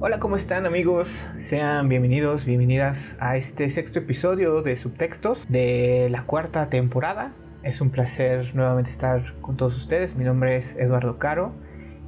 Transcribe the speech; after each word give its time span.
Hola, 0.00 0.20
¿cómo 0.20 0.36
están 0.36 0.64
amigos? 0.64 1.08
Sean 1.40 1.88
bienvenidos, 1.88 2.44
bienvenidas 2.44 3.16
a 3.18 3.36
este 3.36 3.68
sexto 3.68 3.98
episodio 3.98 4.62
de 4.62 4.76
Subtextos 4.76 5.40
de 5.48 6.06
la 6.08 6.24
cuarta 6.24 6.70
temporada. 6.70 7.34
Es 7.64 7.80
un 7.80 7.90
placer 7.90 8.54
nuevamente 8.54 8.92
estar 8.92 9.34
con 9.40 9.56
todos 9.56 9.76
ustedes. 9.76 10.14
Mi 10.14 10.22
nombre 10.22 10.56
es 10.56 10.76
Eduardo 10.76 11.18
Caro 11.18 11.52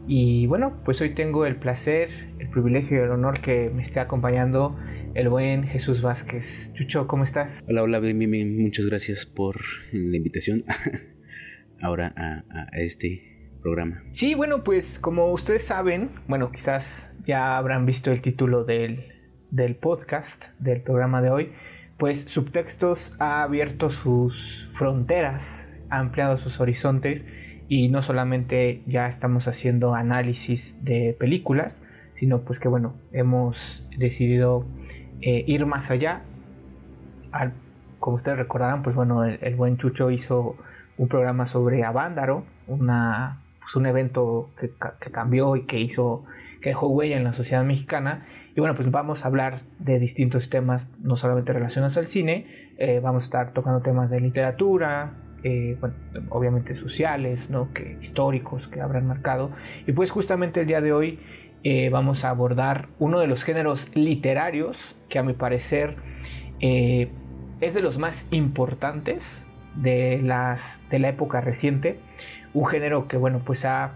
y 0.07 0.47
bueno, 0.47 0.81
pues 0.85 1.01
hoy 1.01 1.17
tengo 1.17 1.47
el 1.47 1.57
placer, 1.57 2.11
el 2.39 2.49
privilegio 2.49 2.99
y 2.99 3.01
el 3.01 3.11
honor 3.11 3.41
que 3.41 3.71
me 3.71 3.83
esté 3.83 3.99
acompañando 3.99 4.79
el 5.15 5.29
buen 5.29 5.65
Jesús 5.65 6.01
Vázquez. 6.01 6.73
Chucho, 6.75 7.09
¿cómo 7.09 7.25
estás? 7.25 7.61
Hola, 7.69 7.83
hola, 7.83 7.99
Mimi, 7.99 8.45
muchas 8.45 8.87
gracias 8.87 9.27
por 9.27 9.57
la 9.93 10.17
invitación 10.17 10.63
ahora 11.83 12.15
a, 12.17 12.69
este 12.75 13.57
programa. 13.61 14.05
Sí, 14.13 14.35
bueno, 14.35 14.63
pues 14.63 15.01
como 15.01 15.33
ustedes 15.33 15.65
saben, 15.65 16.11
bueno, 16.29 16.53
quizás 16.53 17.10
ya 17.27 17.57
habrán 17.57 17.87
visto 17.87 18.11
el 18.11 18.23
título 18.23 18.65
del, 18.65 19.13
del 19.51 19.75
podcast, 19.77 20.45
del 20.59 20.81
programa 20.81 21.23
de 21.23 21.31
hoy, 21.31 21.53
pues 21.99 22.25
Subtextos 22.29 23.15
ha 23.19 23.43
abierto 23.43 23.91
sus 23.91 24.69
fronteras, 24.75 25.69
ha 25.91 25.99
ampliado 25.99 26.39
sus 26.39 26.59
horizontes 26.61 27.23
y 27.69 27.89
no 27.89 28.03
solamente 28.03 28.83
ya 28.87 29.07
estamos 29.07 29.47
haciendo 29.47 29.95
análisis 29.95 30.77
de 30.85 31.17
películas, 31.19 31.73
sino 32.21 32.41
pues 32.41 32.59
que 32.59 32.69
bueno, 32.69 32.95
hemos 33.13 33.87
decidido 33.97 34.65
eh, 35.23 35.45
ir 35.47 35.67
más 35.67 35.91
allá. 35.91 36.23
como 37.99 38.17
ustedes 38.17 38.39
recordarán, 38.39 38.83
pues 38.83 38.97
bueno, 38.97 39.25
el, 39.25 39.55
buen 39.55 39.77
Chucho 39.77 40.11
hizo 40.11 40.57
un 40.99 41.09
programa 41.09 41.47
sobre 41.47 41.85
Avándaro, 41.85 42.45
una, 42.67 43.41
pues 43.61 43.77
un 43.77 43.87
evento 43.87 44.51
que, 44.59 44.71
cambió 45.11 45.57
y 45.57 45.63
que 45.67 45.79
hizo, 45.79 46.25
que 46.61 46.71
dejó 46.71 46.89
huella 46.89 47.17
en 47.17 47.25
la 47.25 47.33
sociedad 47.33 47.65
mexicana. 47.65 48.27
Y 48.55 48.61
bueno, 48.61 48.75
pues 48.75 48.91
vamos 48.91 49.25
a 49.25 49.29
hablar 49.29 49.61
de 49.79 49.99
distintos 49.99 50.51
temas, 50.51 50.89
no 51.01 51.17
solamente 51.17 51.53
relacionados 51.53 51.97
al 51.97 52.07
cine, 52.07 52.47
eh, 52.79 53.01
vamos 53.03 53.25
a 53.25 53.27
estar 53.27 53.53
tocando 53.53 53.81
temas 53.81 54.11
de 54.11 54.21
literatura, 54.21 55.13
eh, 55.43 55.79
obviamente 56.29 56.75
sociales, 56.75 57.49
¿no? 57.49 57.73
que, 57.73 57.97
históricos 58.03 58.69
que 58.69 58.81
habrán 58.81 59.07
marcado. 59.07 59.51
Y 59.87 59.93
pues 59.93 60.11
justamente 60.11 60.61
el 60.61 60.67
día 60.67 60.81
de 60.81 60.93
hoy 60.93 61.19
eh, 61.63 61.89
vamos 61.91 62.25
a 62.25 62.31
abordar 62.31 62.89
uno 62.99 63.21
de 63.21 63.27
los 63.27 63.45
géneros 63.45 63.95
literarios 63.95 64.77
que 65.09 65.19
a 65.19 65.23
mi 65.23 65.33
parecer 65.33 65.97
es 66.61 67.73
de 67.73 67.81
los 67.81 67.97
más 67.97 68.27
importantes 68.31 69.47
de, 69.77 70.21
las, 70.23 70.61
de 70.91 70.99
la 70.99 71.09
época 71.09 71.41
reciente. 71.41 71.99
Un 72.53 72.67
género 72.67 73.09
que 73.09 73.17
bueno 73.17 73.41
pues 73.45 73.65
ha 73.65 73.93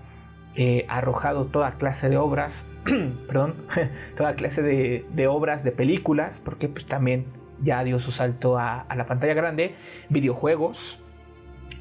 arrojado 0.88 1.46
toda 1.46 1.72
clase 1.72 2.08
de 2.08 2.16
obras, 2.16 2.64
perdón, 3.26 3.54
toda 4.16 4.34
clase 4.34 4.62
de, 4.62 5.26
obras, 5.26 5.64
de 5.64 5.72
películas, 5.72 6.40
porque 6.44 6.68
pues 6.68 6.86
también 6.86 7.26
ya 7.62 7.82
dio 7.84 7.98
su 7.98 8.12
salto 8.12 8.58
a, 8.58 8.86
la 8.94 9.06
pantalla 9.06 9.34
grande, 9.34 9.74
videojuegos, 10.08 10.98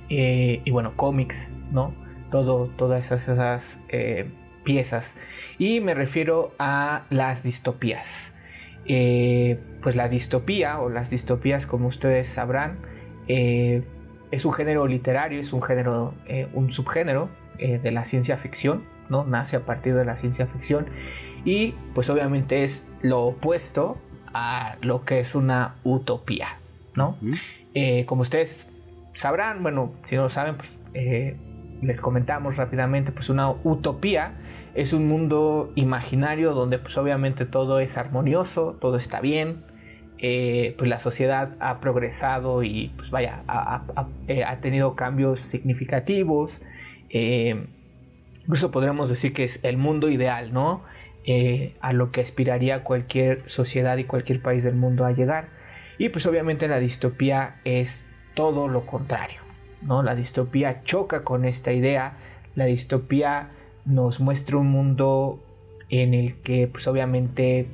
eh, 0.09 0.61
y 0.63 0.71
bueno, 0.71 0.93
cómics, 0.95 1.55
¿no? 1.71 1.93
Todo, 2.31 2.67
todas 2.77 3.11
esas, 3.11 3.63
eh, 3.89 4.29
piezas. 4.63 5.13
Y 5.57 5.81
me 5.81 5.93
refiero 5.93 6.53
a 6.57 7.03
las 7.09 7.43
distopías. 7.43 8.33
Eh, 8.85 9.59
pues 9.81 9.95
la 9.95 10.07
distopía 10.09 10.79
o 10.79 10.89
las 10.89 11.09
distopías, 11.09 11.65
como 11.65 11.87
ustedes 11.87 12.29
sabrán, 12.29 12.77
es 13.27 14.45
un 14.45 14.53
género 14.53 14.87
literario, 14.87 15.39
es 15.39 15.53
un 15.53 15.61
género, 15.61 16.13
un 16.53 16.71
subgénero 16.71 17.29
de 17.57 17.91
la 17.91 18.05
ciencia 18.05 18.37
ficción, 18.37 18.83
¿no? 19.09 19.23
Nace 19.25 19.55
a 19.55 19.65
partir 19.65 19.95
de 19.95 20.05
la 20.05 20.17
ciencia 20.17 20.47
ficción 20.47 20.87
y 21.45 21.73
pues 21.93 22.09
obviamente 22.09 22.63
es 22.63 22.85
lo 23.01 23.21
opuesto 23.21 23.97
a 24.33 24.77
lo 24.81 25.05
que 25.05 25.19
es 25.19 25.35
una 25.35 25.75
utopía, 25.83 26.57
¿no? 26.95 27.17
como 28.05 28.21
ustedes 28.21 28.67
sabrán, 29.13 29.63
bueno, 29.63 29.93
si 30.05 30.15
no 30.15 30.23
lo 30.23 30.29
saben, 30.29 30.57
pues 30.57 30.69
eh, 30.93 31.35
les 31.81 31.99
comentamos 32.01 32.55
rápidamente, 32.57 33.11
pues 33.11 33.29
una 33.29 33.49
utopía 33.49 34.33
es 34.75 34.93
un 34.93 35.07
mundo 35.07 35.71
imaginario 35.75 36.53
donde 36.53 36.79
pues 36.79 36.97
obviamente 36.97 37.45
todo 37.45 37.79
es 37.79 37.97
armonioso, 37.97 38.77
todo 38.81 38.97
está 38.97 39.21
bien, 39.21 39.63
eh, 40.17 40.75
pues 40.77 40.89
la 40.89 40.99
sociedad 40.99 41.55
ha 41.59 41.79
progresado 41.79 42.63
y 42.63 42.91
pues 42.95 43.11
vaya, 43.11 43.43
ha, 43.47 44.07
eh, 44.27 44.45
tenido 44.61 44.95
cambios 44.95 45.41
significativos, 45.41 46.59
incluso 47.13 48.71
podríamos 48.71 49.09
decir 49.09 49.33
que 49.33 49.43
es 49.43 49.59
el 49.63 49.77
mundo 49.77 50.09
ideal, 50.09 50.53
¿no? 50.53 50.83
a 51.79 51.93
lo 51.93 52.11
que 52.11 52.19
aspiraría 52.19 52.83
cualquier 52.83 53.49
sociedad 53.49 53.95
y 53.97 54.03
cualquier 54.03 54.41
país 54.41 54.63
del 54.63 54.75
mundo 54.75 55.05
a 55.05 55.11
llegar. 55.11 55.47
Y 55.97 56.09
pues 56.09 56.25
obviamente 56.25 56.67
la 56.67 56.79
distopía 56.79 57.61
es 57.63 58.03
todo 58.33 58.67
lo 58.67 58.85
contrario. 58.85 59.41
¿no? 59.81 60.03
La 60.03 60.15
distopía 60.15 60.83
choca 60.83 61.23
con 61.23 61.45
esta 61.45 61.71
idea. 61.71 62.17
La 62.55 62.65
distopía 62.65 63.51
nos 63.85 64.19
muestra 64.19 64.57
un 64.57 64.67
mundo 64.67 65.43
en 65.89 66.13
el 66.13 66.35
que 66.41 66.67
pues 66.67 66.87
obviamente 66.87 67.67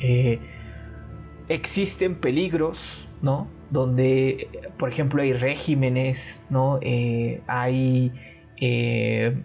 eh, 0.00 0.38
existen 1.48 2.16
peligros, 2.16 3.06
¿no? 3.22 3.48
Donde, 3.70 4.48
por 4.78 4.90
ejemplo, 4.90 5.22
hay 5.22 5.32
regímenes, 5.32 6.42
¿no? 6.50 6.78
Eh, 6.82 7.40
hay 7.46 8.12
eh, 8.60 9.42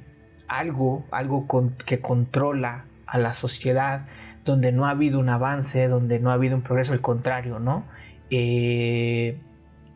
algo, 0.47 1.05
algo 1.11 1.47
que 1.85 1.99
controla 1.99 2.85
a 3.05 3.17
la 3.17 3.33
sociedad, 3.33 4.07
donde 4.43 4.71
no 4.71 4.85
ha 4.85 4.91
habido 4.91 5.19
un 5.19 5.29
avance, 5.29 5.87
donde 5.87 6.19
no 6.19 6.31
ha 6.31 6.33
habido 6.33 6.55
un 6.55 6.63
progreso, 6.63 6.93
al 6.93 7.01
contrario, 7.01 7.59
¿no? 7.59 7.85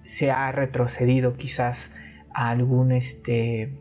se 0.06 0.31
ha 0.31 0.51
retrocedido 0.51 1.35
quizás 1.35 1.91
a 2.34 2.50
algún 2.50 2.91
este 2.91 3.78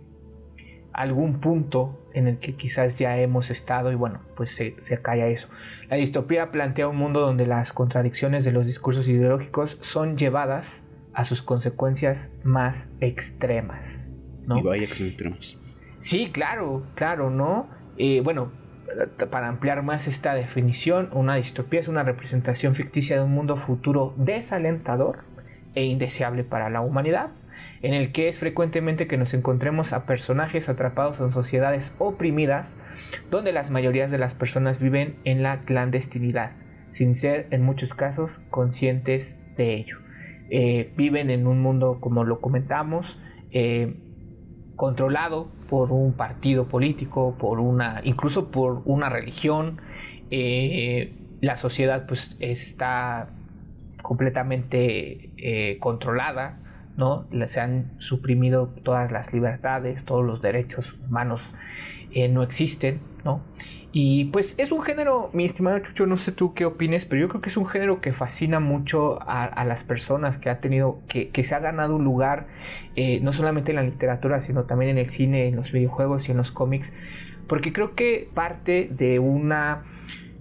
algún 0.92 1.40
punto 1.40 2.07
en 2.18 2.26
el 2.26 2.38
que 2.38 2.54
quizás 2.54 2.98
ya 2.98 3.18
hemos 3.18 3.50
estado 3.50 3.92
y 3.92 3.94
bueno, 3.94 4.20
pues 4.36 4.50
se, 4.50 4.76
se 4.80 5.00
calla 5.00 5.26
eso. 5.28 5.48
La 5.88 5.96
distopía 5.96 6.50
plantea 6.50 6.88
un 6.88 6.96
mundo 6.96 7.20
donde 7.20 7.46
las 7.46 7.72
contradicciones 7.72 8.44
de 8.44 8.52
los 8.52 8.66
discursos 8.66 9.08
ideológicos 9.08 9.78
son 9.82 10.18
llevadas 10.18 10.82
a 11.14 11.24
sus 11.24 11.42
consecuencias 11.42 12.28
más 12.44 12.88
extremas. 13.00 14.12
¿no? 14.46 14.58
Y 14.58 14.62
vaya 14.62 14.84
extremas. 14.84 15.58
Sí, 16.00 16.30
claro, 16.32 16.84
claro, 16.94 17.30
¿no? 17.30 17.68
Eh, 17.96 18.20
bueno, 18.22 18.52
para 19.30 19.48
ampliar 19.48 19.82
más 19.82 20.06
esta 20.08 20.34
definición, 20.34 21.10
una 21.12 21.36
distopía 21.36 21.80
es 21.80 21.88
una 21.88 22.02
representación 22.02 22.74
ficticia 22.74 23.16
de 23.16 23.22
un 23.22 23.32
mundo 23.32 23.56
futuro 23.56 24.14
desalentador 24.16 25.24
e 25.74 25.84
indeseable 25.84 26.44
para 26.44 26.70
la 26.70 26.80
humanidad, 26.80 27.30
en 27.82 27.94
el 27.94 28.12
que 28.12 28.28
es 28.28 28.38
frecuentemente 28.38 29.06
que 29.06 29.16
nos 29.16 29.34
encontremos 29.34 29.92
a 29.92 30.06
personajes 30.06 30.68
atrapados 30.68 31.20
en 31.20 31.30
sociedades 31.30 31.90
oprimidas, 31.98 32.66
donde 33.30 33.52
las 33.52 33.70
mayorías 33.70 34.10
de 34.10 34.18
las 34.18 34.34
personas 34.34 34.80
viven 34.80 35.16
en 35.24 35.42
la 35.42 35.60
clandestinidad, 35.60 36.52
sin 36.92 37.14
ser 37.14 37.46
en 37.50 37.62
muchos 37.62 37.94
casos 37.94 38.40
conscientes 38.50 39.36
de 39.56 39.74
ello. 39.74 39.98
Eh, 40.50 40.92
viven 40.96 41.30
en 41.30 41.46
un 41.46 41.60
mundo, 41.60 41.98
como 42.00 42.24
lo 42.24 42.40
comentamos, 42.40 43.18
eh, 43.50 43.94
controlado 44.76 45.48
por 45.68 45.92
un 45.92 46.14
partido 46.14 46.68
político, 46.68 47.36
por 47.38 47.60
una, 47.60 48.00
incluso 48.04 48.50
por 48.50 48.82
una 48.84 49.08
religión. 49.10 49.80
Eh, 50.30 51.12
la 51.40 51.56
sociedad 51.56 52.06
pues 52.06 52.36
está 52.40 53.30
completamente 54.02 55.76
controlada, 55.80 56.58
¿no? 56.98 57.26
Se 57.46 57.60
han 57.60 57.92
suprimido 58.00 58.74
todas 58.82 59.10
las 59.10 59.32
libertades, 59.32 60.04
todos 60.04 60.26
los 60.26 60.42
derechos 60.42 60.98
humanos 61.06 61.40
eh, 62.10 62.28
no 62.28 62.42
existen, 62.42 63.00
¿no? 63.24 63.40
Y 63.92 64.26
pues 64.26 64.54
es 64.58 64.72
un 64.72 64.82
género, 64.82 65.30
mi 65.32 65.44
estimado 65.44 65.78
Chucho, 65.78 66.06
no 66.06 66.18
sé 66.18 66.32
tú 66.32 66.54
qué 66.54 66.66
opines, 66.66 67.04
pero 67.04 67.20
yo 67.22 67.28
creo 67.28 67.40
que 67.40 67.50
es 67.50 67.56
un 67.56 67.66
género 67.66 68.00
que 68.00 68.12
fascina 68.12 68.60
mucho 68.60 69.18
a, 69.22 69.64
las 69.64 69.84
personas, 69.84 70.38
que 70.38 70.50
ha 70.50 70.60
tenido, 70.60 70.98
que, 71.08 71.30
se 71.44 71.54
ha 71.54 71.60
ganado 71.60 71.96
un 71.96 72.04
lugar, 72.04 72.48
eh, 72.96 73.20
no 73.20 73.32
solamente 73.32 73.70
en 73.70 73.76
la 73.76 73.82
literatura, 73.82 74.40
sino 74.40 74.64
también 74.64 74.90
en 74.90 74.98
el 74.98 75.08
cine, 75.08 75.46
en 75.46 75.56
los 75.56 75.70
videojuegos 75.70 76.28
y 76.28 76.32
en 76.32 76.36
los 76.36 76.50
cómics, 76.50 76.92
porque 77.46 77.72
creo 77.72 77.94
que 77.94 78.28
parte 78.34 78.88
de 78.90 79.20
una 79.20 79.84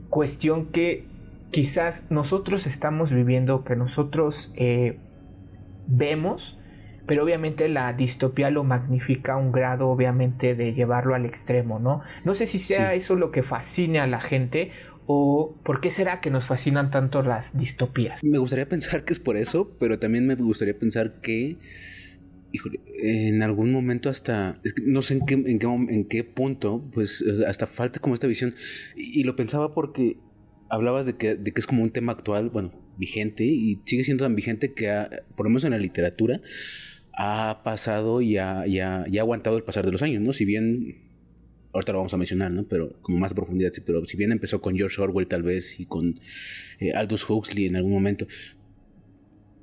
cuestión 0.10 0.68
que 0.72 1.06
quizás 1.52 2.10
nosotros 2.10 2.66
estamos 2.66 3.12
viviendo, 3.12 3.64
que 3.64 3.76
nosotros 3.76 4.52
eh, 4.56 4.98
vemos, 5.88 6.58
pero 7.06 7.24
obviamente 7.24 7.70
la 7.70 7.94
distopía 7.94 8.50
lo 8.50 8.64
magnifica 8.64 9.34
a 9.34 9.38
un 9.38 9.52
grado, 9.52 9.90
obviamente, 9.90 10.56
de 10.56 10.74
llevarlo 10.74 11.16
al 11.16 11.26
extremo, 11.26 11.80
¿no? 11.80 12.02
No 12.26 12.36
sé 12.36 12.48
si 12.48 12.60
sea 12.60 12.94
eso 12.94 13.16
lo 13.16 13.32
que 13.32 13.44
fascina 13.44 14.04
a 14.04 14.08
la 14.08 14.20
gente 14.20 14.72
o 15.06 15.56
por 15.64 15.80
qué 15.80 15.90
será 15.90 16.20
que 16.20 16.30
nos 16.30 16.46
fascinan 16.46 16.92
tanto 16.92 17.24
las 17.24 17.58
distopías. 17.58 18.24
Me 18.24 18.38
gustaría 18.38 18.68
pensar 18.68 19.06
que 19.06 19.14
es 19.14 19.20
por 19.20 19.38
eso, 19.38 19.76
pero 19.80 20.00
también 20.00 20.28
me 20.28 20.36
gustaría 20.36 20.78
pensar 20.78 21.22
que 21.22 21.58
híjole, 22.52 22.80
en 22.98 23.42
algún 23.44 23.72
momento 23.72 24.10
hasta, 24.10 24.60
no 24.84 25.02
sé 25.02 25.16
en 25.16 25.26
qué, 25.26 25.34
en 25.34 25.60
qué, 25.60 25.68
en 25.68 26.06
qué 26.06 26.24
punto, 26.24 26.84
pues 26.94 27.22
eh, 27.22 27.46
hasta 27.48 27.68
falta 27.68 28.00
como 28.00 28.14
esta 28.14 28.28
visión. 28.28 28.56
Y, 28.96 29.24
lo 29.24 29.36
pensaba 29.36 29.74
porque 29.74 30.18
hablabas 30.70 31.06
de 31.06 31.16
que, 31.16 31.36
de 31.36 31.52
que 31.52 31.60
es 31.60 31.68
como 31.68 31.84
un 31.84 31.92
tema 31.92 32.14
actual, 32.14 32.50
bueno, 32.50 32.72
vigente, 32.98 33.44
y 33.46 33.80
sigue 33.86 34.04
siendo 34.04 34.26
tan 34.26 34.36
vigente 34.36 34.74
que, 34.74 34.88
por 35.36 35.46
lo 35.46 35.50
menos 35.50 35.64
en 35.64 35.72
la 35.72 35.78
literatura, 35.78 36.42
ha 37.14 37.62
pasado 37.64 38.22
y 38.22 38.38
ha, 38.38 38.62
ha, 38.62 39.04
aguantado 39.20 39.58
el 39.58 39.64
pasar 39.64 39.86
de 39.86 39.92
los 39.92 40.02
años, 40.02 40.22
¿no? 40.22 40.34
Si 40.34 40.46
bien 40.46 41.08
ahorita 41.74 41.92
lo 41.92 42.00
vamos 42.00 42.14
a 42.14 42.18
mencionar, 42.18 42.52
¿no? 42.52 42.68
Pero 42.68 42.94
como 43.02 43.18
más 43.18 43.34
profundidad, 43.34 43.72
sí, 43.72 43.82
pero 43.86 44.06
si 44.06 44.18
bien 44.18 44.32
empezó 44.32 44.62
con 44.62 44.76
George 44.78 45.02
Orwell 45.02 45.28
tal 45.28 45.44
vez 45.44 45.80
y 45.80 45.86
con 45.86 46.20
eh, 46.80 46.92
Aldous 46.94 47.30
Huxley 47.30 47.66
en 47.66 47.76
algún 47.76 47.92
momento, 47.92 48.28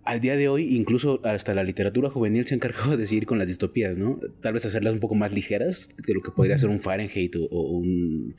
al 0.05 0.21
día 0.21 0.37
de 0.37 0.49
hoy, 0.49 0.77
incluso 0.77 1.21
hasta 1.25 1.55
la 1.55 1.65
literatura 1.65 2.11
juvenil 2.11 2.47
se 2.47 2.55
ha 2.55 2.57
encargado 2.57 2.97
de 2.97 3.07
seguir 3.07 3.25
con 3.25 3.39
las 3.39 3.49
distopías, 3.49 3.97
¿no? 3.97 4.21
Tal 4.41 4.53
vez 4.53 4.67
hacerlas 4.67 4.93
un 4.93 5.01
poco 5.01 5.15
más 5.15 5.33
ligeras 5.33 5.89
de 6.07 6.15
lo 6.15 6.21
que 6.21 6.31
podría 6.31 6.59
ser 6.59 6.69
un 6.69 6.81
Fahrenheit 6.81 7.35
o, 7.37 7.63
un 7.71 8.35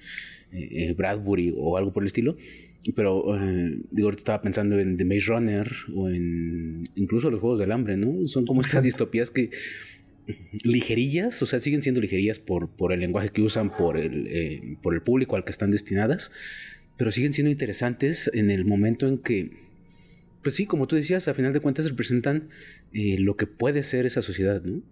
eh, 0.51 0.93
Bradbury 0.95 1.53
o 1.57 1.77
algo 1.77 1.91
por 1.91 2.03
el 2.03 2.07
estilo. 2.07 2.37
Pero, 2.93 3.35
eh, 3.35 3.79
digo, 3.91 4.11
estaba 4.11 4.41
pensando 4.41 4.79
en 4.79 4.97
The 4.97 5.05
Maze 5.05 5.25
Runner 5.27 5.71
o 5.95 6.09
en 6.09 6.89
incluso 6.95 7.31
los 7.31 7.39
Juegos 7.39 7.59
del 7.59 7.71
Hambre, 7.71 7.97
¿no? 7.97 8.27
Son 8.27 8.45
como 8.45 8.61
estas 8.61 8.83
distopías 8.83 9.31
que 9.31 9.49
ligerillas, 10.63 11.41
o 11.41 11.45
sea, 11.45 11.59
siguen 11.59 11.81
siendo 11.81 12.01
ligerillas 12.01 12.39
por, 12.39 12.69
por 12.69 12.93
el 12.93 12.99
lenguaje 12.99 13.29
que 13.29 13.41
usan, 13.41 13.75
por 13.75 13.97
el, 13.97 14.27
eh, 14.27 14.77
por 14.81 14.93
el 14.93 15.01
público 15.01 15.35
al 15.35 15.45
que 15.45 15.51
están 15.51 15.71
destinadas, 15.71 16.31
pero 16.97 17.11
siguen 17.11 17.33
siendo 17.33 17.51
interesantes 17.51 18.29
en 18.33 18.51
el 18.51 18.65
momento 18.65 19.07
en 19.07 19.17
que 19.17 19.65
pues 20.45 20.53
sí, 20.53 20.67
como 20.67 20.85
tú 20.85 20.95
decías, 20.95 21.27
a 21.27 21.33
final 21.33 21.53
de 21.53 21.59
cuentas 21.59 21.89
representan 21.89 22.49
eh, 22.93 23.17
lo 23.17 23.35
que 23.35 23.47
puede 23.47 23.81
ser 23.81 24.05
esa 24.05 24.21
sociedad, 24.21 24.61
¿no? 24.61 24.83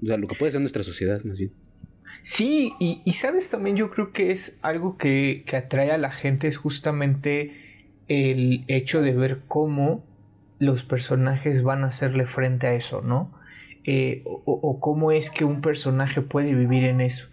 O 0.00 0.06
sea, 0.06 0.16
lo 0.16 0.28
que 0.28 0.36
puede 0.36 0.52
ser 0.52 0.60
nuestra 0.60 0.84
sociedad, 0.84 1.24
más 1.24 1.40
bien. 1.40 1.50
Sí, 2.22 2.74
y, 2.78 3.12
sabes 3.14 3.50
también 3.50 3.76
yo 3.76 3.90
creo 3.90 4.12
que 4.12 4.30
es 4.30 4.58
algo 4.62 4.96
que, 4.96 5.44
atrae 5.52 5.90
a 5.90 5.98
la 5.98 6.12
gente, 6.12 6.48
es 6.48 6.56
justamente 6.56 7.52
el 8.08 8.64
hecho 8.68 9.00
de 9.02 9.12
ver 9.12 9.40
cómo 9.48 10.04
los 10.58 10.84
personajes 10.84 11.62
van 11.62 11.84
a 11.84 11.88
hacerle 11.88 12.26
frente 12.26 12.66
a 12.66 12.74
eso, 12.74 13.02
¿no? 13.02 13.32
Eh, 13.84 14.22
o, 14.24 14.78
cómo 14.80 15.10
es 15.10 15.30
que 15.30 15.44
un 15.44 15.60
personaje 15.60 16.22
puede 16.22 16.54
vivir 16.54 16.84
en 16.84 17.00
eso. 17.00 17.26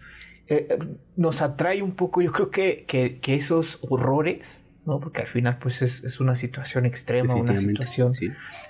Eh, 0.48 0.78
nos 1.16 1.42
atrae 1.42 1.82
un 1.82 1.92
poco, 1.92 2.22
yo 2.22 2.32
creo 2.32 2.50
que, 2.50 2.84
que 2.86 3.34
esos 3.34 3.78
horrores 3.88 4.60
¿no? 4.86 5.00
Porque 5.00 5.20
al 5.22 5.26
final 5.26 5.58
pues 5.60 5.82
es, 5.82 6.20
una 6.20 6.36
situación 6.36 6.86
extrema, 6.86 7.34
una 7.34 7.58
situación 7.58 8.12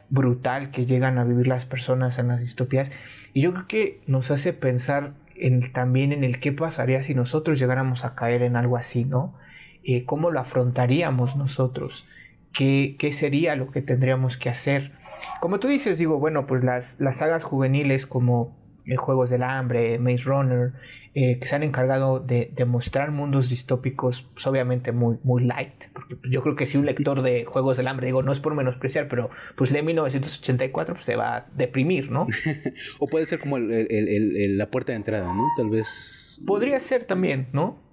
brutal 0.09 0.71
que 0.71 0.87
llegan 0.87 1.19
a 1.19 1.25
vivir 1.25 1.47
las 1.47 1.65
personas 1.65 2.19
en 2.19 2.29
las 2.29 2.41
distopías. 2.41 2.91
Y 3.33 3.43
yo 3.43 3.53
creo 3.53 3.67
que 3.69 4.01
nos 4.07 4.31
hace 4.31 4.53
pensar 4.53 5.13
también 5.73 6.13
en 6.13 6.25
el 6.25 6.41
qué 6.41 6.53
pasaría 6.53 7.03
si 7.03 7.15
nosotros 7.15 7.59
llegáramos 7.59 8.05
a 8.05 8.15
caer 8.15 8.43
en 8.43 8.57
algo 8.57 8.77
así, 8.77 9.05
¿no? 9.05 9.35
Eh, 9.83 10.05
¿Cómo 10.05 10.31
lo 10.31 10.41
afrontaríamos 10.41 11.37
nosotros? 11.37 12.05
¿Qué, 12.53 12.97
¿Qué, 12.99 13.13
sería 13.13 13.57
lo 13.57 13.71
que 13.71 13.81
tendríamos 13.81 14.37
que 14.37 14.51
hacer? 14.51 14.93
Como 15.41 15.59
tú 15.59 15.69
dices, 15.69 15.99
digo, 15.99 16.19
bueno, 16.19 16.47
pues 16.47 16.65
las, 16.65 16.95
las 16.99 17.19
sagas 17.19 17.45
juveniles 17.45 18.07
como 18.07 18.57
eh, 18.87 18.97
Juegos 18.97 19.31
del 19.31 19.43
Hambre, 19.43 19.99
Maze 19.99 20.25
Runner, 20.25 20.73
eh, 21.15 21.39
que 21.41 21.49
se 21.49 21.57
han 21.57 21.63
encargado 21.65 22.21
de, 22.21 22.53
mostrar 22.67 23.11
mundos 23.11 23.49
distópicos, 23.49 24.25
pues 24.33 24.47
obviamente 24.47 24.93
muy, 24.93 25.17
muy 25.25 25.43
light, 25.43 25.87
porque 25.93 26.17
yo 26.31 26.41
creo 26.43 26.55
que 26.55 26.67
si 26.67 26.79
un 26.79 26.87
lector 26.87 27.23
de 27.23 27.45
Juegos 27.45 27.77
del 27.77 27.89
Hambre, 27.89 28.07
digo, 28.07 28.23
no 28.23 28.31
es 28.31 28.39
por 28.39 28.55
menospreciar, 28.55 29.09
pero 29.09 29.29
pues 29.57 29.73
lee 29.73 29.83
1984, 29.83 30.95
pues 30.95 31.05
se 31.05 31.17
va 31.17 31.37
a 31.37 31.47
deprimir, 31.57 32.11
¿no? 32.11 32.27
o 33.01 33.09
puede 33.09 33.27
ser 33.27 33.41
como 33.41 33.59
la 33.59 34.71
puerta 34.71 34.93
de 34.93 34.97
entrada, 34.97 35.35
¿no? 35.35 35.49
Tal 35.57 35.69
vez... 35.69 36.41
Podría 36.47 36.79
ser 36.79 37.05
también, 37.05 37.49
¿no? 37.53 37.91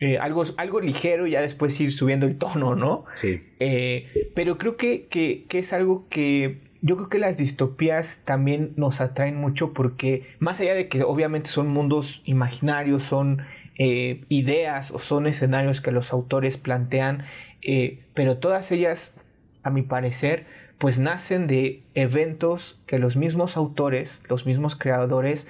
Eh, 0.00 0.18
algo, 0.18 0.42
algo 0.56 0.80
ligero 0.80 1.26
y 1.26 1.32
ya 1.32 1.40
después 1.40 1.78
ir 1.80 1.92
subiendo 1.92 2.26
el 2.26 2.36
tono, 2.36 2.74
¿no? 2.74 3.04
Sí. 3.14 3.40
Eh, 3.60 4.06
pero 4.34 4.58
creo 4.58 4.76
que, 4.76 5.06
que, 5.06 5.44
que 5.48 5.60
es 5.60 5.72
algo 5.72 6.08
que 6.08 6.60
yo 6.84 6.96
creo 6.96 7.08
que 7.08 7.18
las 7.18 7.38
distopías 7.38 8.20
también 8.26 8.74
nos 8.76 9.00
atraen 9.00 9.36
mucho 9.36 9.72
porque 9.72 10.26
más 10.38 10.60
allá 10.60 10.74
de 10.74 10.88
que 10.88 11.02
obviamente 11.02 11.48
son 11.48 11.68
mundos 11.68 12.20
imaginarios, 12.26 13.04
son 13.04 13.40
eh, 13.78 14.22
ideas 14.28 14.90
o 14.90 14.98
son 14.98 15.26
escenarios 15.26 15.80
que 15.80 15.92
los 15.92 16.12
autores 16.12 16.58
plantean, 16.58 17.24
eh, 17.62 18.00
pero 18.12 18.36
todas 18.36 18.70
ellas, 18.70 19.16
a 19.62 19.70
mi 19.70 19.80
parecer, 19.80 20.44
pues 20.76 20.98
nacen 20.98 21.46
de 21.46 21.80
eventos 21.94 22.78
que 22.86 22.98
los 22.98 23.16
mismos 23.16 23.56
autores, 23.56 24.20
los 24.28 24.44
mismos 24.44 24.76
creadores, 24.76 25.46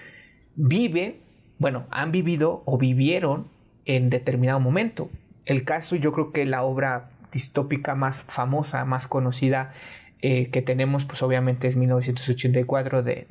viven, 0.55 1.17
bueno, 1.59 1.87
han 1.91 2.13
vivido 2.13 2.63
o 2.65 2.79
vivieron 2.79 3.49
en 3.87 4.09
determinado 4.09 4.61
momento. 4.61 5.11
El 5.47 5.65
caso, 5.65 5.97
yo 5.97 6.13
creo 6.13 6.31
que 6.31 6.45
la 6.45 6.63
obra 6.63 7.11
distópica 7.33 7.97
más 7.97 8.23
famosa, 8.23 8.85
más 8.85 9.09
conocida, 9.09 9.75
eh, 10.27 10.49
que 10.51 10.63
tenemos, 10.63 11.05
pues 11.05 11.23
obviamente 11.23 11.69
es 11.69 11.77
1984 11.77 13.03
de, 13.03 13.27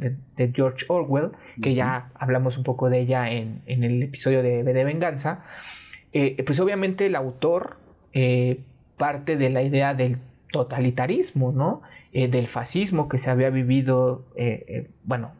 George 0.53 0.85
Orwell, 0.89 1.31
que 1.59 1.73
ya 1.73 2.11
hablamos 2.13 2.55
un 2.55 2.63
poco 2.63 2.91
de 2.91 2.99
ella 2.99 3.31
en, 3.31 3.63
el 3.65 4.03
episodio 4.03 4.43
de 4.43 4.63
de 4.63 4.83
Venganza. 4.83 5.43
Eh, 6.11 6.43
pues 6.45 6.59
obviamente 6.59 7.07
el 7.07 7.15
autor 7.15 7.77
eh, 8.13 8.59
parte 8.95 9.37
de 9.37 9.49
la 9.49 9.63
idea 9.63 9.95
del 9.95 10.19
totalitarismo, 10.51 11.51
¿no? 11.51 11.81
del 12.11 12.47
fascismo 12.47 13.09
que 13.09 13.17
se 13.17 13.31
había 13.31 13.49
vivido, 13.49 14.23
bueno, 15.03 15.31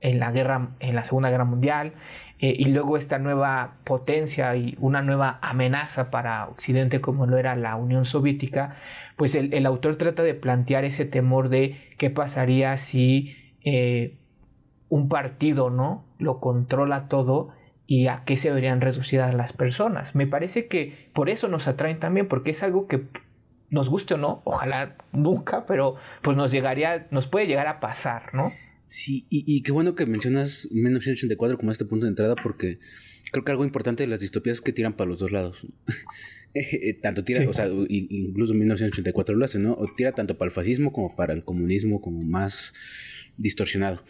en 0.00 0.18
la 0.18 0.32
guerra, 0.32 0.70
en 0.80 0.94
la 0.94 1.04
Segunda 1.04 1.28
Guerra 1.28 1.44
Mundial, 1.44 1.92
eh, 2.40 2.54
y 2.56 2.66
luego 2.66 2.96
esta 2.96 3.18
nueva 3.18 3.74
potencia 3.84 4.54
y 4.54 4.76
una 4.78 5.02
nueva 5.02 5.38
amenaza 5.42 6.10
para 6.10 6.46
Occidente 6.46 7.00
como 7.00 7.26
lo 7.26 7.36
era 7.36 7.56
la 7.56 7.74
Unión 7.74 8.06
Soviética, 8.06 8.76
pues 9.18 9.34
el, 9.34 9.66
autor 9.66 9.96
trata 9.96 10.22
de 10.22 10.32
plantear 10.32 10.84
ese 10.84 11.04
temor 11.04 11.48
de 11.48 11.76
qué 11.98 12.08
pasaría 12.08 12.78
si 12.78 13.34
eh, 13.64 14.16
un 14.88 15.08
partido 15.08 15.70
no 15.70 16.06
lo 16.20 16.38
controla 16.38 17.08
todo 17.08 17.50
y 17.84 18.06
a 18.06 18.22
qué 18.24 18.36
se 18.36 18.52
verían 18.52 18.80
reducidas 18.80 19.34
las 19.34 19.52
personas. 19.52 20.14
Me 20.14 20.28
parece 20.28 20.68
que 20.68 21.10
por 21.14 21.30
eso 21.30 21.48
nos 21.48 21.66
atraen 21.66 21.98
también, 21.98 22.28
porque 22.28 22.52
es 22.52 22.62
algo 22.62 22.86
que 22.86 23.06
nos 23.70 23.88
guste 23.88 24.14
o 24.14 24.18
no, 24.18 24.40
ojalá 24.44 24.96
nunca, 25.12 25.66
pero 25.66 25.96
pues 26.22 26.36
nos 26.36 26.52
llegaría, 26.52 27.08
nos 27.10 27.26
puede 27.26 27.48
llegar 27.48 27.66
a 27.66 27.80
pasar, 27.80 28.32
¿no? 28.34 28.52
Sí, 28.84 29.26
y, 29.28 29.62
qué 29.62 29.72
bueno 29.72 29.96
que 29.96 30.06
mencionas 30.06 30.68
1984 30.70 31.58
como 31.58 31.72
este 31.72 31.84
punto 31.84 32.06
de 32.06 32.10
entrada, 32.10 32.36
porque 32.40 32.78
creo 33.32 33.44
que 33.44 33.50
algo 33.50 33.64
importante 33.64 34.04
de 34.04 34.06
las 34.06 34.20
distopías 34.20 34.58
es 34.58 34.60
que 34.62 34.72
tiran 34.72 34.94
para 34.94 35.10
los 35.10 35.18
dos 35.18 35.32
lados. 35.32 35.66
Tanto 37.02 37.24
tira, 37.24 37.48
o 37.48 37.52
sea, 37.52 37.68
incluso 37.88 38.54
1984 38.54 39.36
lo 39.36 39.44
hace, 39.44 39.58
¿no? 39.58 39.74
O 39.74 39.86
tira 39.96 40.12
tanto 40.12 40.38
para 40.38 40.48
el 40.48 40.54
fascismo 40.54 40.92
como 40.92 41.14
para 41.14 41.32
el 41.32 41.44
comunismo, 41.44 42.00
como 42.00 42.22
más 42.22 42.74
distorsionado. 43.36 44.02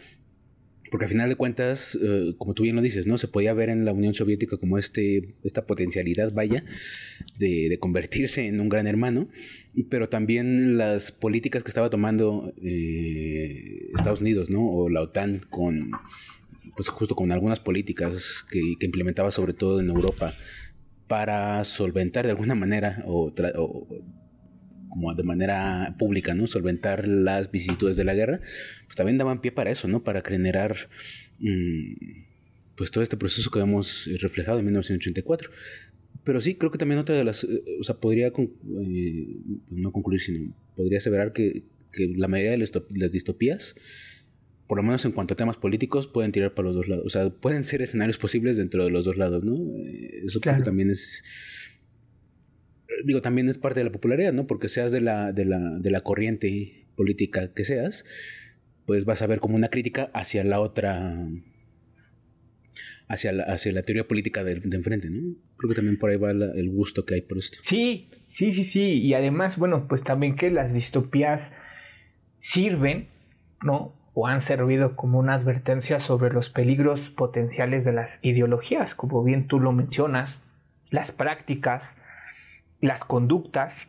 Porque 0.89 1.05
al 1.05 1.11
final 1.11 1.29
de 1.29 1.35
cuentas, 1.35 1.97
eh, 2.01 2.33
como 2.37 2.55
tú 2.55 2.63
bien 2.63 2.75
lo 2.75 2.81
dices, 2.81 3.05
¿no? 3.05 3.19
Se 3.19 3.27
podía 3.27 3.53
ver 3.53 3.69
en 3.69 3.85
la 3.85 3.93
Unión 3.93 4.15
Soviética 4.15 4.57
como 4.57 4.77
este, 4.79 5.35
esta 5.43 5.67
potencialidad, 5.67 6.33
vaya, 6.33 6.63
de, 7.37 7.77
convertirse 7.79 8.47
en 8.47 8.59
un 8.59 8.69
gran 8.69 8.87
hermano, 8.87 9.27
pero 9.89 10.09
también 10.09 10.77
las 10.77 11.11
políticas 11.11 11.63
que 11.63 11.69
estaba 11.69 11.91
tomando 11.91 12.53
eh, 12.63 13.91
Estados 13.95 14.21
Unidos, 14.21 14.49
¿no? 14.49 14.67
O 14.67 14.89
la 14.89 15.01
OTAN 15.01 15.45
con, 15.49 15.91
pues 16.75 16.89
justo 16.89 17.15
con 17.15 17.31
algunas 17.31 17.59
políticas 17.59 18.43
que, 18.49 18.59
que 18.79 18.85
implementaba 18.87 19.29
sobre 19.29 19.53
todo 19.53 19.79
en 19.79 19.89
Europa 19.89 20.33
para 21.09 21.65
solventar 21.65 22.23
de 22.25 22.31
alguna 22.31 22.53
manera 22.53 23.03
o, 23.07 23.33
como 24.89 25.15
de 25.15 25.23
manera 25.23 25.95
pública, 25.97 26.35
¿no? 26.35 26.45
Solventar 26.45 27.07
las 27.07 27.51
vicisitudes 27.51 27.97
de 27.97 28.03
la 28.05 28.13
guerra, 28.13 28.41
pues 28.85 28.95
también 28.95 29.17
daban 29.17 29.41
pie 29.41 29.51
para 29.51 29.71
eso, 29.71 29.87
¿no? 29.87 30.03
Para 30.03 30.21
generar 30.21 30.75
mm, 31.39 31.93
pues 32.77 32.91
todo 32.91 33.01
este 33.03 33.17
proceso 33.17 33.49
que 33.49 33.59
hemos 33.59 34.07
reflejado 34.21 34.59
en 34.59 34.65
1984. 34.65 35.49
Pero 36.23 36.41
sí, 36.41 36.55
creo 36.55 36.69
que 36.69 36.77
también 36.77 36.99
otra 36.99 37.15
de 37.15 37.23
las, 37.23 37.43
eh, 37.43 37.63
o 37.79 37.83
sea, 37.83 37.95
podría, 37.95 38.27
eh, 38.27 38.31
no 39.71 39.91
concluir, 39.91 40.21
sino 40.21 40.53
podría 40.75 40.99
aseverar 40.99 41.33
que, 41.33 41.63
que 41.91 42.13
la 42.15 42.27
mayoría 42.27 42.51
de 42.51 42.57
las 42.59 43.11
distopías, 43.11 43.75
por 44.69 44.77
lo 44.77 44.83
menos 44.83 45.03
en 45.03 45.13
cuanto 45.13 45.33
a 45.33 45.37
temas 45.37 45.57
políticos, 45.57 46.05
pueden 46.05 46.31
tirar 46.31 46.53
para 46.53 46.67
los 46.67 46.75
dos 46.75 46.87
lados. 46.87 47.03
O 47.03 47.09
sea, 47.09 47.27
pueden 47.31 47.63
ser 47.63 47.81
escenarios 47.81 48.19
posibles 48.19 48.55
dentro 48.55 48.85
de 48.85 48.91
los 48.91 49.03
dos 49.03 49.17
lados, 49.17 49.43
¿no? 49.43 49.55
Eh, 49.55 50.21
eso 50.27 50.39
creo 50.39 50.57
que 50.57 50.63
también 50.63 50.91
es 50.91 51.23
digo, 53.03 53.21
también 53.21 53.49
es 53.49 53.57
parte 53.57 53.79
de 53.79 53.85
la 53.85 53.91
popularidad, 53.91 54.31
¿no? 54.31 54.45
Porque 54.45 54.69
seas 54.69 54.91
de 54.91 55.01
la, 55.01 55.31
de 55.31 55.45
la, 55.45 55.57
de 55.79 55.89
la 55.89 56.01
corriente 56.01 56.85
política 56.95 57.51
que 57.51 57.65
seas, 57.65 58.05
pues 58.85 59.05
vas 59.05 59.23
a 59.23 59.27
ver 59.27 59.39
como 59.39 59.55
una 59.55 59.69
crítica 59.69 60.11
hacia 60.13 60.43
la 60.43 60.59
otra, 60.59 61.17
hacia 63.07 63.31
la, 63.31 63.43
hacia 63.45 63.71
la 63.71 63.81
teoría 63.81 64.07
política 64.07 64.43
de, 64.43 64.61
enfrente, 64.71 65.09
¿no? 65.09 65.35
Creo 65.57 65.69
que 65.69 65.75
también 65.75 65.97
por 65.97 66.11
ahí 66.11 66.17
va 66.17 66.29
el 66.29 66.69
gusto 66.69 67.05
que 67.05 67.15
hay 67.15 67.21
por 67.21 67.39
esto. 67.39 67.57
Sí, 67.63 68.09
sí, 68.29 68.51
sí, 68.51 68.63
sí. 68.63 69.01
Y 69.01 69.15
además, 69.15 69.57
bueno, 69.57 69.87
pues 69.87 70.03
también 70.03 70.35
que 70.35 70.51
las 70.51 70.71
distopías 70.71 71.51
sirven, 72.39 73.07
¿no? 73.63 73.98
O 74.21 74.27
han 74.27 74.41
servido 74.41 74.97
como 74.97 75.17
una 75.17 75.33
advertencia 75.33 76.01
sobre 76.01 76.33
los 76.33 76.49
peligros 76.49 77.09
potenciales 77.09 77.85
de 77.85 77.93
las 77.93 78.19
ideologías, 78.21 78.93
como 78.93 79.23
bien 79.23 79.47
tú 79.47 79.61
lo 79.61 79.71
mencionas, 79.71 80.43
las 80.89 81.13
prácticas, 81.13 81.83
las 82.81 83.05
conductas 83.05 83.87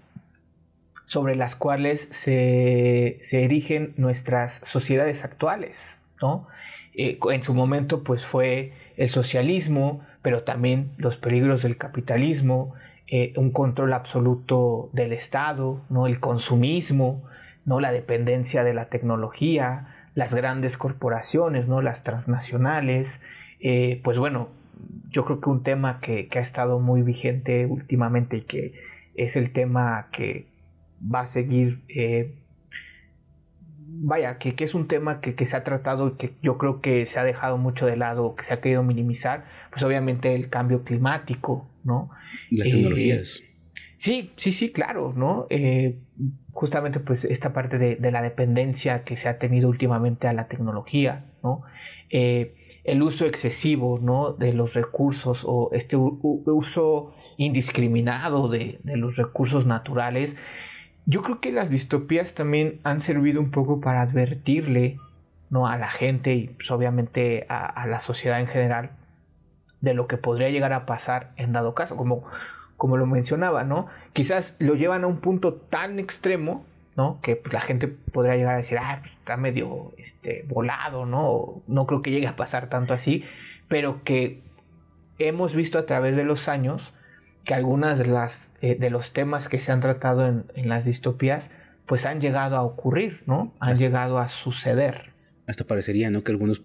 sobre 1.07 1.35
las 1.35 1.57
cuales 1.57 2.09
se, 2.13 3.23
erigen 3.33 3.93
nuestras 3.97 4.61
sociedades 4.67 5.25
actuales, 5.25 6.01
¿no? 6.23 6.47
Eh, 6.95 7.19
en 7.33 7.43
su 7.43 7.53
momento 7.53 8.05
pues 8.05 8.25
fue 8.25 8.73
el 8.97 9.09
socialismo, 9.09 10.07
pero 10.23 10.45
también 10.45 10.93
los 10.97 11.17
peligros 11.17 11.65
del 11.65 11.77
capitalismo, 11.77 12.75
eh, 13.09 13.33
un 13.37 13.51
control 13.51 13.93
absoluto 13.95 14.91
del 14.93 15.13
Estado, 15.13 15.83
¿no? 15.91 16.07
el 16.07 16.21
consumismo, 16.21 17.25
¿no? 17.65 17.81
la 17.81 17.91
dependencia 17.91 18.63
de 18.63 18.75
la 18.75 18.91
tecnología, 18.91 19.97
las 20.21 20.35
grandes 20.35 20.77
corporaciones, 20.77 21.67
¿no? 21.67 21.81
las 21.81 22.05
transnacionales. 22.05 23.09
Eh, 23.59 24.03
pues 24.05 24.19
bueno, 24.19 24.51
yo 25.09 25.25
creo 25.25 25.41
que 25.41 25.49
un 25.49 25.63
tema 25.63 25.99
que, 26.01 26.29
ha 26.31 26.41
estado 26.41 26.79
muy 26.79 27.01
vigente 27.01 27.65
últimamente 27.65 28.37
y 28.37 28.43
que 28.43 28.75
es 29.15 29.35
el 29.37 29.51
tema 29.51 30.09
que 30.13 30.45
va 31.03 31.21
a 31.21 31.27
seguir 31.27 31.81
eh, 31.89 32.35
vaya, 34.03 34.37
que, 34.37 34.55
es 34.63 34.75
un 34.75 34.89
tema 34.89 35.23
que, 35.23 35.47
se 35.47 35.57
ha 35.57 35.65
tratado 35.65 36.09
y 36.09 36.13
que 36.19 36.35
yo 36.43 36.59
creo 36.59 36.83
que 36.83 37.07
se 37.07 37.19
ha 37.19 37.25
dejado 37.25 37.57
mucho 37.57 37.87
de 37.87 37.97
lado, 37.97 38.35
que 38.37 38.45
se 38.45 38.53
ha 38.53 38.61
querido 38.61 38.83
minimizar, 38.83 39.47
pues 39.71 39.83
obviamente 39.83 40.35
el 40.35 40.51
cambio 40.51 40.85
climático, 40.85 41.67
¿no? 41.83 42.11
Las 42.51 42.69
tecnologías. 42.69 43.41
Eh, 43.41 43.45
sí, 43.97 44.33
sí, 44.37 44.53
sí, 44.53 44.71
claro, 44.71 45.15
¿no? 45.17 45.47
Eh, 45.49 45.97
justamente 46.61 47.01
pues 47.01 47.25
esta 47.25 47.53
parte 47.53 47.79
de, 47.79 48.11
la 48.11 48.23
dependencia 48.23 49.03
que 49.05 49.17
se 49.17 49.29
ha 49.29 49.39
tenido 49.39 49.69
últimamente 49.69 50.29
a 50.29 50.33
la 50.33 50.47
tecnología, 50.47 51.25
¿no? 51.43 51.63
Eh, 52.11 52.55
el 52.85 53.03
uso 53.03 53.27
excesivo, 53.27 53.99
¿no? 54.01 54.33
De 54.33 54.53
los 54.53 54.75
recursos 54.75 55.43
o 55.45 55.71
este 55.73 55.97
uso 55.97 57.15
indiscriminado 57.37 58.49
de, 58.49 58.79
de 58.85 58.97
los 58.97 59.17
recursos 59.17 59.67
naturales 59.67 60.35
yo 61.07 61.23
creo 61.23 61.41
que 61.41 61.51
las 61.51 61.71
distopías 61.71 62.35
también 62.35 62.81
han 62.85 63.01
servido 63.01 63.41
un 63.41 63.51
poco 63.51 63.81
para 63.81 64.03
advertirle 64.03 64.99
¿no? 65.49 65.67
a 65.67 65.77
la 65.77 65.91
gente 65.91 66.35
y 66.35 66.49
pues, 66.49 66.71
obviamente 66.71 67.47
a, 67.49 67.87
la 67.87 68.01
sociedad 68.01 68.41
en 68.41 68.47
general 68.47 68.91
de 69.81 69.95
lo 69.95 70.07
que 70.07 70.19
podría 70.19 70.51
llegar 70.51 70.73
a 70.73 70.87
pasar 70.87 71.33
en 71.37 71.53
dado 71.53 71.75
caso, 71.75 71.97
como, 71.97 72.25
como 72.81 72.97
lo 72.97 73.05
mencionaba, 73.05 73.63
¿no? 73.63 73.89
Quizás 74.15 74.57
lo 74.59 74.75
llevan 74.75 75.05
a 75.05 75.07
un 75.07 75.19
punto 75.19 75.53
tan 75.53 75.99
extremo, 75.99 76.65
¿no? 76.97 77.21
Que 77.21 77.37
pues, 77.37 77.53
la 77.53 77.61
gente 77.61 77.89
podría 77.89 78.37
llegar 78.37 78.55
a 78.55 78.57
decir, 78.57 78.79
ah, 78.79 79.01
pues, 79.03 79.13
está 79.19 79.37
medio 79.37 79.93
este, 79.99 80.47
volado, 80.49 81.05
¿no? 81.05 81.63
No 81.67 81.87
creo 81.87 82.01
que 82.01 82.11
llegue 82.11 82.27
a 82.27 82.37
pasar 82.37 82.71
tanto 82.71 82.95
así, 82.95 83.23
pero 83.69 84.03
que 84.03 84.41
hemos 85.19 85.55
visto 85.55 85.79
a 85.79 85.85
través 85.85 86.17
de 86.17 86.25
los 86.25 86.49
años 86.49 86.81
que 87.45 87.53
algunas 87.53 87.99
de 87.99 88.07
las 88.07 88.51
eh, 88.63 88.77
de 88.77 88.89
los 88.89 89.13
temas 89.13 89.51
que 89.51 89.61
se 89.61 89.73
han 89.73 89.83
tratado 89.83 90.27
en, 90.27 90.47
las 90.67 90.87
distopías 90.87 91.45
pues 91.85 92.07
han 92.07 92.23
llegado 92.23 92.57
a 92.57 92.63
ocurrir, 92.63 93.21
¿no? 93.27 93.53
Han 93.61 93.77
llegado 93.77 94.19
a 94.19 94.31
suceder. 94.31 95.13
Hasta 95.47 95.65
parecería, 95.65 96.09
¿no? 96.09 96.25
Que 96.25 96.33
algunos 96.33 96.63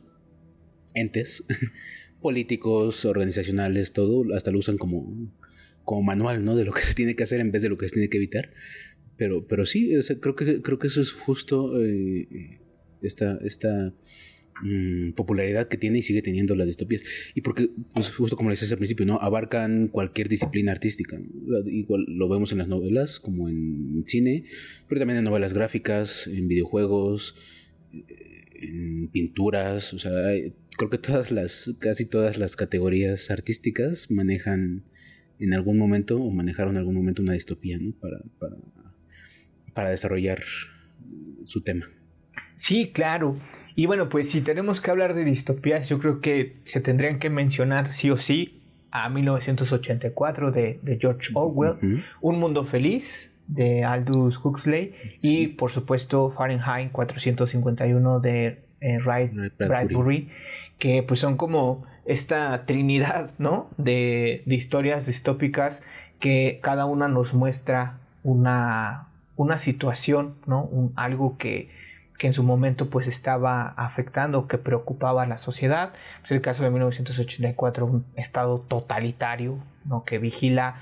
entes 0.93 1.43
políticos, 2.22 3.03
organizacionales, 3.03 3.91
todo, 3.91 4.24
hasta 4.34 4.51
lo 4.51 4.60
usan 4.60 4.77
como, 4.77 5.29
como 5.86 6.04
manual, 6.04 6.44
¿no? 6.44 6.56
De 6.56 6.65
lo 6.65 6.74
que 6.74 6.82
se 6.82 6.94
tiene 6.94 7.15
que 7.15 7.24
hacer 7.24 7.39
en 7.39 7.51
vez 7.51 7.62
de 7.62 7.70
lo 7.70 7.77
que 7.77 7.88
se 7.88 7.94
tiene 7.94 8.10
que 8.10 8.18
evitar. 8.18 8.51
Pero, 9.18 9.48
pero 9.48 9.65
sí, 9.65 9.92
creo, 10.20 10.36
que, 10.36 10.62
creo 10.62 10.77
que 10.77 10.88
eso 10.88 11.00
es 11.00 11.13
justo 11.13 11.82
eh, 11.82 12.60
esta, 13.01 13.39
esta 13.44 13.94
Mm, 14.63 15.12
popularidad 15.12 15.68
que 15.68 15.75
tiene 15.75 15.98
y 15.98 16.01
sigue 16.01 16.22
teniendo 16.22 16.56
las 16.56 16.68
distopías. 16.68 17.04
Y 17.34 17.42
porque, 17.42 17.70
pues 17.94 18.10
justo 18.12 18.38
como 18.38 18.50
le 18.50 18.54
decías 18.54 18.72
al 18.72 18.77
principio, 18.77 19.06
¿no? 19.06 19.20
Abarcan 19.20 19.89
cualquier 19.89 20.30
disciplina 20.30 20.72
artística. 20.72 21.20
Igual 21.65 22.06
lo 22.08 22.30
vemos 22.30 22.51
en 22.51 22.60
las 22.60 22.70
novelas, 22.70 23.20
como 23.20 23.50
en 23.50 24.04
cine, 24.06 24.46
pero 24.88 25.00
también 25.00 25.20
en 25.20 25.25
novelas 25.25 25.54
gráficas, 25.54 26.27
en 26.27 26.48
videojuegos, 26.48 27.36
en 28.54 29.10
pinturas. 29.10 29.94
O 29.94 30.00
sea, 30.00 30.13
creo 30.77 30.89
que 30.89 31.00
todas 31.00 31.32
las, 31.32 31.75
casi 31.80 32.06
todas 32.06 32.38
las 32.38 32.56
categorías 32.56 33.30
artísticas 33.32 34.10
manejan 34.10 34.84
en 35.39 35.54
algún 35.54 35.77
momento 35.77 36.22
o 36.22 36.32
manejaron 36.32 36.75
en 36.75 36.80
algún 36.80 36.96
momento 36.96 37.22
una 37.22 37.34
distopía, 37.34 37.77
¿no? 37.80 37.92
Para, 38.00 38.18
para, 38.39 38.56
para 39.74 39.89
desarrollar 39.89 40.42
su 41.46 41.62
tema. 41.62 41.86
Sí, 42.56 42.92
claro. 42.94 43.38
Y 43.75 43.86
bueno, 43.86 44.10
pues 44.10 44.30
si 44.30 44.42
tenemos 44.42 44.80
que 44.80 44.89
hablar 44.92 45.13
de 45.13 45.25
distopías, 45.25 45.89
yo 45.89 46.00
creo 46.00 46.22
que 46.22 46.62
se 46.65 46.80
tendrían 46.80 47.20
que 47.20 47.30
mencionar 47.30 47.94
sí 47.94 48.10
o 48.10 48.18
sí 48.18 48.63
a 48.92 49.10
1984 49.10 50.51
de, 50.51 50.98
George 51.00 51.30
Orwell, 51.34 52.04
Un 52.22 52.39
Mundo 52.39 52.63
Feliz 52.63 53.32
de 53.48 53.84
Aldous 53.84 54.39
Huxley 54.44 54.96
y 55.22 55.48
por 55.48 55.70
supuesto 55.70 56.32
Fahrenheit 56.32 56.92
451 56.92 58.20
de 58.22 58.63
eh, 58.80 58.98
Bradbury, 59.60 60.30
que 60.79 61.03
pues 61.03 61.20
son 61.20 61.38
como 61.38 61.86
esta 62.05 62.65
trinidad, 62.65 63.32
¿no? 63.38 63.70
De, 63.77 64.44
historias 64.46 65.05
distópicas 65.05 65.82
que 66.20 66.60
cada 66.62 66.86
una 66.86 67.08
nos 67.08 67.34
muestra 67.34 67.98
una, 68.24 69.08
una 69.36 69.60
situación, 69.60 70.36
¿no? 70.46 70.70
Algo 70.96 71.38
que 71.38 71.70
que 72.17 72.27
en 72.27 72.34
su 72.34 72.44
momento 72.44 72.89
pues 72.89 73.08
estaba 73.08 73.74
afectando, 73.75 74.48
que 74.48 74.58
preocupaba 74.58 75.24
a 75.24 75.27
la 75.27 75.38
sociedad. 75.38 75.94
Es 75.94 76.20
pues, 76.22 76.32
el 76.32 76.41
caso 76.41 76.63
de 76.63 76.70
1984, 76.70 77.86
un 77.86 78.05
estado 78.15 78.60
totalitario, 78.60 79.60
¿no? 79.86 80.03
que 80.05 80.17
vigila 80.17 80.75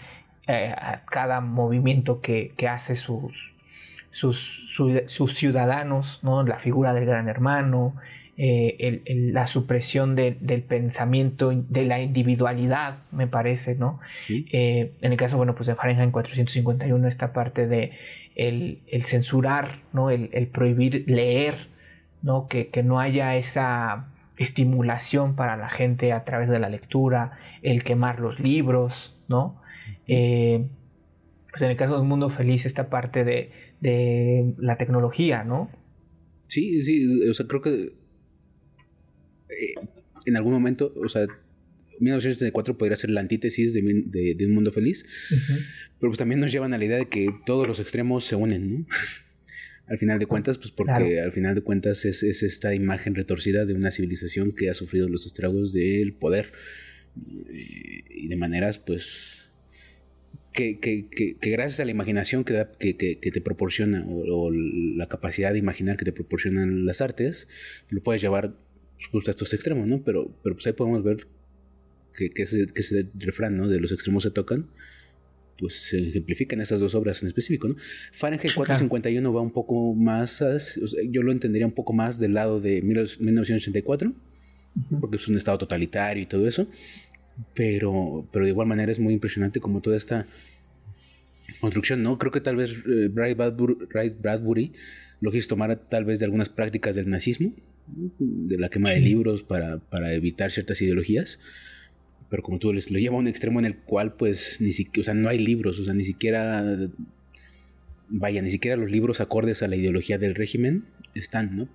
eh, 0.47 0.75
cada 1.09 1.41
movimiento 1.41 2.21
que, 2.21 2.53
hace 2.69 2.95
sus, 2.95 3.33
sus, 4.11 4.63
sus, 5.07 5.33
ciudadanos, 5.33 6.19
¿no? 6.21 6.43
la 6.43 6.59
figura 6.59 6.93
del 6.93 7.05
gran 7.05 7.27
hermano, 7.29 7.95
eh, 8.35 9.03
la 9.31 9.45
supresión 9.45 10.15
del 10.15 10.63
pensamiento, 10.63 11.51
de 11.51 11.85
la 11.85 12.01
individualidad, 12.01 12.97
me 13.11 13.27
parece, 13.27 13.75
¿no? 13.75 13.99
Eh, 14.27 14.93
en 15.01 15.11
el 15.11 15.17
caso, 15.17 15.37
bueno, 15.37 15.53
pues 15.53 15.67
de 15.67 15.75
Fahrenheit 15.75 16.11
451, 16.11 17.07
esta 17.07 17.31
parte 17.31 17.67
de 17.67 17.91
el, 18.35 18.81
censurar, 19.05 19.81
¿no? 19.93 20.09
El, 20.09 20.47
prohibir 20.47 21.03
leer, 21.07 21.67
¿no? 22.23 22.47
Que, 22.47 22.69
no 22.83 22.99
haya 22.99 23.35
esa 23.35 24.07
estimulación 24.37 25.35
para 25.35 25.55
la 25.55 25.69
gente 25.69 26.11
a 26.11 26.23
través 26.23 26.49
de 26.49 26.57
la 26.57 26.69
lectura, 26.69 27.37
el 27.61 27.83
quemar 27.83 28.19
los 28.19 28.39
libros, 28.39 29.15
¿no? 29.27 29.61
Eh, 30.07 30.65
pues 31.51 31.61
en 31.61 31.69
el 31.69 31.77
caso 31.77 31.97
del 31.99 32.07
mundo 32.07 32.31
feliz, 32.31 32.65
esta 32.65 32.89
parte 32.89 33.23
de, 33.23 33.51
de 33.79 34.55
la 34.57 34.77
tecnología, 34.77 35.43
¿no? 35.43 35.69
Sí, 36.47 36.81
sí, 36.81 37.29
o 37.29 37.33
sea, 37.35 37.45
creo 37.47 37.61
que 37.61 38.02
eh, 39.59 39.75
en 40.25 40.35
algún 40.35 40.53
momento, 40.53 40.93
o 40.95 41.09
sea, 41.09 41.27
1984 41.99 42.77
podría 42.77 42.95
ser 42.95 43.11
la 43.11 43.21
antítesis 43.21 43.73
de, 43.73 43.81
de, 44.35 44.45
un 44.45 44.53
mundo 44.53 44.71
feliz, 44.71 45.05
pero 45.99 46.09
pues 46.09 46.17
también 46.17 46.39
nos 46.39 46.51
llevan 46.51 46.73
a 46.73 46.77
la 46.77 46.85
idea 46.85 46.97
de 46.97 47.07
que 47.07 47.29
todos 47.45 47.67
los 47.67 47.79
extremos 47.79 48.25
se 48.25 48.35
unen, 48.35 48.73
¿no? 48.73 48.87
al 49.87 49.97
final 49.97 50.19
de 50.19 50.25
cuentas, 50.25 50.57
pues 50.57 50.71
porque 50.71 51.19
al 51.19 51.31
final 51.31 51.55
de 51.55 51.61
cuentas 51.61 52.05
es, 52.05 52.23
esta 52.23 52.73
imagen 52.73 53.15
retorcida 53.15 53.65
de 53.65 53.73
una 53.73 53.91
civilización 53.91 54.53
que 54.53 54.69
ha 54.69 54.73
sufrido 54.73 55.09
los 55.09 55.25
estragos 55.25 55.73
del 55.73 56.13
poder. 56.13 56.51
Y 58.09 58.27
de 58.27 58.35
maneras, 58.35 58.79
pues, 58.79 59.51
que, 60.53 60.79
que, 60.79 61.07
que, 61.09 61.49
gracias 61.51 61.79
a 61.79 61.85
la 61.85 61.91
imaginación 61.91 62.43
que, 62.43 62.65
que, 62.79 63.31
te 63.31 63.41
proporciona 63.41 64.05
o, 64.07 64.51
la 64.51 65.07
capacidad 65.07 65.51
de 65.51 65.59
imaginar 65.59 65.97
que 65.97 66.05
te 66.05 66.13
proporcionan 66.13 66.85
las 66.85 67.01
artes, 67.01 67.47
lo 67.89 68.01
puedes 68.01 68.21
llevar 68.21 68.55
justo 69.11 69.29
a 69.29 69.31
estos 69.31 69.53
extremos, 69.53 69.87
¿no? 69.87 70.01
Pero, 70.03 70.31
pero 70.43 70.55
pues 70.55 70.67
ahí 70.67 70.73
podemos 70.73 71.03
ver 71.03 71.27
que, 72.15 72.29
que, 72.29 72.43
ese, 72.43 72.67
que 72.67 72.81
ese 72.81 73.07
refrán, 73.15 73.57
¿no? 73.57 73.67
De 73.67 73.79
los 73.79 73.91
extremos 73.91 74.23
se 74.23 74.31
tocan, 74.31 74.67
pues 75.57 75.75
se 75.75 76.09
ejemplifica 76.09 76.55
en 76.55 76.61
esas 76.61 76.79
dos 76.79 76.95
obras 76.95 77.21
en 77.21 77.27
específico, 77.27 77.67
¿no? 77.67 77.75
Fahrenheit 78.11 78.53
451 78.53 79.33
va 79.33 79.41
un 79.41 79.51
poco 79.51 79.93
más, 79.93 80.43
yo 81.09 81.23
lo 81.23 81.31
entendería 81.31 81.65
un 81.65 81.73
poco 81.73 81.93
más 81.93 82.19
del 82.19 82.33
lado 82.33 82.59
de 82.59 82.81
1984, 82.81 84.13
porque 84.99 85.17
es 85.17 85.27
un 85.27 85.37
estado 85.37 85.57
totalitario 85.57 86.23
y 86.23 86.25
todo 86.25 86.47
eso, 86.47 86.67
pero, 87.53 88.27
pero 88.31 88.45
de 88.45 88.51
igual 88.51 88.67
manera 88.67 88.91
es 88.91 88.99
muy 88.99 89.13
impresionante 89.13 89.59
como 89.59 89.81
toda 89.81 89.97
esta 89.97 90.27
construcción, 91.59 92.03
¿no? 92.03 92.17
Creo 92.17 92.31
que 92.31 92.41
tal 92.41 92.55
vez 92.55 92.71
eh, 92.71 93.09
Bradbury, 93.09 94.73
lo 95.21 95.31
quiso 95.31 95.47
tomar 95.47 95.75
tal 95.89 96.05
vez 96.05 96.19
de 96.19 96.25
algunas 96.25 96.49
prácticas 96.49 96.95
del 96.95 97.09
nazismo, 97.09 97.53
de 97.87 98.57
la 98.57 98.69
quema 98.69 98.91
de 98.91 98.99
libros 98.99 99.43
para, 99.43 99.79
para 99.79 100.13
evitar 100.13 100.51
ciertas 100.51 100.81
ideologías, 100.81 101.39
pero 102.29 102.43
como 102.43 102.59
tú 102.59 102.73
les 102.73 102.89
lo 102.89 102.99
lleva 102.99 103.15
a 103.15 103.19
un 103.19 103.27
extremo 103.27 103.59
en 103.59 103.65
el 103.65 103.77
cual 103.77 104.15
pues 104.15 104.59
ni 104.59 104.71
siquiera, 104.71 105.01
o 105.01 105.03
sea, 105.03 105.13
no 105.13 105.29
hay 105.29 105.37
libros, 105.37 105.79
o 105.79 105.85
sea, 105.85 105.93
ni 105.93 106.03
siquiera, 106.03 106.63
vaya, 108.09 108.41
ni 108.41 108.51
siquiera 108.51 108.77
los 108.77 108.89
libros 108.89 109.21
acordes 109.21 109.61
a 109.63 109.67
la 109.67 109.75
ideología 109.75 110.17
del 110.17 110.35
régimen 110.35 110.85
están, 111.13 111.55
¿no? 111.55 111.67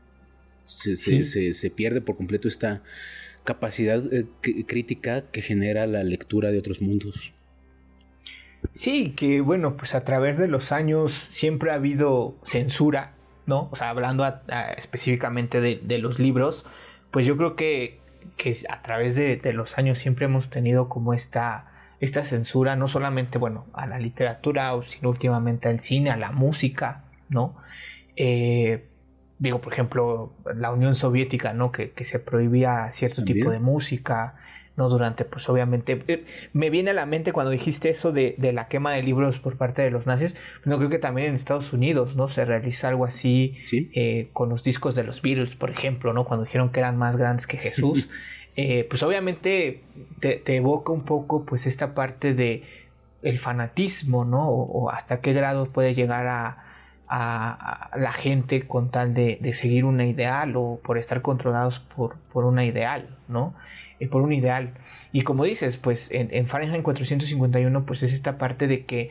Se, 0.64 0.96
se, 0.96 1.54
se, 1.54 1.70
pierde 1.70 2.02
por 2.02 2.16
completo 2.16 2.46
esta 2.46 2.82
capacidad 3.44 4.02
eh, 4.12 4.26
crítica 4.66 5.30
que 5.30 5.40
genera 5.40 5.86
la 5.86 6.02
lectura 6.02 6.50
de 6.50 6.58
otros 6.58 6.82
mundos. 6.82 7.32
Sí, 8.74 9.14
que 9.16 9.40
bueno, 9.40 9.76
pues 9.76 9.94
a 9.94 10.04
través 10.04 10.36
de 10.38 10.48
los 10.48 10.72
años 10.72 11.28
siempre 11.30 11.70
ha 11.70 11.74
habido 11.74 12.36
censura, 12.44 13.14
¿no? 13.48 13.68
O 13.72 13.76
sea, 13.76 13.88
hablando 13.88 14.30
específicamente 14.76 15.60
de, 15.60 15.98
los 15.98 16.18
libros, 16.18 16.66
pues 17.10 17.24
yo 17.24 17.36
creo 17.38 17.56
que, 17.56 17.98
que 18.36 18.54
a 18.68 18.82
través 18.82 19.16
de, 19.16 19.40
los 19.54 19.76
años 19.78 19.98
siempre 19.98 20.26
hemos 20.26 20.50
tenido 20.50 20.90
como 20.90 21.14
esta, 21.14 21.64
esta 21.98 22.24
censura, 22.24 22.76
no 22.76 22.88
solamente, 22.88 23.38
bueno, 23.38 23.64
a 23.72 23.86
la 23.86 23.98
literatura, 23.98 24.72
sino 24.86 25.08
últimamente 25.08 25.66
al 25.68 25.80
cine, 25.80 26.10
a 26.10 26.16
la 26.16 26.30
música, 26.30 27.04
¿no? 27.30 27.56
Eh, 28.16 28.84
digo, 29.38 29.62
por 29.62 29.72
ejemplo, 29.72 30.34
la 30.54 30.70
Unión 30.70 30.94
Soviética, 30.94 31.54
¿no? 31.54 31.72
Que, 31.72 31.92
se 32.04 32.18
prohibía 32.18 32.90
cierto 32.92 33.24
tipo 33.24 33.50
de 33.50 33.60
música, 33.60 34.34
¿no? 34.78 34.88
Durante, 34.88 35.24
pues 35.24 35.46
obviamente, 35.48 36.00
eh, 36.06 36.24
me 36.52 36.70
viene 36.70 36.92
a 36.92 36.94
la 36.94 37.04
mente 37.04 37.32
cuando 37.32 37.50
dijiste 37.50 37.90
eso 37.90 38.12
de, 38.12 38.36
la 38.38 38.68
quema 38.68 38.92
de 38.92 39.02
libros 39.02 39.40
por 39.40 39.56
parte 39.56 39.82
de 39.82 39.90
los 39.90 40.06
nazis, 40.06 40.34
no 40.64 40.78
creo 40.78 40.88
que 40.88 41.00
también 41.00 41.30
en 41.30 41.34
Estados 41.34 41.72
Unidos, 41.72 42.14
¿no? 42.14 42.28
Se 42.28 42.44
realiza 42.44 42.88
algo 42.88 43.04
así 43.04 43.58
eh, 43.72 44.28
con 44.32 44.48
los 44.48 44.62
discos 44.62 44.94
de 44.94 45.02
los 45.02 45.20
Beatles, 45.20 45.56
por 45.56 45.70
ejemplo, 45.70 46.12
¿no? 46.12 46.24
Cuando 46.24 46.44
dijeron 46.44 46.70
que 46.70 46.78
eran 46.78 46.96
más 46.96 47.16
grandes 47.16 47.48
que 47.48 47.58
Jesús, 47.58 48.08
eh, 48.56 48.86
pues 48.88 49.02
obviamente 49.02 49.82
te, 50.20 50.42
evoca 50.54 50.92
un 50.92 51.02
poco, 51.02 51.44
pues, 51.44 51.66
esta 51.66 51.94
parte 51.94 52.32
de 52.32 52.62
el 53.22 53.40
fanatismo, 53.40 54.24
¿no? 54.24 54.48
O, 54.48 54.90
hasta 54.90 55.20
qué 55.20 55.32
grado 55.32 55.66
puede 55.66 55.94
llegar 55.94 56.28
a, 56.28 56.64
la 57.10 58.12
gente 58.12 58.66
con 58.66 58.90
tal 58.90 59.14
de, 59.14 59.52
seguir 59.54 59.86
una 59.86 60.04
ideal 60.04 60.54
o 60.56 60.78
por 60.84 60.98
estar 60.98 61.20
controlados 61.22 61.80
por, 61.80 62.16
por 62.32 62.44
una 62.44 62.64
ideal, 62.64 63.16
¿no? 63.28 63.54
Eh, 64.00 64.08
por 64.08 64.22
un 64.22 64.32
ideal. 64.32 64.74
Y 65.12 65.22
como 65.22 65.44
dices, 65.44 65.76
pues 65.76 66.10
en, 66.10 66.28
en, 66.32 66.46
Fahrenheit 66.46 66.82
451, 66.82 67.86
pues 67.86 68.02
es 68.02 68.12
esta 68.12 68.38
parte 68.38 68.66
de 68.66 68.84
que 68.84 69.10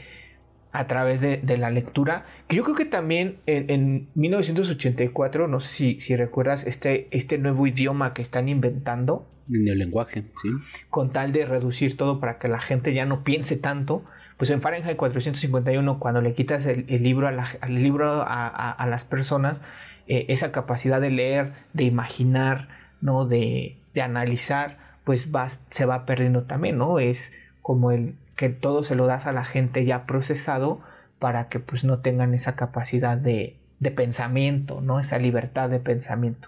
a 0.71 0.85
través 0.87 1.21
de, 1.21 1.57
la 1.57 1.71
lectura, 1.71 2.25
que 2.47 2.55
yo 2.55 2.63
creo 2.63 2.75
que 2.75 2.85
también 2.85 3.37
en, 3.47 4.09
1984, 4.15 5.47
no 5.47 5.59
sé 5.59 5.71
si, 5.71 6.01
si, 6.01 6.15
recuerdas 6.15 6.65
este, 6.65 7.07
este 7.11 7.37
nuevo 7.37 7.65
idioma 7.65 8.13
que 8.13 8.21
están 8.21 8.47
inventando. 8.47 9.27
El 9.51 9.65
neolenguaje, 9.65 10.25
sí. 10.41 10.49
Con 10.89 11.11
tal 11.11 11.31
de 11.31 11.45
reducir 11.45 11.97
todo 11.97 12.19
para 12.19 12.37
que 12.37 12.47
la 12.47 12.59
gente 12.59 12.93
ya 12.93 13.05
no 13.05 13.23
piense 13.23 13.57
tanto. 13.57 14.03
Pues 14.37 14.51
en 14.51 14.61
Fahrenheit 14.61 14.97
451, 14.97 15.99
cuando 15.99 16.21
le 16.21 16.35
quitas 16.35 16.65
el, 16.67 16.85
libro, 17.01 17.27
a, 17.27 17.31
la, 17.31 17.49
al 17.59 17.81
libro 17.81 18.23
a, 18.27 18.85
las 18.87 19.03
personas, 19.03 19.59
eh, 20.07 20.25
esa 20.27 20.51
capacidad 20.51 21.01
de 21.01 21.09
leer, 21.09 21.53
de 21.73 21.85
imaginar, 21.85 22.67
¿no? 23.01 23.25
De, 23.25 23.77
de 23.97 24.03
analizar, 24.03 24.77
pues 25.05 25.33
va, 25.33 25.49
se 25.71 25.85
va 25.85 26.05
perdiendo 26.05 26.43
también, 26.43 26.77
¿no? 26.77 26.99
Es 26.99 27.33
como 27.63 27.89
el 27.89 28.13
que 28.35 28.49
todo 28.49 28.83
se 28.83 28.93
lo 28.93 29.07
das 29.07 29.25
a 29.25 29.31
la 29.31 29.43
gente 29.43 29.85
ya 29.85 30.05
procesado 30.05 30.81
para 31.17 31.49
que 31.49 31.59
pues 31.59 31.83
no 31.83 32.01
tengan 32.01 32.35
esa 32.35 32.55
capacidad 32.55 33.17
de, 33.17 33.55
de 33.79 33.89
pensamiento, 33.89 34.81
¿no? 34.81 34.99
Esa 34.99 35.17
libertad 35.17 35.71
de 35.71 35.79
pensamiento. 35.79 36.47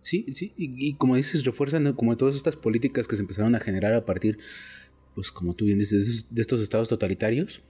Sí, 0.00 0.26
sí, 0.32 0.52
y, 0.56 0.94
como 0.94 1.14
dices, 1.14 1.44
refuerzan 1.44 1.92
como 1.92 2.16
todas 2.16 2.34
estas 2.34 2.56
políticas 2.56 3.06
que 3.06 3.14
se 3.14 3.22
empezaron 3.22 3.54
a 3.54 3.60
generar 3.60 3.94
a 3.94 4.04
partir, 4.04 4.38
pues 5.14 5.30
como 5.30 5.54
tú 5.54 5.66
bien 5.66 5.78
dices, 5.78 6.26
de 6.28 6.42
estos 6.42 6.60
estados 6.60 6.88
totalitarios. 6.88 7.62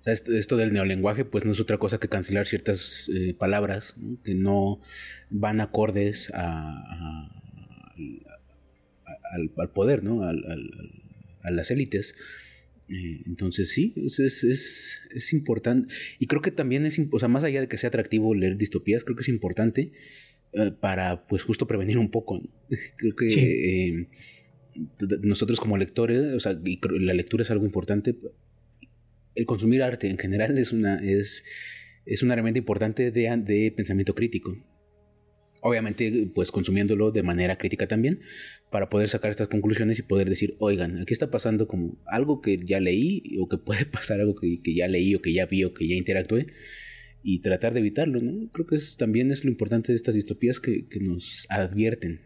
O 0.00 0.02
sea, 0.02 0.12
esto, 0.12 0.56
del 0.56 0.72
neolenguaje, 0.72 1.24
pues 1.24 1.44
no 1.44 1.52
es 1.52 1.60
otra 1.60 1.78
cosa 1.78 1.98
que 1.98 2.08
cancelar 2.08 2.48
ciertas 2.48 3.08
eh, 3.14 3.34
palabras 3.34 3.94
que 4.24 4.34
no 4.34 4.80
van 5.30 5.60
acordes 5.60 6.32
a 6.34 7.39
al, 9.32 9.70
poder, 9.70 10.02
¿no? 10.02 10.22
Al, 10.22 10.44
a 11.42 11.50
las 11.50 11.70
élites. 11.70 12.14
Eh, 12.88 13.22
entonces 13.26 13.70
sí, 13.70 13.94
es, 13.96 14.18
es, 14.18 15.00
es, 15.14 15.32
importante. 15.32 15.92
Y 16.18 16.26
creo 16.26 16.42
que 16.42 16.50
también 16.50 16.86
es, 16.86 17.00
o 17.10 17.18
sea, 17.18 17.28
más 17.28 17.44
allá 17.44 17.60
de 17.60 17.68
que 17.68 17.78
sea 17.78 17.88
atractivo 17.88 18.34
leer 18.34 18.56
distopías, 18.56 19.04
creo 19.04 19.16
que 19.16 19.22
es 19.22 19.28
importante 19.28 19.92
eh, 20.52 20.72
para, 20.72 21.26
pues, 21.28 21.42
justo 21.42 21.66
prevenir 21.66 21.98
un 21.98 22.10
poco. 22.10 22.42
creo 22.96 23.14
que 23.14 23.88
eh, 23.88 24.08
nosotros 25.22 25.60
como 25.60 25.76
lectores, 25.76 26.34
o 26.34 26.40
sea, 26.40 26.58
la 27.00 27.14
lectura 27.14 27.42
es 27.42 27.50
algo 27.50 27.64
importante. 27.64 28.16
El 29.36 29.46
consumir 29.46 29.82
arte 29.82 30.10
en 30.10 30.18
general 30.18 30.58
es 30.58 30.72
una, 30.72 30.96
es, 30.96 31.44
es 32.04 32.22
una 32.24 32.32
herramienta 32.34 32.58
importante 32.58 33.12
de, 33.12 33.36
de 33.36 33.72
pensamiento 33.76 34.14
crítico 34.14 34.56
obviamente 35.60 36.30
pues 36.34 36.50
consumiéndolo 36.50 37.10
de 37.10 37.22
manera 37.22 37.56
crítica 37.56 37.86
también 37.86 38.20
para 38.70 38.88
poder 38.88 39.08
sacar 39.08 39.30
estas 39.30 39.48
conclusiones 39.48 39.98
y 39.98 40.02
poder 40.02 40.28
decir, 40.28 40.56
oigan, 40.58 40.98
aquí 40.98 41.12
está 41.12 41.30
pasando 41.30 41.66
como 41.66 41.98
algo 42.06 42.40
que 42.40 42.58
ya 42.64 42.80
leí 42.80 43.36
o 43.40 43.48
que 43.48 43.58
puede 43.58 43.84
pasar 43.86 44.20
algo 44.20 44.34
que, 44.34 44.60
ya 44.74 44.88
leí 44.88 45.14
o 45.14 45.22
que 45.22 45.32
ya 45.32 45.46
vi 45.46 45.64
o 45.64 45.74
que 45.74 45.88
ya 45.88 45.94
interactué 45.94 46.46
y 47.22 47.40
tratar 47.40 47.74
de 47.74 47.80
evitarlo, 47.80 48.20
¿no? 48.20 48.50
Creo 48.52 48.66
que 48.66 48.76
es, 48.76 48.96
también 48.96 49.30
es 49.30 49.44
lo 49.44 49.50
importante 49.50 49.92
de 49.92 49.96
estas 49.96 50.14
distopías 50.14 50.58
que, 50.58 50.88
que 50.88 51.00
nos 51.00 51.46
advierten. 51.50 52.22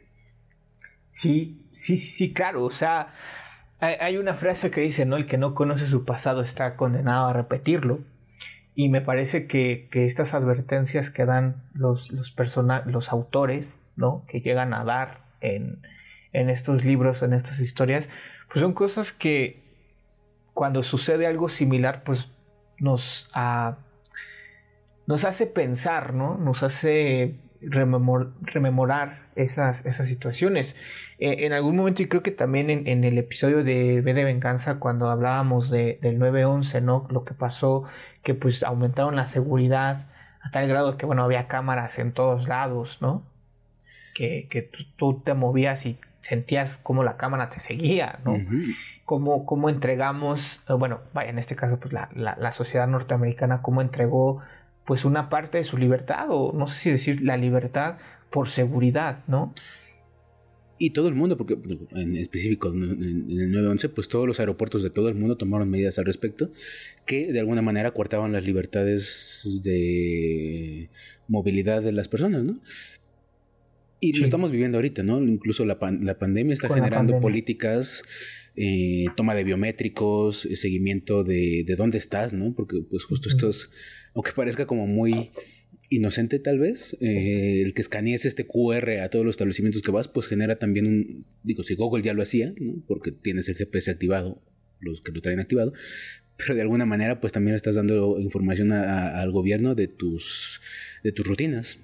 Sí, 1.10 1.66
sí, 1.72 1.96
sí, 1.96 2.10
sí, 2.10 2.32
claro, 2.32 2.64
o 2.64 2.70
sea, 2.70 3.12
hay 3.80 4.16
una 4.16 4.34
frase 4.34 4.70
que 4.70 4.80
dice, 4.80 5.04
¿no? 5.04 5.16
El 5.16 5.26
que 5.26 5.38
no 5.38 5.54
conoce 5.54 5.86
su 5.86 6.04
pasado 6.04 6.42
está 6.42 6.76
condenado 6.76 7.26
a 7.26 7.32
repetirlo. 7.32 8.00
Y 8.74 8.88
me 8.88 9.00
parece 9.00 9.46
que, 9.46 9.88
estas 9.92 10.34
advertencias 10.34 11.10
que 11.10 11.24
dan 11.24 11.62
los, 11.74 12.10
los, 12.10 12.34
los 12.86 13.08
autores, 13.08 13.68
¿no? 13.96 14.24
Que 14.26 14.40
llegan 14.40 14.74
a 14.74 14.84
dar 14.84 15.20
en, 15.40 15.80
estos 16.32 16.84
libros, 16.84 17.22
en 17.22 17.32
estas 17.32 17.60
historias, 17.60 18.08
pues 18.48 18.60
son 18.60 18.72
cosas 18.72 19.12
que 19.12 19.62
cuando 20.52 20.82
sucede 20.82 21.26
algo 21.26 21.48
similar, 21.48 22.02
pues 22.04 22.28
nos, 22.78 23.30
nos 25.06 25.24
hace 25.24 25.46
pensar, 25.46 26.14
¿no? 26.14 26.36
Nos 26.36 26.62
hace 26.62 27.36
rememorar 27.60 29.24
esas, 29.36 29.84
esas 29.86 30.06
situaciones. 30.06 30.76
Eh, 31.18 31.46
en 31.46 31.52
algún 31.52 31.76
momento, 31.76 32.02
y 32.02 32.08
creo 32.08 32.22
que 32.22 32.30
también 32.30 32.70
en, 32.70 33.04
el 33.04 33.18
episodio 33.18 33.64
de 33.64 34.00
B 34.00 34.14
de 34.14 34.24
Venganza, 34.24 34.78
cuando 34.78 35.10
hablábamos 35.10 35.70
de, 35.70 35.98
del 36.02 36.18
9-11, 36.18 36.82
¿no? 36.82 37.06
Lo 37.10 37.24
que 37.24 37.34
pasó, 37.34 37.84
que 38.24 38.34
pues 38.34 38.62
aumentaron 38.62 39.16
la 39.16 39.26
seguridad 39.26 40.06
a 40.42 40.50
tal 40.50 40.66
grado 40.68 40.96
que, 40.96 41.06
bueno, 41.06 41.22
había 41.22 41.46
cámaras 41.46 41.98
en 41.98 42.12
todos 42.12 42.48
lados, 42.48 42.98
¿no? 43.00 43.22
Que, 44.14 44.48
que 44.50 44.70
tú 44.96 45.20
te 45.24 45.34
movías 45.34 45.84
y 45.86 45.98
sentías 46.22 46.76
como 46.82 47.04
la 47.04 47.16
cámara 47.16 47.50
te 47.50 47.60
seguía, 47.60 48.18
¿no? 48.24 48.36
cómo, 49.04 49.68
entregamos, 49.68 50.62
eh, 50.68 50.72
bueno, 50.72 51.00
vaya, 51.12 51.30
en 51.30 51.38
este 51.38 51.56
caso, 51.56 51.78
pues 51.78 51.92
la, 51.92 52.08
la, 52.14 52.36
la 52.38 52.52
sociedad 52.52 52.86
norteamericana, 52.86 53.62
cómo 53.62 53.82
entregó 53.82 54.40
pues 54.84 55.04
una 55.04 55.28
parte 55.28 55.58
de 55.58 55.64
su 55.64 55.76
libertad, 55.78 56.26
o 56.30 56.52
no 56.52 56.68
sé 56.68 56.78
si 56.78 56.90
decir 56.90 57.22
la 57.22 57.36
libertad 57.36 57.96
por 58.30 58.48
seguridad, 58.48 59.18
¿no? 59.26 59.54
Y 60.76 60.90
todo 60.90 61.08
el 61.08 61.14
mundo, 61.14 61.36
porque 61.36 61.56
en 61.92 62.16
específico 62.16 62.68
en 62.68 62.82
el 62.82 63.52
911, 63.52 63.88
pues 63.90 64.08
todos 64.08 64.26
los 64.26 64.40
aeropuertos 64.40 64.82
de 64.82 64.90
todo 64.90 65.08
el 65.08 65.14
mundo 65.14 65.36
tomaron 65.36 65.70
medidas 65.70 65.98
al 65.98 66.04
respecto 66.04 66.50
que 67.06 67.32
de 67.32 67.38
alguna 67.38 67.62
manera 67.62 67.92
coartaban 67.92 68.32
las 68.32 68.44
libertades 68.44 69.60
de 69.62 70.90
movilidad 71.28 71.82
de 71.82 71.92
las 71.92 72.08
personas, 72.08 72.42
¿no? 72.42 72.60
Y 74.00 74.12
lo 74.14 74.24
estamos 74.24 74.50
viviendo 74.50 74.76
ahorita, 74.78 75.02
¿no? 75.02 75.22
Incluso 75.22 75.64
la, 75.64 75.78
la 76.02 76.18
pandemia 76.18 76.52
está 76.52 76.68
generando 76.68 77.20
políticas, 77.20 78.02
eh, 78.56 79.06
toma 79.16 79.34
de 79.34 79.44
biométricos, 79.44 80.44
eh, 80.44 80.56
seguimiento 80.56 81.24
de, 81.24 81.64
de, 81.66 81.76
dónde 81.76 81.98
estás, 81.98 82.34
¿no? 82.34 82.52
Porque 82.52 82.82
pues 82.90 83.04
justo 83.04 83.28
estos 83.28 83.70
aunque 84.14 84.32
parezca 84.32 84.66
como 84.66 84.86
muy 84.86 85.32
inocente 85.94 86.38
tal 86.38 86.58
vez, 86.58 86.96
eh, 87.00 87.62
el 87.62 87.74
que 87.74 87.82
escanees 87.82 88.24
este 88.24 88.46
QR 88.46 89.00
a 89.02 89.08
todos 89.08 89.24
los 89.24 89.34
establecimientos 89.34 89.82
que 89.82 89.90
vas, 89.90 90.08
pues 90.08 90.26
genera 90.26 90.58
también 90.58 90.86
un, 90.86 91.24
digo, 91.42 91.62
si 91.62 91.74
Google 91.74 92.02
ya 92.02 92.14
lo 92.14 92.22
hacía, 92.22 92.52
¿no? 92.58 92.82
porque 92.86 93.12
tienes 93.12 93.48
el 93.48 93.56
GPS 93.56 93.90
activado, 93.90 94.42
los 94.80 95.00
que 95.00 95.12
lo 95.12 95.20
traen 95.20 95.40
activado, 95.40 95.72
pero 96.36 96.54
de 96.54 96.62
alguna 96.62 96.86
manera 96.86 97.20
pues 97.20 97.32
también 97.32 97.54
estás 97.54 97.76
dando 97.76 98.18
información 98.18 98.72
al 98.72 99.30
gobierno 99.30 99.74
de 99.74 99.88
tus, 99.88 100.60
de 101.02 101.12
tus 101.12 101.26
rutinas 101.26 101.78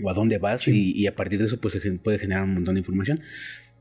o 0.00 0.10
a 0.10 0.14
dónde 0.14 0.38
vas 0.38 0.68
y, 0.68 1.06
a 1.06 1.14
partir 1.14 1.40
de 1.40 1.46
eso 1.46 1.60
pues 1.60 1.74
se 1.74 1.92
puede 1.92 2.18
generar 2.18 2.44
un 2.44 2.54
montón 2.54 2.74
de 2.74 2.80
información. 2.80 3.20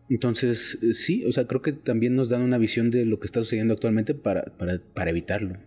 Entonces, 0.10 0.80
sí, 0.94 1.26
o 1.26 1.32
sea, 1.34 1.48
creo 1.48 1.62
que 1.62 1.74
también 1.74 2.16
nos 2.16 2.30
dan 2.30 2.42
una 2.42 2.58
visión 2.58 2.90
de 2.90 3.06
lo 3.06 3.20
que 3.20 3.26
está 3.26 3.42
sucediendo 3.42 3.74
actualmente 3.74 4.16
para, 4.16 4.46
para, 4.58 4.80
para 4.80 5.10
evitarlo. 5.10 5.58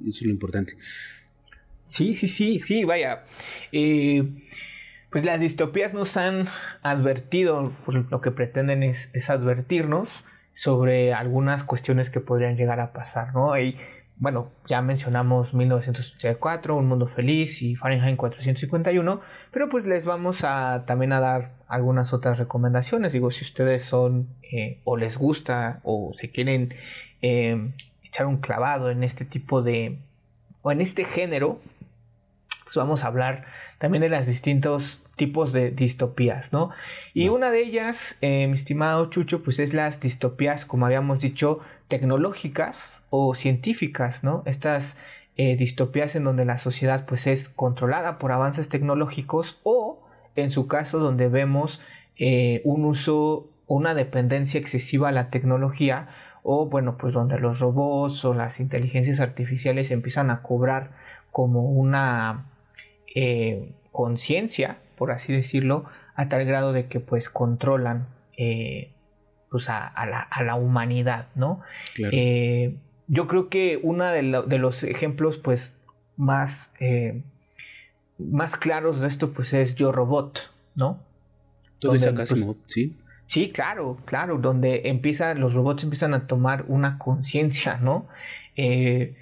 Eso 0.00 0.18
es 0.18 0.22
lo 0.22 0.30
importante. 0.30 0.74
Sí, 1.86 2.14
sí, 2.14 2.28
sí, 2.28 2.58
sí, 2.58 2.84
vaya. 2.84 3.24
Eh, 3.72 4.24
pues 5.14 5.24
las 5.24 5.38
distopías 5.38 5.94
nos 5.94 6.16
han 6.16 6.48
advertido, 6.82 7.70
lo 7.86 8.20
que 8.20 8.32
pretenden 8.32 8.82
es, 8.82 9.30
advertirnos 9.30 10.24
sobre 10.54 11.14
algunas 11.14 11.62
cuestiones 11.62 12.10
que 12.10 12.18
podrían 12.18 12.56
llegar 12.56 12.80
a 12.80 12.92
pasar, 12.92 13.32
¿no? 13.32 13.56
Y 13.56 13.76
bueno, 14.16 14.50
ya 14.66 14.82
mencionamos 14.82 15.54
1984, 15.54 16.76
Un 16.76 16.86
Mundo 16.88 17.06
Feliz 17.06 17.62
y 17.62 17.76
Fahrenheit 17.76 18.16
451, 18.16 19.20
pero 19.52 19.68
pues 19.68 19.86
les 19.86 20.04
vamos 20.04 20.42
a 20.42 20.82
también 20.84 21.12
a 21.12 21.20
dar 21.20 21.52
algunas 21.68 22.12
otras 22.12 22.36
recomendaciones. 22.36 23.12
Digo, 23.12 23.30
si 23.30 23.44
ustedes 23.44 23.84
son 23.84 24.26
eh, 24.42 24.80
o 24.82 24.96
les 24.96 25.16
gusta 25.16 25.78
o 25.84 26.12
se 26.16 26.30
quieren 26.30 26.74
eh, 27.22 27.70
echar 28.02 28.26
un 28.26 28.38
clavado 28.38 28.90
en 28.90 29.04
este 29.04 29.24
tipo 29.24 29.62
de, 29.62 29.98
o 30.64 30.72
en 30.72 30.80
este 30.80 31.04
género, 31.04 31.60
pues 32.64 32.74
vamos 32.74 33.04
a 33.04 33.08
hablar 33.08 33.44
también 33.78 34.00
de 34.00 34.08
los 34.08 34.26
distintos 34.26 34.98
tipos 35.14 35.52
de 35.52 35.70
distopías, 35.70 36.52
¿no? 36.52 36.70
Y 37.12 37.28
una 37.28 37.50
de 37.50 37.62
ellas, 37.62 38.16
eh, 38.22 38.46
mi 38.48 38.54
estimado 38.54 39.10
Chucho, 39.10 39.42
pues 39.42 39.58
es 39.58 39.74
las 39.74 40.00
distopías, 40.00 40.64
como 40.64 40.86
habíamos 40.86 41.20
dicho, 41.20 41.60
tecnológicas 41.88 42.90
o 43.10 43.34
científicas, 43.34 44.24
¿no? 44.24 44.42
Estas 44.46 44.96
eh, 45.36 45.54
distopías 45.56 46.16
en 46.16 46.24
donde 46.24 46.46
la 46.46 46.56
sociedad 46.56 47.04
pues 47.06 47.26
es 47.26 47.50
controlada 47.50 48.18
por 48.18 48.32
avances 48.32 48.70
tecnológicos 48.70 49.60
o 49.64 50.02
en 50.34 50.50
su 50.50 50.66
caso 50.66 50.98
donde 50.98 51.28
vemos 51.28 51.78
eh, 52.16 52.62
un 52.64 52.86
uso, 52.86 53.50
una 53.66 53.94
dependencia 53.94 54.58
excesiva 54.58 55.10
a 55.10 55.12
la 55.12 55.28
tecnología 55.28 56.08
o 56.44 56.66
bueno 56.66 56.96
pues 56.96 57.12
donde 57.12 57.40
los 57.40 57.58
robots 57.58 58.24
o 58.24 58.34
las 58.34 58.60
inteligencias 58.60 59.18
artificiales 59.18 59.90
empiezan 59.90 60.30
a 60.30 60.42
cobrar 60.42 60.90
como 61.32 61.64
una 61.64 62.46
eh, 63.16 63.72
conciencia 63.90 64.78
por 64.96 65.10
así 65.10 65.32
decirlo 65.32 65.86
a 66.14 66.28
tal 66.28 66.44
grado 66.44 66.72
de 66.72 66.86
que 66.86 67.00
pues 67.00 67.28
controlan 67.28 68.06
pues 69.54 69.68
a, 69.68 70.26
la, 70.44 70.56
humanidad, 70.56 71.28
¿no? 71.36 71.60
Eh, 72.10 72.74
yo 73.06 73.28
creo 73.28 73.48
que 73.48 73.78
uno 73.80 74.04
de, 74.06 74.58
los 74.58 74.82
ejemplos, 74.82 75.36
pues, 75.36 75.70
más, 76.16 76.72
eh, 76.80 77.22
más 78.18 78.56
claros 78.56 79.00
de 79.00 79.06
esto, 79.06 79.32
pues, 79.32 79.52
es 79.52 79.76
Yo 79.76 79.92
Robot, 79.92 80.40
¿no? 80.74 80.98
Todo 81.78 81.92
dice 81.92 82.12
pues, 82.12 82.34
¿sí? 82.66 82.96
Sí, 83.26 83.50
claro, 83.50 83.98
claro, 84.04 84.38
donde 84.38 84.82
empiezan, 84.84 85.40
los 85.40 85.54
robots 85.54 85.84
empiezan 85.84 86.14
a 86.14 86.26
tomar 86.26 86.64
una 86.68 86.98
conciencia, 86.98 87.78
¿no? 87.78 88.06
Eh, 88.56 89.14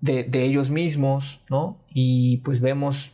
de, 0.00 0.44
ellos 0.44 0.70
mismos, 0.70 1.40
¿no? 1.48 1.78
Y 1.88 2.38
pues 2.38 2.60
vemos 2.60 3.12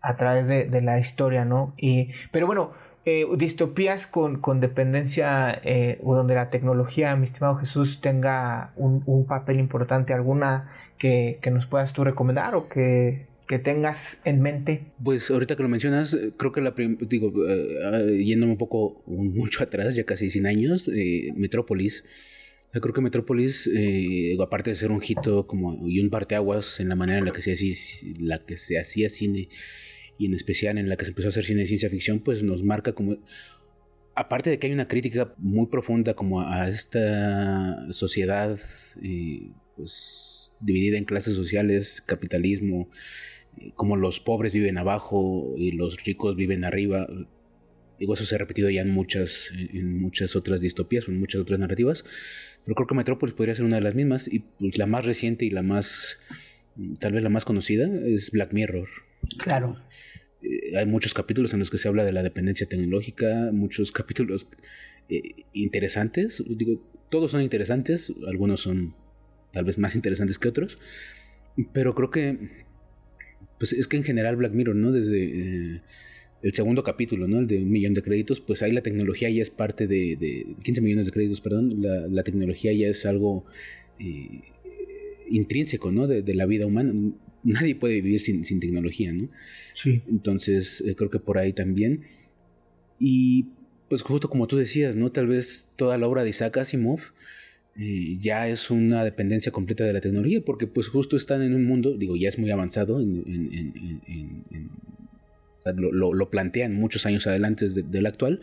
a 0.00 0.16
través 0.16 0.70
de, 0.70 0.80
la 0.80 0.98
historia, 0.98 1.44
¿no? 1.44 1.74
Y, 1.76 2.10
pero 2.30 2.46
bueno, 2.46 2.72
eh, 3.04 3.26
distopías 3.36 4.06
con, 4.06 4.40
con 4.40 4.60
dependencia 4.60 5.60
eh, 5.64 5.98
o 6.04 6.14
donde 6.14 6.36
la 6.36 6.50
tecnología, 6.50 7.16
mi 7.16 7.26
estimado 7.26 7.56
Jesús, 7.56 8.00
tenga 8.00 8.72
un, 8.76 9.26
papel 9.26 9.58
importante, 9.58 10.14
alguna 10.14 10.70
que, 10.98 11.40
nos 11.50 11.66
puedas 11.66 11.92
tú 11.92 12.04
recomendar 12.04 12.54
o 12.54 12.68
que, 12.68 13.26
tengas 13.58 13.98
en 14.24 14.40
mente? 14.40 14.92
Pues 15.02 15.30
ahorita 15.30 15.56
que 15.56 15.62
lo 15.62 15.68
mencionas, 15.68 16.16
creo 16.36 16.52
que 16.52 16.60
la 16.60 16.74
digo, 16.76 17.28
uh, 17.28 18.08
yéndome 18.08 18.52
un 18.52 18.58
poco 18.58 19.02
mucho 19.06 19.62
atrás, 19.62 19.94
ya 19.94 20.04
casi 20.04 20.30
100 20.30 20.46
años, 20.46 20.90
Metrópolis. 21.34 22.04
Creo 22.72 22.94
que 22.94 23.02
Metrópolis, 23.02 23.68
aparte 24.40 24.70
de 24.70 24.76
ser 24.76 24.90
un 24.92 25.02
hito 25.06 25.46
como, 25.46 25.86
y 25.86 26.00
un 26.00 26.08
parteaguas 26.08 26.80
en 26.80 26.88
la 26.88 26.94
manera 26.94 27.18
en 27.18 27.26
la 27.26 27.32
que 27.32 28.56
se 28.56 28.78
hacía, 28.78 29.10
cine 29.10 29.50
y 30.18 30.26
en 30.26 30.34
especial 30.34 30.78
en 30.78 30.88
la 30.88 30.96
que 30.96 31.04
se 31.04 31.10
empezó 31.10 31.28
a 31.28 31.30
hacer 31.30 31.44
cine 31.44 31.60
de 31.60 31.66
ciencia 31.66 31.90
ficción, 31.90 32.20
pues 32.20 32.42
nos 32.42 32.62
marca 32.62 32.92
como... 32.92 33.18
Aparte 34.14 34.50
de 34.50 34.58
que 34.58 34.66
hay 34.66 34.72
una 34.72 34.88
crítica 34.88 35.34
muy 35.38 35.66
profunda 35.66 36.14
como 36.14 36.42
a 36.42 36.68
esta 36.68 37.90
sociedad 37.90 38.58
eh, 39.02 39.50
pues 39.74 40.52
dividida 40.60 40.98
en 40.98 41.04
clases 41.04 41.34
sociales, 41.34 42.02
capitalismo, 42.04 42.82
eh, 42.82 42.92
como 43.74 43.96
los 43.96 44.20
pobres 44.20 44.52
viven 44.52 44.78
abajo 44.78 45.54
y 45.56 45.72
los 45.72 46.02
ricos 46.04 46.36
viven 46.36 46.64
arriba. 46.64 47.06
Digo, 47.98 48.14
eso 48.14 48.24
se 48.24 48.34
ha 48.34 48.38
repetido 48.38 48.70
ya 48.70 48.82
en 48.82 48.90
muchas, 48.90 49.52
en 49.72 50.00
muchas 50.00 50.34
otras 50.34 50.60
distopías, 50.60 51.06
en 51.08 51.18
muchas 51.18 51.40
otras 51.40 51.60
narrativas. 51.60 52.04
Pero 52.64 52.74
creo 52.74 52.86
que 52.86 52.94
Metrópolis 52.94 53.34
podría 53.34 53.54
ser 53.54 53.64
una 53.64 53.76
de 53.76 53.82
las 53.82 53.94
mismas. 53.94 54.28
Y 54.28 54.40
pues 54.40 54.78
la 54.78 54.86
más 54.86 55.04
reciente 55.04 55.44
y 55.44 55.50
la 55.50 55.62
más, 55.62 56.18
tal 57.00 57.12
vez 57.12 57.22
la 57.22 57.28
más 57.28 57.44
conocida, 57.44 57.88
es 58.04 58.30
Black 58.30 58.52
Mirror. 58.52 58.88
Claro. 59.38 59.76
Eh, 60.42 60.76
hay 60.76 60.86
muchos 60.86 61.14
capítulos 61.14 61.52
en 61.52 61.60
los 61.60 61.70
que 61.70 61.78
se 61.78 61.88
habla 61.88 62.04
de 62.04 62.12
la 62.12 62.22
dependencia 62.22 62.66
tecnológica, 62.66 63.50
muchos 63.52 63.92
capítulos 63.92 64.46
eh, 65.08 65.44
interesantes. 65.52 66.42
Digo, 66.46 66.82
todos 67.10 67.32
son 67.32 67.42
interesantes, 67.42 68.12
algunos 68.26 68.60
son 68.60 68.94
tal 69.52 69.64
vez 69.64 69.78
más 69.78 69.94
interesantes 69.94 70.38
que 70.38 70.48
otros, 70.48 70.78
pero 71.72 71.94
creo 71.94 72.10
que, 72.10 72.64
pues 73.62 73.72
es 73.72 73.86
que 73.86 73.96
en 73.96 74.02
general 74.02 74.34
Black 74.34 74.52
Mirror, 74.52 74.74
¿no? 74.74 74.90
Desde 74.90 75.22
eh, 75.22 75.80
el 76.42 76.52
segundo 76.52 76.82
capítulo, 76.82 77.28
¿no? 77.28 77.38
El 77.38 77.46
de 77.46 77.62
un 77.62 77.70
millón 77.70 77.94
de 77.94 78.02
créditos, 78.02 78.40
pues 78.40 78.60
ahí 78.62 78.72
la 78.72 78.82
tecnología 78.82 79.30
ya 79.30 79.40
es 79.40 79.50
parte 79.50 79.86
de, 79.86 80.16
de 80.16 80.56
15 80.64 80.80
millones 80.80 81.06
de 81.06 81.12
créditos, 81.12 81.40
perdón, 81.40 81.76
la, 81.80 82.22
tecnología 82.24 82.72
ya 82.72 82.88
es 82.88 83.06
algo 83.06 83.44
intrínseco, 85.30 85.92
¿no? 85.92 86.08
De, 86.08 86.22
de, 86.22 86.34
la 86.34 86.46
vida 86.46 86.66
humana 86.66 86.92
nadie 87.44 87.76
puede 87.76 88.00
vivir 88.00 88.20
sin, 88.20 88.42
tecnología, 88.58 89.12
¿no? 89.12 89.28
Sí. 89.74 90.02
Entonces, 90.08 90.82
eh, 90.84 90.96
creo 90.96 91.08
que 91.08 91.20
por 91.20 91.38
ahí 91.38 91.52
también. 91.52 92.02
Y 92.98 93.46
pues 93.88 94.02
justo 94.02 94.28
como 94.28 94.48
tú 94.48 94.56
decías, 94.56 94.96
¿no? 94.96 95.12
Tal 95.12 95.28
vez 95.28 95.68
toda 95.76 95.98
la 95.98 96.08
obra 96.08 96.24
de 96.24 96.30
Isaac 96.30 96.56
Asimov 96.56 97.00
eh, 97.78 98.16
ya 98.20 98.48
es 98.48 98.70
una 98.70 99.02
dependencia 99.02 99.50
completa 99.50 99.84
de 99.84 99.92
la 99.92 100.00
tecnología, 100.00 100.42
porque 100.44 100.66
pues 100.66 100.88
justo 100.88 101.16
están 101.16 101.42
en 101.42 101.54
un 101.54 101.64
mundo, 101.64 101.96
digo, 101.96 102.16
ya 102.16 102.28
es 102.28 102.38
muy 102.38 102.50
avanzado, 102.50 103.00
lo, 105.64 106.30
plantean 106.30 106.74
muchos 106.74 107.06
años 107.06 107.26
adelante 107.26 107.68
del 107.68 108.06
actual, 108.06 108.40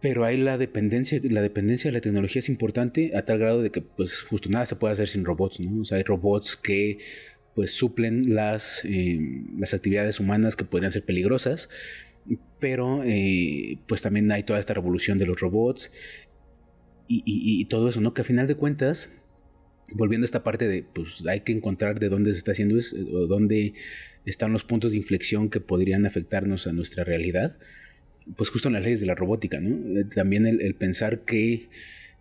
pero 0.00 0.24
ahí 0.24 0.36
la 0.36 0.56
dependencia, 0.58 1.20
la 1.24 1.42
dependencia 1.42 1.90
de 1.90 1.94
la 1.94 2.00
tecnología 2.00 2.40
es 2.40 2.48
importante 2.48 3.12
a 3.16 3.24
tal 3.24 3.38
grado 3.38 3.62
de 3.62 3.70
que 3.70 3.80
pues 3.80 4.22
justo 4.22 4.48
nada 4.48 4.66
se 4.66 4.76
puede 4.76 4.92
hacer 4.92 5.08
sin 5.08 5.24
robots, 5.24 5.60
¿no? 5.60 5.82
Hay 5.90 6.02
robots 6.02 6.56
que 6.56 6.98
pues 7.54 7.70
suplen 7.70 8.34
las, 8.34 8.84
eh, 8.84 9.18
las 9.58 9.74
actividades 9.74 10.20
humanas 10.20 10.56
que 10.56 10.64
podrían 10.64 10.92
ser 10.92 11.04
peligrosas, 11.04 11.68
pero 12.58 13.02
eh, 13.04 13.78
pues 13.86 14.02
también 14.02 14.30
hay 14.32 14.42
toda 14.42 14.58
esta 14.58 14.74
revolución 14.74 15.18
de 15.18 15.26
los 15.26 15.40
robots 15.40 15.90
y, 17.06 17.64
todo 17.66 17.88
eso, 17.88 18.00
¿no? 18.00 18.14
Que 18.14 18.22
a 18.22 18.24
final 18.24 18.46
de 18.46 18.54
cuentas, 18.54 19.10
volviendo 19.92 20.24
a 20.24 20.26
esta 20.26 20.42
parte 20.42 20.66
de, 20.68 20.82
pues 20.82 21.24
hay 21.26 21.40
que 21.40 21.52
encontrar 21.52 22.00
de 22.00 22.08
dónde 22.08 22.32
se 22.32 22.38
está 22.38 22.52
haciendo 22.52 22.78
eso, 22.78 22.96
o 22.96 23.26
dónde 23.26 23.74
están 24.24 24.52
los 24.52 24.64
puntos 24.64 24.92
de 24.92 24.98
inflexión 24.98 25.50
que 25.50 25.60
podrían 25.60 26.06
afectarnos 26.06 26.66
a 26.66 26.72
nuestra 26.72 27.04
realidad, 27.04 27.56
pues 28.36 28.48
justo 28.50 28.68
en 28.68 28.74
las 28.74 28.84
leyes 28.84 29.00
de 29.00 29.06
la 29.06 29.14
robótica, 29.14 29.60
¿no? 29.60 30.00
Eh, 30.00 30.04
también 30.04 30.46
el, 30.46 30.74
pensar 30.74 31.24
que 31.24 31.68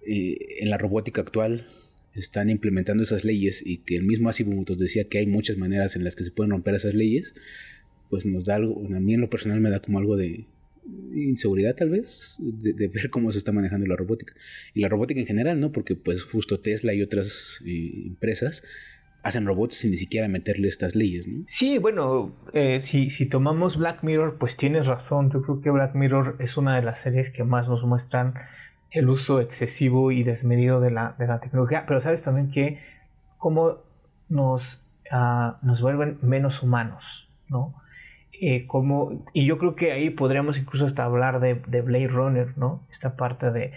en 0.06 0.69
la 0.69 0.78
robótica 0.78 1.22
actual 1.22 1.65
están 2.13 2.50
implementando 2.50 3.04
esas 3.04 3.24
leyes 3.24 3.63
y 3.65 3.78
que 3.78 3.96
el 3.96 4.04
mismo 4.04 4.30
Asimov 4.30 4.65
nos 4.67 4.78
decía 4.78 5.06
que 5.06 5.19
hay 5.19 5.28
muchas 5.28 5.58
maneras 5.58 5.96
en 5.96 6.04
las 6.04 6.15
que 6.15 6.24
se 6.24 6.32
pueden 6.32 6.52
romper 6.52 6.76
esas 6.76 6.93
leyes, 6.93 7.34
pues 8.10 8.26
nos 8.26 8.46
da 8.46 8.56
algo, 8.56 8.86
a 8.86 9.00
mí 9.00 9.13
en 9.13 9.22
lo 9.22 9.30
personal 9.30 9.60
me 9.62 9.69
da 9.69 9.80
como 9.80 9.98
algo 10.00 10.17
de 10.17 10.46
inseguridad 11.13 11.76
tal 11.76 11.89
vez, 11.89 12.39
de, 12.41 12.88
ver 12.88 13.10
cómo 13.10 13.32
se 13.32 13.38
está 13.38 13.52
manejando 13.52 13.86
la 13.88 13.96
robótica. 13.96 14.34
Y 14.74 14.82
la 14.82 14.89
robótica 14.89 15.19
en 15.19 15.26
general, 15.26 15.60
¿no? 15.60 15.72
Porque 15.72 15.96
pues 15.96 16.24
justo 16.24 16.60
Tesla 16.60 16.93
y 16.93 17.02
otras 17.02 17.62
eh, 17.65 18.08
empresas 18.08 18.63
hacen 19.24 19.46
robots 19.46 19.76
sin 19.76 19.91
ni 19.91 19.98
siquiera 19.98 20.28
meterle 20.28 20.67
estas 20.67 20.96
leyes, 20.96 21.28
¿no? 21.28 21.46
Sí, 21.48 21.78
bueno, 21.78 22.36
eh, 22.52 22.82
si, 22.84 23.10
si 23.10 23.26
tomamos 23.26 23.78
Black 23.78 24.04
Mirror, 24.04 24.38
pues 24.38 24.58
tienes 24.58 24.86
razón. 24.86 25.32
Yo 25.32 25.41
creo 25.41 25.62
que 25.62 25.69
Black 25.69 25.96
Mirror 25.96 26.36
es 26.39 26.58
una 26.58 26.76
de 26.76 26.82
las 26.82 27.02
series 27.02 27.30
que 27.30 27.43
más 27.43 27.67
nos 27.69 27.84
muestran 27.84 28.34
el 28.91 29.10
uso 29.10 29.39
excesivo 29.39 30.12
y 30.12 30.24
desmedido 30.24 30.80
de 30.80 30.91
la, 30.91 31.15
de 31.17 31.28
la 31.28 31.39
tecnología, 31.39 31.86
pero 31.88 32.02
sabes 32.02 32.22
también 32.22 32.52
que 32.52 32.80
cómo 33.38 33.80
nos, 34.30 34.82
uh, 35.12 35.65
nos 35.65 35.82
vuelven 35.82 36.19
menos 36.22 36.62
humanos, 36.62 37.04
¿no? 37.50 37.74
Eh, 38.41 38.65
como, 38.67 39.26
y 39.32 39.46
yo 39.46 39.58
creo 39.58 39.76
que 39.76 39.91
ahí 39.91 40.10
podríamos 40.10 40.58
incluso 40.58 40.86
hasta 40.86 41.06
hablar 41.06 41.39
de, 41.39 41.62
de 41.67 41.82
Blade 41.82 42.08
Runner, 42.08 42.58
¿no? 42.58 42.82
Esta 42.91 43.15
parte 43.15 43.52
de 43.52 43.72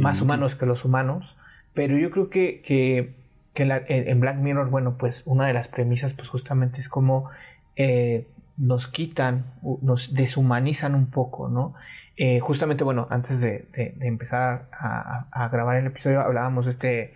más 0.00 0.20
humanos 0.20 0.56
que 0.56 0.66
los 0.66 0.84
humanos, 0.84 1.36
pero 1.74 1.96
yo 1.96 2.10
creo 2.10 2.30
que, 2.30 2.62
que, 2.62 3.14
que 3.54 3.64
la, 3.64 3.82
en 3.86 4.18
Black 4.18 4.38
Mirror, 4.38 4.70
bueno, 4.70 4.96
pues 4.98 5.22
una 5.26 5.46
de 5.46 5.52
las 5.52 5.68
premisas 5.68 6.14
pues 6.14 6.28
justamente 6.28 6.80
es 6.80 6.88
como 6.88 7.30
eh, 7.76 8.26
nos 8.56 8.88
quitan, 8.88 9.44
nos 9.82 10.12
deshumanizan 10.12 10.96
un 10.96 11.06
poco, 11.06 11.48
¿no? 11.48 11.74
Eh, 12.16 12.40
justamente, 12.40 12.82
bueno, 12.82 13.06
antes 13.10 13.40
de, 13.40 13.68
empezar 14.00 14.66
a, 14.72 15.48
grabar 15.52 15.76
el 15.76 15.86
episodio, 15.86 16.20
hablábamos 16.20 16.64
de 16.64 16.72
este, 16.72 17.14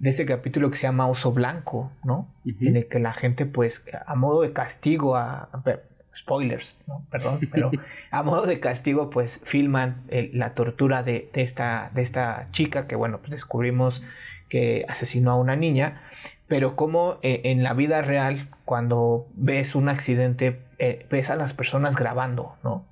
de 0.00 0.10
este 0.10 0.26
capítulo 0.26 0.72
que 0.72 0.76
se 0.76 0.82
llama 0.82 1.06
Oso 1.06 1.30
Blanco, 1.30 1.92
¿no? 2.02 2.26
En 2.44 2.76
el 2.76 2.88
que 2.88 2.98
la 2.98 3.12
gente, 3.12 3.46
pues, 3.46 3.80
a 4.04 4.16
modo 4.16 4.42
de 4.42 4.52
castigo, 4.52 5.16
a, 5.16 5.48
spoilers, 6.16 6.78
¿no? 6.86 7.04
perdón, 7.10 7.40
pero 7.50 7.70
a 8.10 8.22
modo 8.22 8.46
de 8.46 8.60
castigo 8.60 9.10
pues 9.10 9.40
filman 9.44 10.02
la 10.10 10.54
tortura 10.54 11.02
de, 11.02 11.30
esta, 11.32 11.90
de 11.94 12.02
esta 12.02 12.48
chica 12.52 12.86
que 12.86 12.96
bueno, 12.96 13.18
pues 13.18 13.30
descubrimos 13.30 14.02
que 14.48 14.84
asesinó 14.88 15.30
a 15.32 15.36
una 15.36 15.56
niña, 15.56 16.02
pero 16.46 16.76
como 16.76 17.18
eh, 17.22 17.40
en 17.44 17.62
la 17.62 17.72
vida 17.72 18.02
real 18.02 18.48
cuando 18.66 19.26
ves 19.34 19.74
un 19.74 19.88
accidente 19.88 20.60
eh, 20.78 21.06
ves 21.10 21.30
a 21.30 21.36
las 21.36 21.52
personas 21.52 21.94
grabando, 21.94 22.56
¿no? 22.64 22.84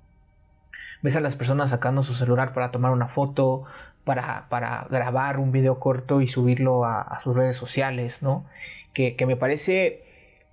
Ves 1.03 1.17
a 1.17 1.21
las 1.21 1.37
personas 1.37 1.71
sacando 1.71 2.03
su 2.03 2.15
celular 2.15 2.53
para 2.53 2.71
tomar 2.71 2.93
una 2.93 3.09
foto, 3.09 3.65
para, 4.05 4.47
para 4.49 4.87
grabar 4.91 5.39
un 5.39 5.53
video 5.53 5.79
corto 5.79 6.21
y 6.21 6.29
subirlo 6.29 6.85
a, 6.85 7.19
sus 7.23 7.37
redes 7.37 7.57
sociales, 7.57 8.23
¿no? 8.23 8.47
Que, 8.95 9.17
me 9.27 9.37
parece 9.37 10.05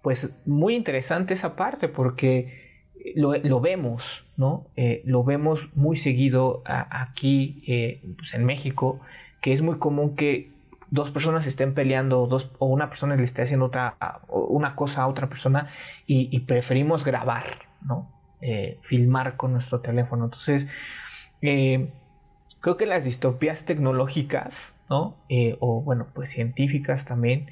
pues 0.07 0.41
muy 0.45 0.73
interesante 0.73 1.33
esa 1.33 1.57
parte 1.57 1.89
porque 1.89 2.79
lo, 3.13 3.59
vemos, 3.59 4.23
¿no? 4.37 4.67
Eh, 4.77 5.01
lo 5.03 5.25
vemos 5.25 5.59
muy 5.75 5.97
seguido 5.97 6.63
aquí 6.65 7.61
eh, 7.67 8.01
pues 8.17 8.33
en 8.33 8.45
México, 8.45 9.01
que 9.41 9.51
es 9.51 9.61
muy 9.61 9.79
común 9.79 10.15
que 10.15 10.49
dos 10.91 11.11
personas 11.11 11.45
estén 11.45 11.73
peleando 11.73 12.25
dos, 12.25 12.49
o 12.57 12.67
una 12.67 12.87
persona 12.87 13.17
le 13.17 13.25
esté 13.25 13.41
haciendo 13.41 13.65
otra, 13.65 13.97
una 14.29 14.77
cosa 14.77 15.01
a 15.01 15.07
otra 15.07 15.27
persona 15.27 15.71
y, 16.05 16.39
preferimos 16.39 17.03
grabar, 17.03 17.65
¿no? 17.85 18.09
Eh, 18.39 18.79
filmar 18.83 19.35
con 19.35 19.51
nuestro 19.51 19.81
teléfono. 19.81 20.23
Entonces, 20.23 20.67
creo 21.41 22.77
que 22.77 22.85
las 22.85 23.03
distopías 23.03 23.65
tecnológicas, 23.65 24.73
¿no? 24.89 25.17
o 25.59 25.81
bueno, 25.81 26.07
pues 26.13 26.29
científicas 26.29 27.03
también, 27.03 27.49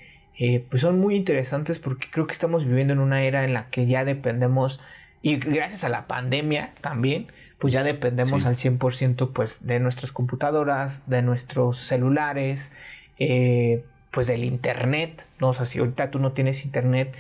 pues 0.70 0.82
son 0.82 1.00
muy 1.00 1.16
interesantes 1.16 1.80
porque 1.80 2.08
creo 2.12 2.28
que 2.28 2.34
estamos 2.34 2.66
viviendo 2.66 2.94
en 2.94 3.00
una 3.00 3.24
era 3.24 3.46
en 3.46 3.54
la 3.54 3.70
que 3.70 3.88
ya 3.88 4.04
dependemos 4.04 4.82
y 5.26 5.38
gracias 5.38 5.84
a 5.84 5.90
la 5.90 6.06
pandemia 6.06 6.74
también, 6.82 7.32
pues 7.58 7.74
ya 7.74 7.82
dependemos 7.84 8.46
al 8.46 8.58
100% 8.58 9.34
pues 9.34 9.58
de 9.66 9.80
nuestras 9.80 10.12
computadoras, 10.12 11.02
de 11.08 11.24
nuestros 11.24 11.80
celulares, 11.88 12.72
eh, 13.18 13.84
pues 14.12 14.28
del 14.28 14.44
internet, 14.44 15.26
¿no? 15.40 15.50
O 15.50 15.54
sea, 15.56 15.66
si 15.66 15.80
ahorita 15.80 16.12
tú 16.12 16.20
no 16.20 16.34
tienes 16.34 16.64
internet, 16.64 17.16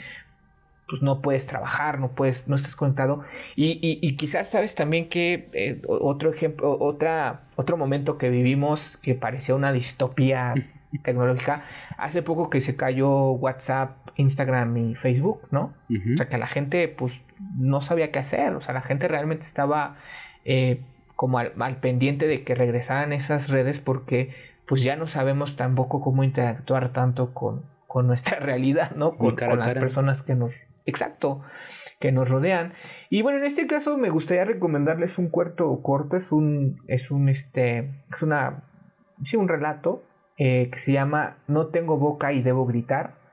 pues 0.88 1.02
no 1.02 1.22
puedes 1.22 1.48
trabajar, 1.48 2.00
no 2.00 2.10
puedes, 2.10 2.48
no 2.48 2.56
estás 2.56 2.76
conectado. 2.76 3.24
Y, 3.56 4.16
quizás 4.18 4.50
sabes 4.52 4.76
también 4.76 5.10
que 5.10 5.50
eh, 5.54 5.82
otro 5.88 6.32
ejemplo, 6.32 6.78
otra, 6.80 7.46
otro 7.56 7.76
momento 7.76 8.20
que 8.20 8.30
vivimos 8.30 9.00
que 9.02 9.16
parecía 9.16 9.56
una 9.56 9.72
distopía 9.72 10.54
tecnológica, 11.00 11.64
hace 11.98 12.22
poco 12.22 12.50
que 12.50 12.62
se 12.62 12.76
cayó 12.76 13.32
WhatsApp, 13.32 14.10
Instagram 14.16 14.78
y 14.78 14.96
Facebook, 14.96 15.42
¿no? 15.52 15.74
O 15.90 16.18
sea, 16.18 16.28
que 16.30 16.38
la 16.38 16.48
gente, 16.48 16.88
pues, 16.88 17.14
no 17.58 17.82
sabía 17.82 18.12
qué 18.12 18.20
hacer, 18.20 18.54
o 18.54 18.62
sea, 18.62 18.74
la 18.74 18.82
gente 18.82 19.08
realmente 19.08 19.46
estaba 19.46 19.98
eh, 20.46 20.82
como 21.16 21.40
al, 21.40 21.78
pendiente 21.82 22.28
de 22.28 22.44
que 22.44 22.56
regresaran 22.56 23.14
esas 23.14 23.50
redes 23.50 23.80
porque 23.80 24.34
pues 24.68 24.84
ya 24.84 24.96
no 24.96 25.08
sabemos 25.08 25.56
tampoco 25.56 26.02
cómo 26.02 26.24
interactuar 26.24 26.92
tanto 26.92 27.34
con, 27.34 27.64
con 27.88 28.08
nuestra 28.08 28.40
realidad, 28.40 28.92
¿no? 28.96 29.12
Con, 29.12 29.36
las 29.36 29.74
personas 29.74 30.22
que 30.24 30.36
nos... 30.36 30.52
Exacto, 30.88 31.42
que 32.00 32.12
nos 32.12 32.30
rodean. 32.30 32.74
Y 33.10 33.22
bueno, 33.22 33.40
en 33.40 33.46
este 33.46 33.66
caso 33.66 33.98
me 33.98 34.10
gustaría 34.10 34.46
recomendarles 34.46 35.18
un 35.18 35.30
cuarto 35.30 35.82
corto, 35.82 36.16
es 36.16 36.32
un, 36.32 36.78
es 36.88 37.10
un, 37.10 37.30
este, 37.30 37.92
es 38.14 38.22
una, 38.22 38.64
sí, 39.24 39.36
un 39.36 39.48
relato 39.48 40.04
eh, 40.38 40.70
que 40.72 40.80
se 40.80 40.92
llama 40.92 41.38
No 41.48 41.68
tengo 41.68 41.98
boca 41.98 42.34
y 42.34 42.42
debo 42.42 42.66
gritar 42.66 43.26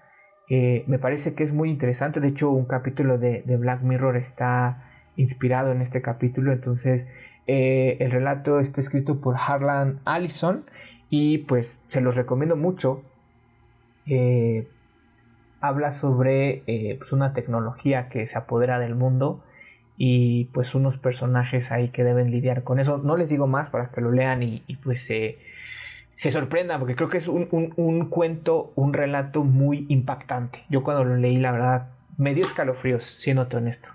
me 0.86 0.98
parece 0.98 1.34
que 1.34 1.44
es 1.44 1.52
muy 1.52 1.70
interesante. 1.70 2.20
De 2.20 2.28
hecho, 2.28 2.50
un 2.50 2.66
capítulo 2.66 3.18
de, 3.18 3.42
Black 3.58 3.82
Mirror 3.82 4.16
está 4.16 4.84
inspirado 5.16 5.72
en 5.72 5.80
este 5.80 6.02
capítulo. 6.02 6.52
Entonces, 6.52 7.08
eh, 7.46 7.96
el 8.00 8.10
relato 8.10 8.60
está 8.60 8.80
escrito 8.80 9.20
por 9.20 9.36
Harlan 9.36 10.00
Allison 10.04 10.64
y 11.08 11.38
pues 11.38 11.82
se 11.88 12.00
los 12.00 12.16
recomiendo 12.16 12.56
mucho. 12.56 13.02
Eh, 14.06 14.68
habla 15.60 15.92
sobre 15.92 16.64
eh, 16.66 16.96
pues 16.98 17.12
una 17.12 17.32
tecnología 17.32 18.08
que 18.08 18.26
se 18.26 18.36
apodera 18.36 18.78
del 18.78 18.94
mundo 18.94 19.44
y 19.96 20.46
pues 20.46 20.74
unos 20.74 20.98
personajes 20.98 21.70
ahí 21.70 21.90
que 21.90 22.04
deben 22.04 22.30
lidiar 22.30 22.62
con 22.64 22.78
eso. 22.78 22.98
No 22.98 23.16
les 23.16 23.28
digo 23.28 23.46
más 23.46 23.70
para 23.70 23.90
que 23.90 24.00
lo 24.00 24.10
lean 24.10 24.42
y, 24.42 24.64
y 24.66 24.76
pues 24.76 25.02
se 25.04 25.38
se 26.22 26.30
sorprenda 26.30 26.78
porque 26.78 26.94
creo 26.94 27.08
que 27.08 27.18
es 27.18 27.26
un, 27.26 27.46
cuento, 28.08 28.72
un 28.76 28.92
relato 28.92 29.42
muy 29.42 29.86
impactante. 29.88 30.62
Yo 30.70 30.84
cuando 30.84 31.02
lo 31.02 31.16
leí, 31.16 31.36
la 31.36 31.50
verdad, 31.50 31.88
me 32.16 32.32
dio 32.32 32.44
escalofríos, 32.44 33.04
siendo 33.18 33.42
honesto. 33.52 33.90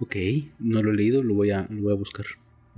Ok, 0.00 0.16
no 0.60 0.82
lo 0.82 0.92
he 0.92 0.94
leído, 0.94 1.22
lo 1.22 1.34
voy 1.34 1.50
a, 1.50 1.66
voy 1.68 1.92
a 1.92 1.96
buscar. 1.96 2.24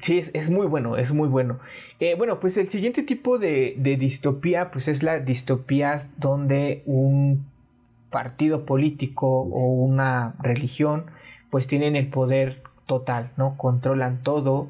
Sí, 0.03 0.21
es, 0.33 0.51
muy 0.51 0.67
bueno, 0.67 0.97
es 0.97 1.13
muy 1.13 1.29
bueno. 1.29 1.61
Eh, 2.01 2.17
bueno, 2.19 2.41
pues 2.41 2.57
el 2.57 2.69
siguiente 2.69 3.05
tipo 3.05 3.39
de, 3.39 3.77
de, 3.79 3.97
distopía, 3.97 4.73
pues 4.73 4.89
es 4.89 5.05
la 5.05 5.21
distopía 5.21 6.09
donde 6.17 6.83
un 6.85 7.47
partido 8.11 8.67
político 8.67 9.29
o 9.29 9.69
una 9.69 10.35
religión, 10.43 11.05
pues 11.49 11.69
tienen 11.69 11.95
el 11.95 12.09
poder 12.09 12.61
total, 12.87 13.31
¿no? 13.37 13.57
Controlan 13.57 14.25
todo, 14.25 14.67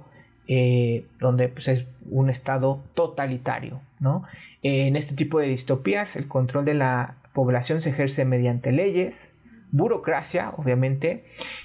eh, 0.49 1.05
donde 1.21 1.49
pues, 1.49 1.69
es 1.69 1.87
un 2.11 2.31
estado 2.31 2.83
totalitario. 2.95 3.81
¿no? 4.01 4.25
en 4.63 4.97
este 4.97 5.15
tipo 5.15 5.39
de 5.41 5.47
distopías, 5.49 6.17
el 6.17 6.27
control 6.27 6.65
de 6.65 6.73
la 6.73 7.17
población 7.35 7.83
se 7.83 7.91
ejerce 7.91 8.25
mediante 8.25 8.73
leyes, 8.73 9.35
burocracia, 9.73 10.53
obviamente, 10.57 11.25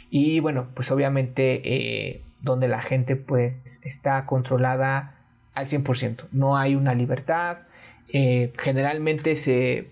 y 0.10 0.42
bueno, 0.42 0.68
pues 0.74 0.92
obviamente 0.92 1.62
eh, 1.63 2.22
donde 2.42 2.68
la 2.68 2.82
gente 2.82 3.15
pues 3.15 3.54
está 3.84 4.26
controlada 4.26 5.15
al 5.54 5.70
100%, 5.70 6.26
no 6.32 6.58
hay 6.58 6.76
una 6.76 6.94
libertad, 6.94 7.60
eh, 8.12 8.52
generalmente 8.58 9.36
se, 9.36 9.88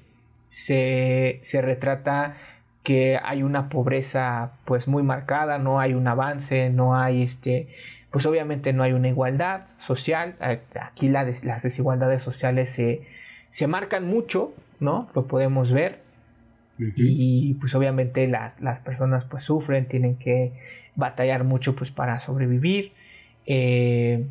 se, 0.50 1.40
se 1.44 1.62
retrata 1.62 2.38
que 2.84 3.20
hay 3.22 3.44
una 3.44 3.70
pobreza 3.70 4.54
pues 4.66 4.88
muy 4.88 5.04
marcada, 5.04 5.60
no 5.60 5.80
hay 5.80 5.94
un 5.94 6.08
avance, 6.08 6.70
no 6.70 6.96
hay 6.96 7.22
este 7.22 7.68
pues 8.12 8.26
obviamente 8.26 8.74
no 8.74 8.84
hay 8.84 8.94
una 8.94 9.10
igualdad 9.10 9.66
social. 9.86 10.36
Aquí 10.80 11.10
las 11.10 11.64
desigualdades 11.64 12.24
sociales 12.24 12.70
se, 12.70 13.02
se 13.52 13.68
marcan 13.68 14.08
mucho, 14.08 14.54
¿no? 14.80 15.10
Lo 15.14 15.28
podemos 15.28 15.72
ver. 15.72 16.00
y, 16.78 17.56
pues 17.56 17.74
obviamente 17.74 18.28
las 18.28 18.80
personas 18.82 19.26
pues 19.26 19.44
sufren, 19.44 19.88
tienen 19.88 20.16
que 20.18 20.54
batallar 20.96 21.44
mucho 21.44 21.76
pues 21.76 21.92
para 21.92 22.20
sobrevivir. 22.20 22.92
Eh, 23.46 24.26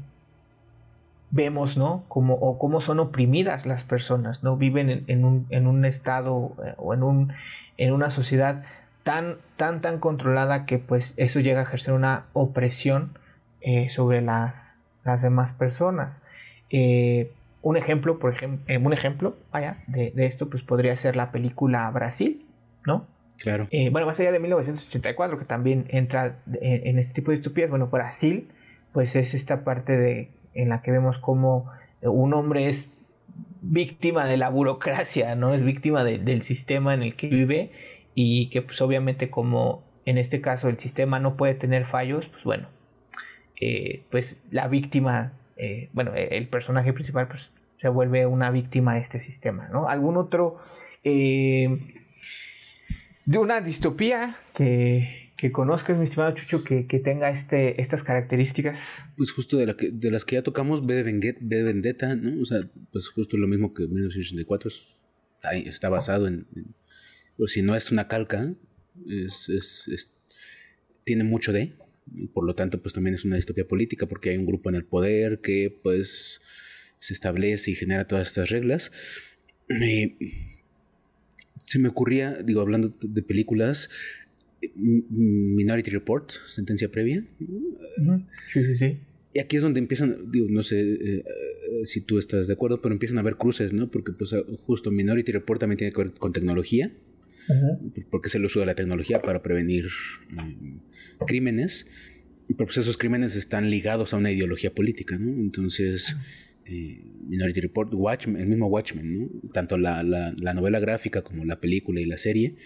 vemos, 1.31 1.77
¿no? 1.77 2.05
Como, 2.09 2.35
o 2.35 2.59
cómo 2.59 2.81
son 2.81 3.01
oprimidas 3.01 3.67
las 3.67 3.85
personas, 3.85 4.43
¿no? 4.43 4.57
Viven 4.57 5.05
en, 5.07 5.25
un, 5.25 5.47
en 5.51 5.67
un, 5.67 5.85
estado 5.85 6.55
eh, 6.65 6.75
o 6.77 6.95
en, 6.95 7.03
un, 7.03 7.33
en 7.77 7.93
una 7.93 8.11
sociedad 8.11 8.65
tan, 9.03 9.37
tan, 9.57 9.81
tan 9.81 9.99
controlada 9.99 10.67
que 10.67 10.79
pues 10.79 11.15
eso 11.17 11.41
llega 11.41 11.61
a 11.61 11.63
ejercer 11.65 11.95
una 11.95 12.25
opresión 12.33 13.19
eh, 13.69 13.89
sobre 13.89 14.23
las, 14.23 14.81
las, 15.05 15.23
demás 15.23 15.53
personas. 15.53 16.23
Eh, 16.71 17.33
un 17.63 17.77
ejemplo, 17.77 18.21
por 18.21 18.33
ejemplo, 18.33 18.65
eh, 18.73 18.79
un 18.79 18.93
ejemplo, 18.93 19.35
vaya, 19.51 19.79
de, 19.89 20.13
esto, 20.19 20.49
pues 20.49 20.63
podría 20.63 20.97
ser 20.97 21.17
la 21.17 21.33
película 21.33 21.91
Brasil, 21.91 22.47
¿no? 22.87 23.09
Claro. 23.39 23.67
bueno, 23.91 24.07
más 24.07 24.21
allá 24.21 24.31
de 24.31 24.39
1984, 24.39 25.41
que 25.41 25.45
también 25.45 25.87
entra 25.89 26.37
en, 26.63 27.01
este 27.01 27.13
tipo 27.15 27.33
de 27.33 27.39
estupidez, 27.39 27.69
bueno, 27.69 27.89
Brasil, 27.89 28.53
pues 28.93 29.17
es 29.17 29.35
esta 29.35 29.65
parte 29.65 29.97
de, 29.97 30.31
en 30.55 30.69
la 30.69 30.81
que 30.81 30.93
vemos 30.93 31.19
como 31.19 31.69
un 32.03 32.35
hombre 32.35 32.69
es 32.69 32.89
víctima 33.63 34.27
de 34.27 34.37
la 34.37 34.49
burocracia, 34.49 35.35
¿no? 35.35 35.55
Es 35.55 35.65
víctima 35.65 36.05
del 36.05 36.43
sistema 36.45 36.95
en 36.95 37.03
el 37.03 37.17
que 37.17 37.27
vive 37.27 37.73
y 38.15 38.49
que 38.51 38.63
pues 38.63 38.81
obviamente 38.81 39.29
como 39.29 39.83
en 40.05 40.19
este 40.19 40.41
caso 40.41 40.69
el 40.69 40.79
sistema 40.79 41.19
no 41.19 41.37
puede 41.37 41.55
tener 41.55 41.85
fallos, 41.85 42.27
pues 42.27 42.45
bueno, 42.45 42.69
eh, 43.61 44.03
pues 44.11 44.37
la 44.51 44.69
víctima, 44.69 45.33
eh, 45.57 45.89
bueno, 45.93 46.13
el 46.15 46.49
personaje 46.49 46.93
principal 46.93 47.29
pues, 47.29 47.49
se 47.81 47.89
vuelve 47.89 48.27
una 48.27 48.51
víctima 48.51 48.95
de 48.95 49.01
este 49.01 49.25
sistema, 49.25 49.69
¿no? 49.69 49.89
¿Algún 49.89 50.17
otro 50.17 50.59
eh, 51.05 51.79
de 53.25 53.39
una 53.39 53.61
distopía 53.61 54.39
que, 54.55 55.33
que 55.37 55.53
conozcas, 55.53 55.97
mi 55.97 56.05
estimado 56.05 56.35
Chucho, 56.35 56.65
que, 56.65 56.83
tenga 57.05 57.31
este, 57.31 57.81
estas 57.81 58.03
características? 58.03 58.81
Pues 59.17 59.33
justo 59.33 59.57
de, 59.57 59.67
la 59.67 59.77
que, 59.77 59.91
de 59.91 60.11
las 60.11 60.25
que 60.25 60.37
ya 60.37 60.43
tocamos, 60.43 60.87
B 60.87 60.95
de, 60.95 61.63
Vendetta, 61.63 62.15
¿no? 62.15 62.43
O 62.43 62.45
sea, 62.45 62.61
pues 62.93 63.09
justo 63.09 63.37
lo 63.37 63.47
mismo 63.47 63.75
que 63.75 63.83
1984, 63.83 64.71
está, 65.67 65.89
basado 65.89 66.27
en, 66.27 66.47
o 67.39 67.47
si 67.47 67.63
no 67.63 67.75
es 67.75 67.93
una 67.93 68.09
calca, 68.09 68.53
es, 69.07 70.13
tiene 71.05 71.25
mucho 71.25 71.53
de, 71.53 71.75
por 72.33 72.45
lo 72.45 72.55
tanto 72.55 72.81
pues 72.81 72.95
también 72.95 73.15
es 73.15 73.25
una 73.25 73.37
distopía 73.37 73.67
política 73.67 74.07
porque 74.07 74.31
hay 74.31 74.37
un 74.37 74.47
grupo 74.47 74.69
en 74.69 74.77
el 74.77 74.85
poder 74.85 75.41
que 75.41 75.77
pues 75.83 76.41
se 76.99 77.15
establece 77.15 77.71
y 77.71 77.75
genera 77.75 78.07
todas 78.07 78.29
estas 78.29 78.51
reglas. 78.51 78.93
se 81.59 81.79
me 81.79 81.89
ocurría, 81.89 82.35
digo, 82.43 82.61
hablando 82.61 82.95
de 83.01 83.23
películas, 83.23 83.91
Minority 84.75 85.91
Report, 85.91 86.31
sentencia 86.47 86.91
previa. 86.91 87.25
Sí, 88.49 88.65
sí, 88.65 88.77
sí. 88.77 88.99
Y 89.35 89.39
aquí 89.39 89.57
es 89.57 89.63
donde 89.63 89.81
empiezan, 89.81 90.31
digo, 90.33 90.47
no 90.49 90.63
sé 90.63 90.81
eh, 90.81 91.25
si 91.85 92.01
tú 92.01 92.19
estás 92.19 92.47
de 92.47 92.55
acuerdo, 92.55 92.81
pero 92.81 92.95
empiezan 92.95 93.19
a 93.19 93.21
haber 93.21 93.37
cruces, 93.37 93.73
¿no? 93.73 93.91
Porque 93.91 94.13
pues 94.13 94.35
justo 94.67 94.91
Minority 94.91 95.33
Report 95.33 95.61
también 95.61 95.77
tiene 95.77 95.93
que 95.93 96.03
ver 96.03 96.13
con 96.13 96.33
tecnología, 96.33 96.91
porque 98.11 98.29
es 98.29 98.35
el 98.35 98.45
uso 98.45 98.61
de 98.61 98.67
la 98.67 98.75
tecnología 98.75 99.21
para 99.21 99.43
prevenir 99.43 99.87
mm, 100.31 100.79
crímenes, 101.19 101.87
pero 102.49 102.67
pues 102.67 102.79
esos 102.79 102.97
crímenes 102.97 103.37
están 103.37 103.71
ligados 103.71 104.15
a 104.15 104.17
una 104.17 104.31
ideología 104.31 104.75
política, 104.75 105.17
¿no? 105.19 105.31
Entonces, 105.31 106.17
eh, 106.65 107.03
Minority 107.29 107.61
Report, 107.61 107.93
Watchmen, 107.93 108.41
el 108.41 108.47
mismo 108.47 108.67
Watchmen, 108.67 109.19
¿no? 109.19 109.29
Tanto 109.53 109.79
la, 109.79 110.03
la, 110.03 110.33
la 110.37 110.55
novela 110.55 110.79
gráfica 110.81 111.23
como 111.23 111.45
la 111.45 111.61
película 111.61 112.01
y 112.01 112.07
la 112.07 112.17
serie, 112.17 112.57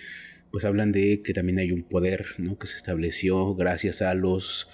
pues 0.51 0.65
hablan 0.65 0.93
de 0.93 1.23
que 1.23 1.33
también 1.33 1.59
hay 1.59 1.73
un 1.73 1.83
poder, 1.83 2.27
¿no? 2.39 2.59
Que 2.59 2.67
se 2.67 2.77
estableció 2.77 3.55
gracias 3.55 4.03
a 4.03 4.15
los 4.15 4.69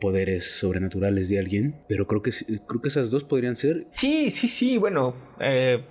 poderes 0.00 0.58
sobrenaturales 0.58 1.28
de 1.28 1.38
alguien, 1.38 1.76
pero 1.88 2.08
creo 2.08 2.22
que 2.22 2.32
creo 2.66 2.82
que 2.82 2.88
esas 2.88 3.10
dos 3.10 3.22
podrían 3.22 3.54
ser. 3.54 3.86
Sí, 3.92 4.32
sí, 4.32 4.48
sí, 4.48 4.76
bueno, 4.76 5.14
eh, 5.40 5.84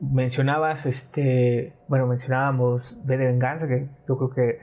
mencionabas, 0.00 0.84
este, 0.86 1.72
bueno, 1.88 2.08
mencionábamos 2.08 2.82
B 3.04 3.16
de 3.16 3.26
Venganza, 3.26 3.68
que 3.68 3.86
yo 4.08 4.18
creo 4.18 4.30
que 4.30 4.58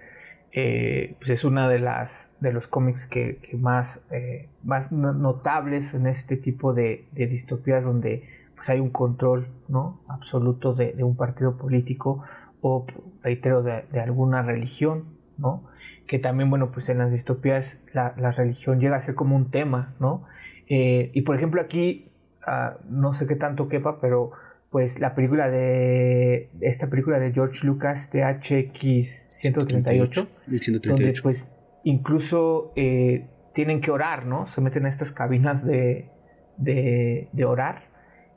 eh, 0.53 1.15
pues 1.19 1.31
es 1.31 1.43
una 1.45 1.69
de 1.69 1.79
las 1.79 2.29
de 2.41 2.51
los 2.51 2.67
cómics 2.67 3.05
que, 3.05 3.39
más, 3.57 4.03
eh, 4.11 4.49
más 4.63 4.91
notables 4.91 5.93
en 5.93 6.07
este 6.07 6.35
tipo 6.35 6.73
de, 6.73 7.07
distopías 7.13 7.83
donde 7.83 8.27
pues 8.55 8.69
hay 8.69 8.81
un 8.81 8.89
control 8.89 9.47
¿no? 9.69 10.01
absoluto 10.09 10.73
de, 10.73 10.93
un 11.03 11.15
partido 11.15 11.57
político 11.57 12.23
o 12.61 12.85
reitero 13.23 13.63
de, 13.63 13.85
alguna 14.01 14.41
religión 14.41 15.05
¿no? 15.37 15.63
que 16.05 16.19
también 16.19 16.49
bueno 16.49 16.71
pues 16.71 16.89
en 16.89 16.97
las 16.97 17.11
distopías 17.11 17.79
la, 17.93 18.11
religión 18.31 18.81
llega 18.81 18.97
a 18.97 19.01
ser 19.01 19.15
como 19.15 19.37
un 19.37 19.51
tema 19.51 19.93
¿no? 19.99 20.25
Eh, 20.67 21.11
y 21.13 21.21
por 21.21 21.37
ejemplo 21.37 21.61
aquí 21.61 22.09
ah, 22.45 22.75
no 22.89 23.13
sé 23.13 23.25
qué 23.25 23.37
tanto 23.37 23.69
quepa 23.69 24.01
pero 24.01 24.31
pues 24.71 25.01
la 25.01 25.13
película 25.15 25.49
de 25.49 26.49
esta 26.61 26.89
película 26.89 27.19
de 27.19 27.33
George 27.33 27.67
Lucas 27.67 28.09
THX 28.09 29.27
138, 29.29 30.27
138. 30.47 30.89
donde 30.89 31.19
pues 31.21 31.47
incluso 31.83 32.71
eh, 32.77 33.27
tienen 33.53 33.81
que 33.81 33.91
orar, 33.91 34.25
¿no? 34.25 34.47
Se 34.55 34.61
meten 34.61 34.85
a 34.85 34.89
estas 34.89 35.11
cabinas 35.11 35.65
de, 35.65 36.09
de, 36.57 37.45
orar 37.45 37.83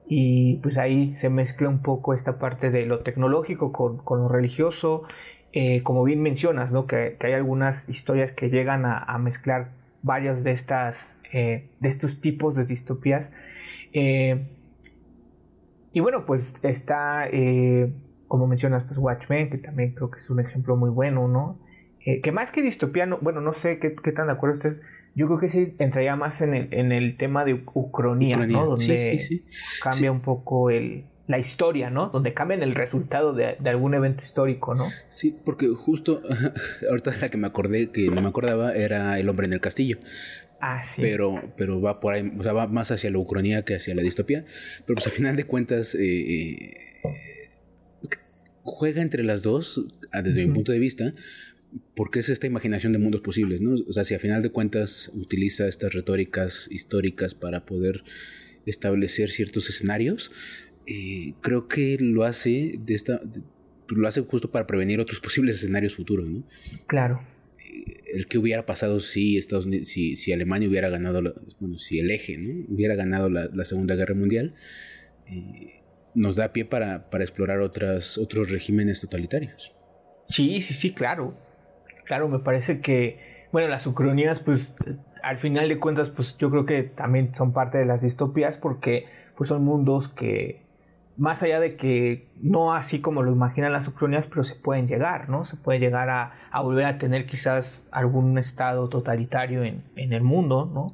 y 0.08 0.56
pues 0.56 0.76
ahí 0.76 1.14
se 1.16 1.30
mezcla 1.30 1.68
un 1.68 1.82
poco 1.82 2.14
esta 2.14 2.40
parte 2.40 2.70
de 2.72 2.84
lo 2.84 3.00
tecnológico 3.00 3.70
con, 3.70 3.98
con 3.98 4.18
lo 4.18 4.28
religioso, 4.28 5.04
eh, 5.52 5.84
como 5.84 6.02
bien 6.02 6.20
mencionas, 6.20 6.72
¿no? 6.72 6.88
Que, 6.88 7.16
hay 7.20 7.32
algunas 7.32 7.88
historias 7.88 8.32
que 8.32 8.50
llegan 8.50 8.84
a, 8.86 9.16
mezclar 9.18 9.70
varios 10.02 10.42
de 10.42 10.50
estas 10.50 11.14
eh, 11.32 11.68
de 11.78 11.88
estos 11.88 12.20
tipos 12.20 12.56
de 12.56 12.64
distopías. 12.64 13.30
Y 15.94 16.00
bueno, 16.00 16.26
pues 16.26 16.54
está, 16.62 17.28
eh, 17.30 17.90
como 18.26 18.48
mencionas, 18.48 18.82
pues 18.82 18.98
Watchmen, 18.98 19.48
que 19.48 19.58
también 19.58 19.94
creo 19.94 20.10
que 20.10 20.18
es 20.18 20.28
un 20.28 20.40
ejemplo 20.40 20.76
muy 20.76 20.90
bueno, 20.90 21.28
¿no? 21.28 21.60
Eh, 22.04 22.20
que 22.20 22.32
más 22.32 22.50
que 22.50 22.62
distopía, 22.62 23.08
bueno, 23.20 23.40
no 23.40 23.52
sé 23.52 23.78
qué, 23.78 23.90
tan 23.90 24.26
de 24.26 24.32
acuerdo 24.32 24.54
ustedes, 24.54 24.80
yo 25.14 25.26
creo 25.26 25.38
que 25.38 25.48
sí 25.48 25.76
entraría 25.78 26.16
más 26.16 26.40
en 26.42 26.52
el, 26.52 26.68
en 26.72 26.90
el 26.90 27.16
tema 27.16 27.44
de 27.44 27.62
Ucronía, 27.74 28.38
¿no? 28.38 28.66
Donde 28.66 29.20
cambia 29.80 30.10
un 30.10 30.20
poco 30.20 30.68
el, 30.68 31.04
la 31.28 31.38
historia, 31.38 31.90
¿no? 31.90 32.08
Donde 32.08 32.34
cambian 32.34 32.62
el 32.64 32.74
resultado 32.74 33.32
de, 33.32 33.56
de, 33.58 33.70
algún 33.70 33.94
evento 33.94 34.22
histórico, 34.22 34.74
¿no? 34.74 34.88
Sí, 35.10 35.34
porque 35.44 35.68
justo 35.68 36.22
ahorita 36.90 37.16
la 37.20 37.28
que 37.28 37.38
me 37.38 37.46
acordé, 37.46 37.90
que 37.90 38.08
no 38.08 38.20
me 38.20 38.28
acordaba, 38.28 38.74
era 38.74 39.18
El 39.18 39.28
hombre 39.28 39.46
en 39.46 39.52
el 39.52 39.60
castillo. 39.60 39.98
Ah, 40.66 40.82
pero, 40.96 41.52
pero 41.58 41.78
va 41.82 42.00
por 42.00 42.14
ahí, 42.14 42.32
o 42.38 42.42
sea, 42.42 42.54
va 42.54 42.66
más 42.66 42.90
hacia 42.90 43.10
la 43.10 43.18
ucronía 43.18 43.66
que 43.66 43.74
hacia 43.74 43.94
la 43.94 44.00
distopía. 44.00 44.46
Pero 44.86 44.94
pues 44.94 45.06
al 45.06 45.12
final 45.12 45.36
de 45.36 45.44
cuentas, 45.44 45.94
eh, 45.94 46.00
eh, 46.00 47.10
juega 48.62 49.02
entre 49.02 49.24
las 49.24 49.42
dos, 49.42 49.84
desde 50.22 50.46
mi 50.46 50.54
punto 50.54 50.72
de 50.72 50.78
vista, 50.78 51.12
porque 51.94 52.20
es 52.20 52.30
esta 52.30 52.46
imaginación 52.46 52.94
de 52.94 52.98
mundos 52.98 53.20
posibles, 53.20 53.60
¿no? 53.60 53.74
O 53.86 53.92
sea, 53.92 54.04
si 54.04 54.14
al 54.14 54.20
final 54.20 54.42
de 54.42 54.48
cuentas 54.48 55.10
utiliza 55.12 55.68
estas 55.68 55.92
retóricas 55.92 56.66
históricas 56.70 57.34
para 57.34 57.66
poder 57.66 58.02
establecer 58.64 59.32
ciertos 59.32 59.68
escenarios, 59.68 60.32
eh, 60.86 61.34
creo 61.42 61.68
que 61.68 61.98
lo 62.00 62.24
hace 62.24 62.76
de 62.78 62.94
esta 62.94 63.20
lo 63.88 64.08
hace 64.08 64.22
justo 64.22 64.50
para 64.50 64.66
prevenir 64.66 64.98
otros 64.98 65.20
posibles 65.28 65.56
escenarios 65.56 65.94
futuros, 65.94 66.26
¿no? 66.26 66.42
Claro 66.86 67.33
el 68.12 68.26
que 68.26 68.38
hubiera 68.38 68.66
pasado 68.66 69.00
si 69.00 69.36
Estados 69.36 69.68
si, 69.82 70.16
si 70.16 70.32
Alemania 70.32 70.68
hubiera 70.68 70.88
ganado, 70.88 71.20
bueno, 71.58 71.78
si 71.78 71.98
el 71.98 72.10
eje, 72.10 72.38
¿no? 72.38 72.64
Hubiera 72.68 72.94
ganado 72.94 73.28
la, 73.28 73.64
Segunda 73.64 73.94
Guerra 73.96 74.14
Mundial, 74.14 74.54
eh, 75.26 75.82
nos 76.14 76.36
da 76.36 76.52
pie 76.52 76.64
para, 76.64 77.10
para 77.10 77.24
explorar 77.24 77.60
otras, 77.60 78.18
otros 78.18 78.50
regímenes 78.50 79.00
totalitarios. 79.00 79.74
Sí, 80.24 80.60
sí, 80.60 80.74
sí, 80.74 80.92
claro. 80.92 81.36
Claro, 82.04 82.28
me 82.28 82.38
parece 82.38 82.80
que, 82.80 83.46
bueno, 83.50 83.68
las 83.68 83.86
ucronías, 83.86 84.40
pues, 84.40 84.74
al 85.22 85.38
final 85.38 85.68
de 85.68 85.78
cuentas, 85.78 86.10
pues 86.10 86.36
yo 86.38 86.50
creo 86.50 86.66
que 86.66 86.82
también 86.82 87.34
son 87.34 87.52
parte 87.52 87.78
de 87.78 87.86
las 87.86 88.02
distopías 88.02 88.58
porque, 88.58 89.06
pues, 89.36 89.48
son 89.48 89.64
mundos 89.64 90.08
que, 90.08 90.63
más 91.16 91.42
allá 91.42 91.60
de 91.60 91.76
que 91.76 92.26
no 92.40 92.72
así 92.72 93.00
como 93.00 93.22
lo 93.22 93.30
imaginan 93.30 93.72
las 93.72 93.86
ucronias, 93.86 94.26
pero 94.26 94.42
se 94.42 94.56
pueden 94.56 94.88
llegar, 94.88 95.28
¿no? 95.28 95.46
Se 95.46 95.56
puede 95.56 95.78
llegar 95.78 96.10
a, 96.10 96.60
volver 96.60 96.86
a 96.86 96.98
tener 96.98 97.26
quizás 97.26 97.86
algún 97.92 98.36
estado 98.38 98.88
totalitario 98.88 99.62
en, 99.62 99.82
el 99.96 100.22
mundo, 100.22 100.70
¿no? 100.72 100.88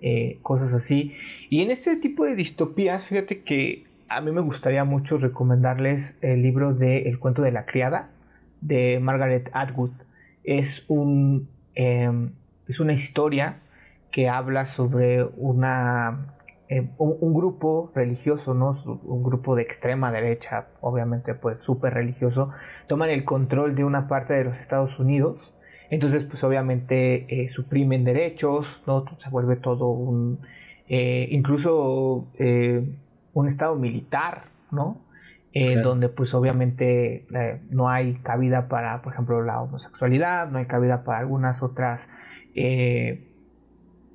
Eh, 0.00 0.38
cosas 0.42 0.72
así. 0.72 1.14
Y 1.50 1.62
en 1.62 1.70
este 1.70 1.96
tipo 1.96 2.24
de 2.24 2.36
distopías, 2.36 3.06
fíjate 3.06 3.42
que 3.42 3.86
a 4.08 4.20
mí 4.20 4.30
me 4.30 4.40
gustaría 4.40 4.84
mucho 4.84 5.18
recomendarles 5.18 6.16
el 6.22 6.42
libro 6.42 6.74
de 6.74 7.08
El 7.08 7.18
cuento 7.18 7.42
de 7.42 7.50
la 7.50 7.66
criada, 7.66 8.10
de 8.60 9.00
Margaret 9.00 9.50
Atwood. 9.52 9.90
Es, 10.44 10.84
un, 10.86 11.48
em, 11.74 12.30
es 12.68 12.78
una 12.78 12.92
historia 12.92 13.58
que 14.12 14.28
habla 14.28 14.66
sobre 14.66 15.24
una 15.24 16.35
eh, 16.68 16.88
un, 16.98 17.32
grupo 17.32 17.92
religioso, 17.94 18.52
¿no? 18.52 18.76
Un 19.04 19.22
grupo 19.22 19.54
de 19.54 19.62
extrema 19.62 20.10
derecha, 20.10 20.66
obviamente, 20.80 21.34
pues 21.34 21.60
súper 21.60 21.94
religioso, 21.94 22.50
toman 22.88 23.10
el 23.10 23.24
control 23.24 23.76
de 23.76 23.84
una 23.84 24.08
parte 24.08 24.34
de 24.34 24.44
los 24.44 24.58
Estados 24.58 24.98
Unidos. 24.98 25.54
Entonces, 25.90 26.24
pues 26.24 26.42
obviamente 26.42 27.26
eh, 27.28 27.48
suprimen 27.48 28.02
derechos, 28.02 28.82
¿no? 28.84 29.04
Se 29.18 29.30
vuelve 29.30 29.54
todo 29.54 29.90
un, 29.90 30.40
eh, 30.88 31.28
incluso 31.30 32.26
un 33.32 33.46
estado 33.46 33.76
militar, 33.76 34.46
¿no? 34.72 35.02
Donde 35.82 36.10
pues 36.10 36.34
obviamente 36.34 37.26
no 37.70 37.88
hay 37.88 38.14
cabida 38.16 38.68
para, 38.68 39.00
por 39.00 39.14
ejemplo, 39.14 39.40
la 39.42 39.62
homosexualidad, 39.62 40.50
no 40.50 40.58
hay 40.58 40.66
cabida 40.66 41.02
para 41.02 41.20
algunas 41.20 41.62
otras 41.62 42.08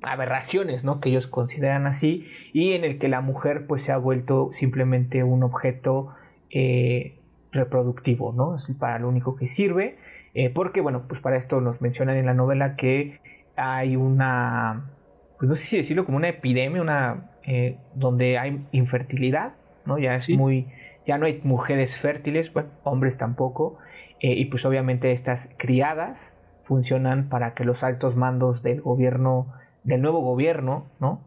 aberraciones, 0.02 0.84
¿no? 0.84 1.00
Que 1.00 1.08
ellos 1.10 1.26
consideran 1.26 1.86
así 1.86 2.26
y 2.52 2.72
en 2.72 2.84
el 2.84 2.98
que 2.98 3.08
la 3.08 3.20
mujer 3.20 3.66
pues 3.66 3.82
se 3.82 3.92
ha 3.92 3.96
vuelto 3.96 4.50
simplemente 4.52 5.22
un 5.24 5.42
objeto 5.42 6.14
eh, 6.50 7.18
reproductivo, 7.52 8.32
¿no? 8.32 8.56
Es 8.56 8.68
para 8.78 8.98
lo 8.98 9.08
único 9.08 9.36
que 9.36 9.46
sirve, 9.46 9.96
eh, 10.34 10.50
porque 10.50 10.80
bueno, 10.80 11.04
pues 11.08 11.20
para 11.20 11.36
esto 11.36 11.60
nos 11.60 11.80
mencionan 11.80 12.16
en 12.16 12.26
la 12.26 12.34
novela 12.34 12.76
que 12.76 13.20
hay 13.56 13.96
una, 13.96 14.90
pues 15.38 15.48
no 15.48 15.54
sé 15.54 15.66
si 15.66 15.76
decirlo 15.76 16.04
como 16.04 16.16
una 16.16 16.28
epidemia, 16.28 16.80
una 16.80 17.30
eh, 17.44 17.78
donde 17.94 18.38
hay 18.38 18.66
infertilidad, 18.72 19.54
¿no? 19.84 19.98
Ya 19.98 20.14
es 20.14 20.28
muy, 20.30 20.68
ya 21.06 21.18
no 21.18 21.26
hay 21.26 21.40
mujeres 21.44 21.96
fértiles, 21.96 22.52
bueno, 22.52 22.70
hombres 22.84 23.18
tampoco, 23.18 23.78
y 24.24 24.44
pues 24.44 24.64
obviamente 24.64 25.10
estas 25.10 25.50
criadas 25.56 26.32
funcionan 26.62 27.28
para 27.28 27.54
que 27.54 27.64
los 27.64 27.82
altos 27.82 28.14
mandos 28.14 28.62
del 28.62 28.80
gobierno 28.80 29.52
del 29.84 30.00
nuevo 30.00 30.20
gobierno, 30.20 30.86
¿no? 31.00 31.20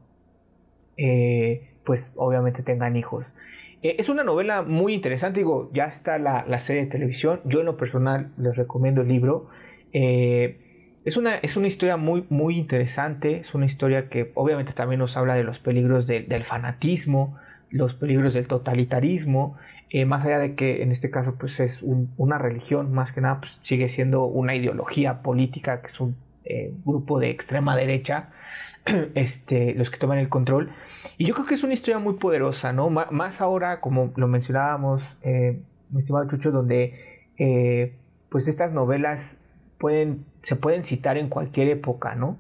Eh, 0.98 1.72
pues 1.84 2.13
obviamente 2.15 2.63
tengan 2.63 2.96
hijos. 2.96 3.28
Eh, 3.82 3.98
es 4.00 4.10
una 4.10 4.24
novela 4.24 4.62
muy 4.62 4.94
interesante, 4.94 5.39
digo, 5.39 5.70
ya 5.74 5.86
está 5.86 6.18
la, 6.18 6.60
serie 6.60 6.84
de 6.84 6.89
televisión, 6.89 7.41
yo 7.46 7.60
en 7.60 7.65
lo 7.65 7.78
personal 7.78 8.32
les 8.38 8.56
recomiendo 8.56 9.01
el 9.01 9.08
libro. 9.08 9.47
Eh, 9.93 10.58
es, 11.06 11.18
una, 11.18 11.36
es 11.38 11.58
una 11.58 11.68
historia 11.68 11.97
muy, 11.97 12.26
muy 12.30 12.58
interesante, 12.58 13.41
es 13.41 13.53
una 13.53 13.66
historia 13.66 14.10
que 14.10 14.32
obviamente 14.34 14.74
también 14.74 14.99
nos 14.99 15.16
habla 15.18 15.36
de 15.36 15.43
los 15.43 15.60
peligros 15.60 16.08
del 16.08 16.43
fanatismo, 16.43 17.38
los 17.70 17.93
peligros 17.93 18.34
del 18.34 18.47
totalitarismo, 18.47 19.58
más 20.08 20.26
allá 20.26 20.39
de 20.39 20.56
que 20.56 20.82
en 20.84 20.91
este 20.91 21.10
caso 21.10 21.36
pues 21.38 21.60
es 21.62 21.82
una 21.82 22.38
religión, 22.38 22.91
más 22.91 23.14
que 23.14 23.22
nada 23.22 23.39
pues, 23.39 23.60
sigue 23.64 23.88
siendo 23.88 24.26
una 24.26 24.56
ideología 24.56 25.22
política, 25.22 25.82
que 25.82 25.88
es 25.88 25.99
un 25.99 26.18
grupo 26.84 27.20
de 27.20 27.30
extrema 27.30 27.76
derecha, 27.78 28.30
este, 29.15 29.73
los 29.73 29.89
que 29.89 29.97
toman 29.97 30.17
el 30.17 30.29
control. 30.29 30.71
Y 31.17 31.25
yo 31.25 31.33
creo 31.33 31.45
que 31.45 31.55
es 31.55 31.63
una 31.63 31.73
historia 31.73 31.99
muy 31.99 32.15
poderosa, 32.15 32.73
¿no? 32.73 32.89
más 32.89 33.41
ahora, 33.41 33.81
como 33.81 34.13
lo 34.15 34.27
mencionábamos, 34.27 35.17
eh, 35.21 35.59
mi 35.89 35.99
estimado 35.99 36.27
Chucho, 36.27 36.51
donde 36.51 37.23
eh, 37.38 37.95
pues 38.29 38.47
estas 38.47 38.73
novelas 38.73 39.38
pueden, 39.77 40.25
se 40.43 40.55
pueden 40.55 40.83
citar 40.83 41.17
en 41.17 41.29
cualquier 41.29 41.67
época, 41.69 42.15
¿no? 42.15 42.38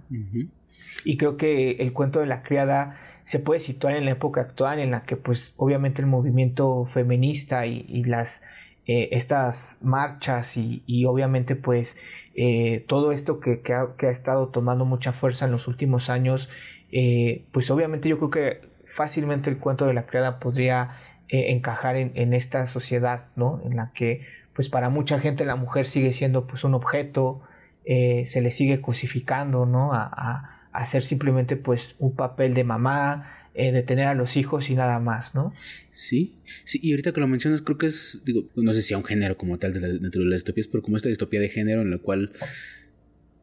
Y 1.03 1.17
creo 1.17 1.37
que 1.37 1.71
el 1.73 1.93
cuento 1.93 2.19
de 2.19 2.25
la 2.25 2.43
criada 2.43 2.97
se 3.25 3.39
puede 3.39 3.59
situar 3.59 3.95
en 3.95 4.05
la 4.05 4.11
época 4.11 4.41
actual 4.41 4.79
en 4.79 4.91
la 4.91 5.03
que 5.03 5.15
pues 5.15 5.53
obviamente 5.57 6.01
el 6.01 6.07
movimiento 6.07 6.85
feminista 6.93 7.65
y, 7.65 8.03
las 8.03 8.41
eh, 8.87 9.09
estas 9.11 9.79
marchas 9.81 10.57
y, 10.57 11.05
obviamente 11.05 11.55
pues 11.55 11.95
eh, 12.35 12.83
todo 12.87 13.11
esto 13.11 13.39
que, 13.39 13.61
ha, 13.73 14.09
estado 14.09 14.47
tomando 14.47 14.85
mucha 14.85 15.13
fuerza 15.13 15.45
en 15.45 15.51
los 15.51 15.67
últimos 15.67 16.09
años 16.09 16.49
eh, 16.91 17.45
pues 17.51 17.71
obviamente 17.71 18.09
yo 18.09 18.17
creo 18.17 18.29
que 18.29 18.61
fácilmente 18.93 19.49
el 19.49 19.57
cuento 19.57 19.85
de 19.85 19.93
la 19.93 20.05
criada 20.05 20.39
podría 20.39 21.01
encajar 21.27 21.95
en, 21.95 22.33
esta 22.33 22.67
sociedad 22.67 23.25
no 23.35 23.59
en 23.65 23.75
la 23.75 23.91
que 23.93 24.21
pues 24.53 24.69
para 24.69 24.89
mucha 24.89 25.19
gente 25.19 25.43
la 25.43 25.55
mujer 25.55 25.87
sigue 25.87 26.13
siendo 26.13 26.45
pues 26.45 26.63
un 26.63 26.75
objeto 26.75 27.41
se 27.83 28.41
le 28.41 28.51
sigue 28.51 28.79
cosificando 28.79 29.65
no 29.65 29.91
a 29.93 30.55
hacer 30.75 31.03
simplemente 31.03 31.55
pues 31.55 31.95
un 31.99 32.15
papel 32.15 32.53
de 32.53 32.63
mamá, 32.63 33.44
eh, 33.57 33.71
de 33.71 33.83
tener 33.83 34.07
a 34.07 34.13
los 34.15 34.35
hijos 34.35 34.69
y 34.69 34.75
nada 34.75 34.99
más, 34.99 35.33
¿no? 35.33 35.53
Sí, 35.91 36.35
sí, 36.65 36.77
y 36.83 36.91
ahorita 36.91 37.13
que 37.13 37.21
lo 37.21 37.27
mencionas 37.27 37.61
creo 37.61 37.77
que 37.77 37.85
es, 37.85 38.21
digo, 38.25 38.49
no 38.57 38.73
sé 38.73 38.81
si 38.81 38.93
a 38.93 38.97
un 38.97 39.05
género 39.05 39.37
como 39.37 39.57
tal 39.57 39.73
de 39.73 39.79
dentro 39.79 40.21
de 40.21 40.27
las 40.27 40.41
distopías, 40.41 40.67
pero 40.67 40.83
como 40.83 40.97
esta 40.97 41.07
distopía 41.07 41.39
de 41.39 41.47
género 41.47 41.81
en 41.81 41.89
la 41.89 41.99
cual, 41.99 42.33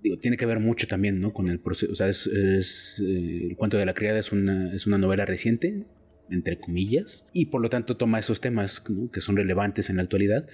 digo, 0.03 0.19
tiene 0.19 0.37
que 0.37 0.45
ver 0.45 0.61
mucho 0.61 0.87
también, 0.87 1.19
¿no? 1.19 1.33
Con 1.33 1.49
el 1.49 1.61
proceso, 1.61 1.91
o 1.91 1.95
sea, 1.95 2.09
es, 2.09 2.27
eh, 2.27 3.47
el 3.49 3.57
cuento 3.57 3.79
de 3.79 3.87
la 3.87 3.95
criada 3.95 4.19
es 4.19 4.33
una, 4.33 4.75
es 4.75 4.87
una 4.87 4.99
novela 4.99 5.25
reciente, 5.25 5.87
entre 6.31 6.59
comillas, 6.59 7.25
y 7.33 7.47
por 7.47 7.63
lo 7.63 7.71
tanto 7.71 7.97
toma 7.97 8.19
esos 8.19 8.43
temas 8.43 8.85
que 9.13 9.21
son 9.23 9.37
relevantes 9.37 9.89
en 9.89 9.97
la 9.97 10.03
actualidad, 10.03 10.47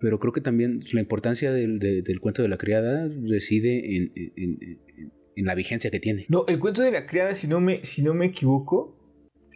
pero 0.00 0.18
creo 0.18 0.32
que 0.32 0.40
también 0.40 0.82
la 0.92 1.00
importancia 1.00 1.52
del, 1.52 1.78
del 1.78 2.20
cuento 2.20 2.42
de 2.42 2.48
la 2.48 2.58
criada 2.58 3.08
reside 3.28 3.96
en 3.96 5.12
la 5.36 5.54
vigencia 5.54 5.90
que 5.90 6.00
tiene. 6.00 6.26
No, 6.28 6.44
el 6.46 6.58
cuento 6.58 6.82
de 6.82 6.90
la 6.90 7.06
criada, 7.06 7.34
si 7.34 7.46
no 7.46 7.60
me, 7.60 7.84
si 7.84 8.02
no 8.02 8.14
me 8.14 8.26
equivoco, 8.26 8.96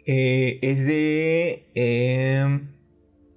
eh, 0.05 0.59
es 0.61 0.85
de. 0.85 1.67
Em, 1.75 2.69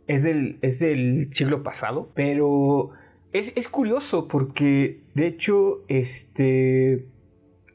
es, 0.07 0.23
del, 0.23 0.59
es 0.63 0.79
del 0.79 1.29
siglo 1.33 1.63
pasado, 1.63 2.13
pero 2.15 2.91
es, 3.33 3.53
es, 3.57 3.69
curioso 3.69 4.29
porque, 4.29 5.01
de 5.15 5.27
hecho, 5.27 5.85
este. 5.89 7.07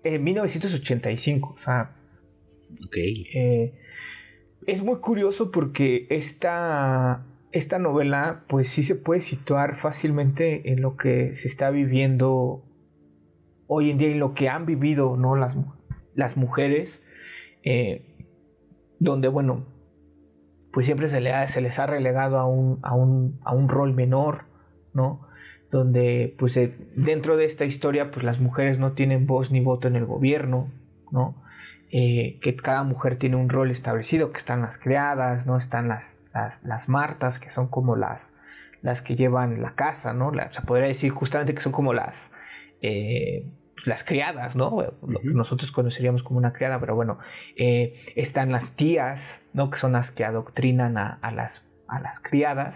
En 0.03 0.23
1985, 0.23 1.55
o 1.57 1.61
sea. 1.61 1.95
Ok. 2.85 2.97
Eh, 2.97 3.73
es 4.65 4.81
muy 4.81 4.97
curioso 4.97 5.51
porque 5.51 6.07
esta, 6.09 7.25
esta 7.51 7.79
novela, 7.79 8.45
pues 8.47 8.69
sí 8.69 8.83
se 8.83 8.95
puede 8.95 9.21
situar 9.21 9.77
fácilmente 9.79 10.71
en 10.71 10.81
lo 10.81 10.97
que 10.97 11.35
se 11.35 11.47
está 11.47 11.69
viviendo 11.69 12.63
hoy 13.67 13.91
en 13.91 13.97
día 13.97 14.09
y 14.09 14.15
lo 14.15 14.33
que 14.33 14.49
han 14.49 14.65
vivido 14.65 15.17
¿no? 15.17 15.35
las, 15.35 15.55
las 16.13 16.37
mujeres, 16.37 17.01
eh, 17.63 18.05
donde, 18.99 19.27
bueno, 19.27 19.65
pues 20.71 20.85
siempre 20.85 21.09
se, 21.09 21.21
se 21.47 21.61
les 21.61 21.79
ha 21.79 21.85
relegado 21.85 22.37
a 22.37 22.45
un, 22.45 22.79
a 22.83 22.93
un, 22.93 23.39
a 23.43 23.53
un 23.53 23.69
rol 23.69 23.93
menor, 23.93 24.43
¿no? 24.93 25.27
Donde, 25.71 26.35
pues, 26.37 26.55
eh, 26.57 26.75
dentro 26.95 27.37
de 27.37 27.45
esta 27.45 27.65
historia, 27.65 28.11
pues 28.11 28.23
las 28.23 28.39
mujeres 28.39 28.77
no 28.77 28.91
tienen 28.93 29.25
voz 29.25 29.51
ni 29.51 29.61
voto 29.61 29.87
en 29.87 29.95
el 29.95 30.05
gobierno, 30.05 30.69
¿no? 31.11 31.35
Eh, 31.91 32.39
que 32.41 32.55
cada 32.55 32.83
mujer 32.83 33.17
tiene 33.17 33.37
un 33.37 33.49
rol 33.49 33.71
establecido, 33.71 34.31
que 34.31 34.37
están 34.37 34.61
las 34.61 34.77
criadas, 34.77 35.45
¿no? 35.45 35.57
Están 35.57 35.87
las, 35.87 36.19
las, 36.63 36.89
martas, 36.89 37.39
que 37.39 37.49
son 37.49 37.67
como 37.67 37.95
las, 37.95 38.31
las 38.81 39.01
que 39.01 39.15
llevan 39.15 39.61
la 39.61 39.75
casa, 39.75 40.13
¿no? 40.13 40.31
se 40.51 40.61
podría 40.61 40.87
decir 40.87 41.11
justamente 41.11 41.55
que 41.55 41.61
son 41.61 41.71
como 41.71 41.93
las, 41.93 42.31
eh, 42.87 43.45
las 43.85 44.03
criadas, 44.03 44.55
¿no? 44.55 44.83
Lo 45.07 45.19
que 45.19 45.29
nosotros 45.29 45.71
conoceríamos 45.71 46.23
como 46.23 46.37
una 46.37 46.53
criada, 46.53 46.79
pero 46.79 46.95
bueno, 46.95 47.19
eh, 47.55 48.13
están 48.15 48.51
las 48.51 48.75
tías, 48.75 49.39
¿no? 49.53 49.69
Que 49.69 49.77
son 49.77 49.93
las 49.93 50.11
que 50.11 50.23
adoctrinan 50.23 50.97
a, 50.97 51.19
las, 51.31 51.63
a 51.87 51.99
las 51.99 52.19
criadas 52.19 52.75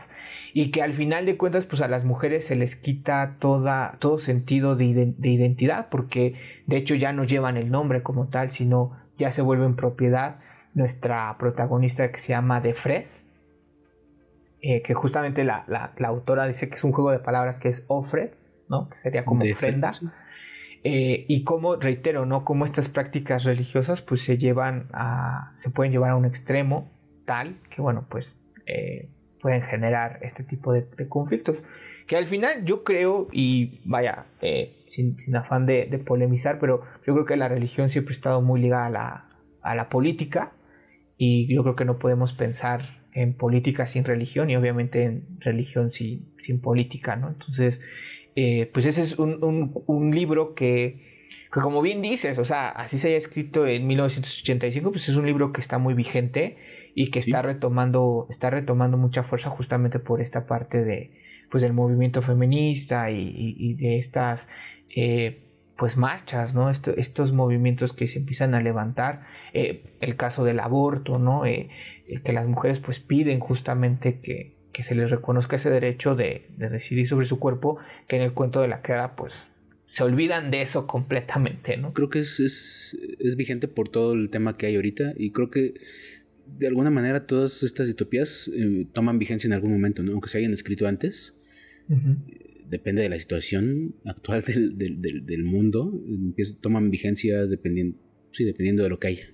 y 0.53 0.72
que 0.72 0.82
al 0.82 0.93
final 0.93 1.26
de 1.26 1.38
cuentas, 1.38 1.66
pues 1.66 1.82
a 1.82 1.88
las 1.88 2.05
mujeres 2.05 2.45
se 2.45 2.55
les 2.55 2.76
quita 2.76 3.38
toda, 3.39 3.97
todo 3.99 4.20
sentido 4.20 4.76
de, 4.76 4.86
identidad, 5.22 5.89
porque 5.89 6.36
de 6.68 6.78
hecho 6.78 6.95
ya 6.95 7.14
no 7.14 7.24
llevan 7.24 7.57
el 7.57 7.72
nombre 7.72 8.03
como 8.03 8.28
tal, 8.28 8.51
sino 8.51 8.97
ya 9.18 9.32
se 9.32 9.41
vuelven 9.41 9.76
propiedad. 9.76 10.38
Nuestra 10.74 11.36
protagonista 11.39 12.12
que 12.12 12.20
se 12.20 12.30
llama 12.30 12.62
De 12.62 12.76
Fred, 12.76 13.05
eh, 14.62 14.82
que 14.84 14.93
justamente 14.93 15.43
la, 15.43 15.66
la, 15.68 16.07
autora 16.07 16.45
dice 16.45 16.70
que 16.70 16.76
es 16.76 16.84
un 16.84 16.91
juego 16.91 17.12
de 17.12 17.20
palabras 17.20 17.57
que 17.57 17.70
es 17.70 17.86
Ofred, 17.88 18.30
¿no? 18.70 18.89
Que 18.89 18.97
sería 18.97 19.26
como 19.26 19.43
ofrenda. 19.43 19.91
Eh, 20.84 21.26
y 21.28 21.43
como, 21.43 21.76
reitero, 21.76 22.26
¿no? 22.26 22.45
Como 22.45 22.63
estas 22.63 22.88
prácticas 22.88 23.43
religiosas 23.43 24.01
pues 24.01 24.22
se 24.22 24.38
llevan 24.38 24.88
a, 24.93 25.53
se 25.57 25.70
pueden 25.70 25.91
llevar 25.91 26.11
a 26.11 26.15
un 26.15 26.26
extremo 26.26 26.89
tal 27.26 27.57
que, 27.70 27.82
bueno, 27.82 28.07
pues 28.09 28.28
eh, 28.65 29.09
pueden 29.41 29.61
generar 29.63 30.20
este 30.22 30.43
tipo 30.43 30.72
de, 30.74 30.86
conflictos. 31.09 31.63
Que 32.07 32.15
al 32.15 32.28
final 32.28 32.65
yo 32.65 32.84
creo, 32.84 33.28
y 33.32 33.82
vaya, 33.86 34.26
eh, 34.41 34.84
sin, 34.88 35.17
afán 35.36 35.65
de, 35.65 35.86
polemizar, 36.05 36.59
pero 36.59 36.82
yo 37.05 37.13
creo 37.13 37.26
que 37.26 37.36
la 37.36 37.47
religión 37.47 37.91
siempre 37.91 38.13
ha 38.13 38.17
estado 38.17 38.41
muy 38.41 38.61
ligada 38.61 38.86
a 38.86 38.89
la, 38.89 39.26
a 39.61 39.76
la 39.76 39.89
política 39.89 40.53
y 41.17 41.53
yo 41.53 41.61
creo 41.63 41.76
que 41.76 41.86
no 41.86 41.99
podemos 41.99 42.34
pensar 42.34 42.99
en 43.13 43.34
política 43.34 43.86
sin 43.86 44.05
religión 44.05 44.49
y 44.49 44.55
obviamente 44.55 45.03
en 45.03 45.39
religión 45.39 45.91
sin, 45.91 46.34
sin 46.39 46.61
política, 46.61 47.15
¿no? 47.15 47.30
Entonces, 47.30 47.80
eh, 48.36 48.69
pues 48.73 48.86
ese 48.86 49.01
es 49.01 49.17
un, 49.17 50.11
libro 50.13 50.53
que, 50.53 51.25
como 51.51 51.82
bien 51.82 52.01
dices, 52.01 52.38
o 52.38 52.45
sea, 52.45 52.69
así 52.69 52.97
se 52.97 53.09
haya 53.09 53.17
escrito 53.17 53.67
en 53.67 53.88
1985, 53.88 54.91
pues 54.91 55.09
es 55.09 55.15
un 55.15 55.25
libro 55.25 55.51
que 55.51 55.61
está 55.61 55.77
muy 55.77 55.93
vigente 55.93 56.57
y 56.95 57.11
que 57.11 57.19
está 57.19 57.41
retomando, 57.41 58.27
está 58.30 58.49
retomando 58.49 58.97
mucha 58.97 59.23
fuerza 59.23 59.49
justamente 59.49 59.99
por 59.99 60.21
esta 60.21 60.45
parte 60.45 60.84
de, 60.84 61.11
pues 61.51 61.61
del 61.61 61.73
movimiento 61.73 62.21
feminista 62.21 63.11
y, 63.11 63.73
de 63.75 63.97
estas, 63.97 64.47
eh, 64.95 65.45
pues 65.77 65.97
marchas, 65.97 66.53
¿no? 66.53 66.69
estos 66.69 67.32
movimientos 67.32 67.93
que 67.93 68.07
se 68.07 68.19
empiezan 68.19 68.53
a 68.53 68.61
levantar, 68.61 69.25
eh, 69.53 69.84
el 70.01 70.15
caso 70.15 70.43
del 70.43 70.59
aborto, 70.59 71.19
¿no? 71.19 71.43
que 71.43 72.34
las 72.34 72.47
mujeres 72.47 72.80
pues 72.80 72.99
piden 72.99 73.39
justamente 73.39 74.19
que, 74.19 74.59
que 74.74 74.84
se 74.84 74.95
les 74.95 75.09
reconozca 75.09 75.55
ese 75.55 75.70
derecho 75.70 76.15
de, 76.15 76.47
decidir 76.57 77.07
sobre 77.07 77.26
su 77.26 77.39
cuerpo, 77.39 77.78
que 78.07 78.15
en 78.15 78.22
el 78.22 78.34
cuento 78.34 78.61
de 78.61 78.67
la 78.67 78.82
criada, 78.82 79.15
pues 79.15 79.34
se 79.88 80.03
olvidan 80.03 80.51
de 80.51 80.61
eso 80.61 80.86
completamente, 80.86 81.76
¿no? 81.78 81.93
Creo 81.93 82.09
que 82.09 82.20
es, 82.20 82.39
es, 82.39 83.36
vigente 83.36 83.67
por 83.67 83.89
todo 83.89 84.13
el 84.13 84.30
tema 84.30 84.55
que 84.55 84.67
hay 84.67 84.76
ahorita 84.76 85.13
y 85.17 85.32
creo 85.32 85.49
que 85.49 85.74
de 86.45 86.67
alguna 86.67 86.91
manera 86.91 87.26
todas 87.26 87.63
estas 87.63 87.88
distopías 87.88 88.51
eh, 88.53 88.88
toman 88.93 89.17
vigencia 89.17 89.47
en 89.47 89.53
algún 89.53 89.72
momento, 89.72 90.03
¿no? 90.03 90.11
Aunque 90.11 90.30
se 90.30 90.38
hayan 90.38 90.53
escrito 90.53 90.88
antes. 90.88 91.36
Depende 92.67 93.01
de 93.01 93.09
la 93.09 93.17
situación 93.17 93.95
actual 94.05 94.43
del, 94.47 94.78
del, 94.78 95.26
del, 95.26 95.43
mundo, 95.43 95.91
toman 96.61 96.91
vigencia 96.91 97.47
dependiendo, 97.47 97.97
sí, 98.32 98.45
dependiendo 98.45 98.84
de 98.84 98.89
lo 98.89 98.99
que 98.99 99.07
haya. 99.07 99.28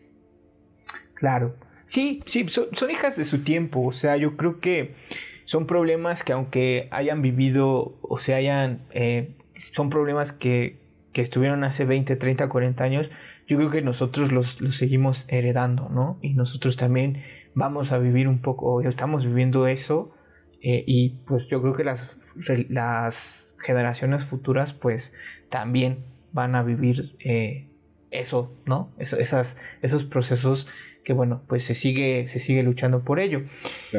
Claro. 1.15 1.57
Sí, 1.87 2.21
sí, 2.25 2.47
son, 2.47 2.67
hijas 2.89 3.15
de 3.15 3.25
su 3.25 3.43
tiempo. 3.43 3.85
O 3.85 3.93
sea, 3.93 4.17
yo 4.17 4.37
creo 4.37 4.59
que 4.59 4.95
son 5.45 5.67
problemas 5.67 6.23
que 6.23 6.33
aunque 6.33 6.87
hayan 6.91 7.21
vivido 7.21 7.97
o 8.01 8.19
se 8.19 8.33
hayan... 8.33 8.81
Eh, 8.91 9.35
son 9.55 9.89
problemas 9.89 10.31
que, 10.31 10.77
que, 11.13 11.21
estuvieron 11.21 11.63
hace 11.63 11.85
20, 11.85 12.15
30, 12.15 12.49
40 12.49 12.83
años. 12.83 13.09
Yo 13.47 13.57
creo 13.57 13.69
que 13.69 13.81
nosotros 13.81 14.31
los, 14.31 14.59
los 14.59 14.75
seguimos 14.75 15.25
heredando, 15.29 15.87
¿no? 15.89 16.17
Y 16.21 16.33
nosotros 16.33 16.75
también 16.75 17.23
vamos 17.53 17.91
a 17.91 17.97
vivir 17.99 18.27
un 18.27 18.39
poco, 18.39 18.81
estamos 18.81 19.25
viviendo 19.25 19.67
eso. 19.67 20.11
Eh, 20.61 20.83
y 20.85 21.11
pues 21.25 21.47
yo 21.47 21.61
creo 21.61 21.75
que 21.75 21.83
las, 21.83 22.01
las 22.69 23.45
generaciones 23.59 24.25
futuras 24.25 24.73
pues 24.73 25.11
también 25.49 25.99
van 26.31 26.55
a 26.55 26.63
vivir 26.63 27.15
eh, 27.19 27.67
eso, 28.11 28.53
¿no? 28.65 28.91
esas, 28.97 29.55
esos 29.81 30.03
procesos 30.03 30.67
que 31.05 31.13
bueno, 31.13 31.43
pues 31.47 31.63
se 31.63 31.75
sigue, 31.75 32.27
se 32.29 32.39
sigue 32.39 32.63
luchando 32.63 33.03
por 33.03 33.19
ello. 33.19 33.43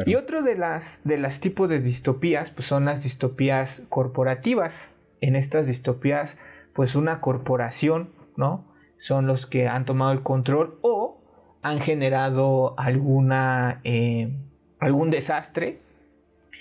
Y 0.04 0.16
otro 0.16 0.42
de 0.42 0.56
las, 0.56 1.00
de 1.04 1.16
las 1.16 1.40
tipos 1.40 1.68
de 1.68 1.80
distopías, 1.80 2.50
pues 2.50 2.66
son 2.66 2.84
las 2.84 3.04
distopías 3.04 3.80
corporativas. 3.88 4.96
En 5.20 5.36
estas 5.36 5.66
distopías, 5.66 6.36
pues 6.74 6.96
una 6.96 7.20
corporación, 7.20 8.10
¿no? 8.36 8.66
Son 8.98 9.26
los 9.26 9.46
que 9.46 9.68
han 9.68 9.84
tomado 9.84 10.12
el 10.12 10.22
control 10.22 10.78
o 10.82 11.22
han 11.62 11.80
generado 11.80 12.78
alguna, 12.78 13.80
eh, 13.84 14.36
algún 14.80 15.10
desastre 15.10 15.80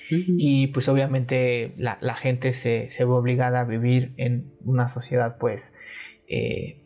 y 0.10 0.68
pues 0.68 0.88
obviamente 0.88 1.74
la, 1.78 1.98
gente 2.16 2.54
se, 2.54 2.91
se, 2.91 3.06
ve 3.06 3.12
obligada 3.12 3.62
a 3.62 3.64
vivir 3.64 4.14
en 4.18 4.52
una 4.64 4.88
sociedad 4.88 5.38
pues 5.39 5.74
eh, 6.28 6.84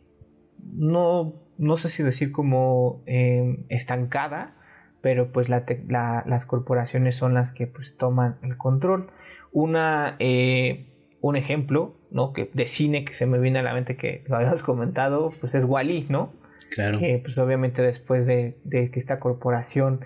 no 0.72 1.40
no 1.60 1.76
sé 1.76 1.90
si 1.90 2.02
decir 2.02 2.32
como 2.32 3.02
em, 3.04 3.64
estancada, 3.68 4.54
pero 5.02 5.30
pues 5.30 5.48
las 5.50 6.46
corporaciones 6.46 7.16
son 7.16 7.34
las 7.34 7.52
que 7.52 7.66
pues 7.66 7.96
toman 7.98 8.36
el 8.42 8.56
control. 8.56 9.10
Una, 9.52 10.16
eh, 10.20 10.86
un 11.20 11.36
ejemplo, 11.36 11.96
¿no? 12.10 12.32
Que 12.32 12.50
de 12.54 12.66
cine 12.66 13.04
que 13.04 13.12
se 13.12 13.26
me 13.26 13.38
viene 13.38 13.58
a 13.58 13.62
la 13.62 13.74
mente 13.74 13.96
que 13.96 14.24
lo 14.26 14.36
habías 14.36 14.62
comentado, 14.64 15.34
pues 15.38 15.54
es 15.54 15.64
Wally, 15.64 16.06
¿no? 16.08 16.32
Claro. 16.70 16.98
Que 16.98 17.20
pues 17.22 17.36
obviamente 17.36 17.82
después 17.82 18.26
de, 18.26 18.56
que 18.70 18.98
esta 18.98 19.20
corporación 19.20 20.00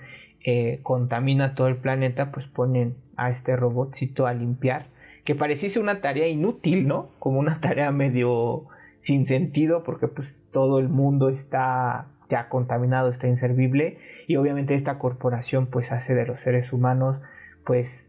eh, 0.45 0.81
contamina 0.83 1.55
todo 1.55 1.69
el 1.69 1.77
planeta, 1.77 2.33
pues 2.33 2.47
ponen 2.47 2.97
a 3.17 3.31
este 3.31 3.55
robotcito 3.55 4.27
a 4.27 4.35
limpiar, 4.35 4.87
que 5.25 5.37
pareciese 5.37 5.79
una 5.79 6.01
tarea 6.01 6.27
inútil, 6.27 6.89
¿no? 6.89 7.11
Como 7.21 7.39
una 7.39 7.61
tarea 7.61 7.93
medio 7.93 8.67
sin 9.05 9.27
sentido, 9.27 9.83
porque 9.85 10.09
pues 10.09 10.45
todo 10.51 10.79
el 10.79 10.89
mundo 10.89 11.29
está 11.29 12.07
ya 12.31 12.49
contaminado, 12.49 13.11
está 13.11 13.29
inservible, 13.29 13.99
y 14.27 14.37
obviamente 14.37 14.75
esta 14.75 14.99
corporación 14.99 15.67
pues 15.67 15.93
hace 15.93 16.15
de 16.15 16.27
los 16.27 16.41
seres 16.41 16.73
humanos 16.73 17.21
pues 17.67 18.09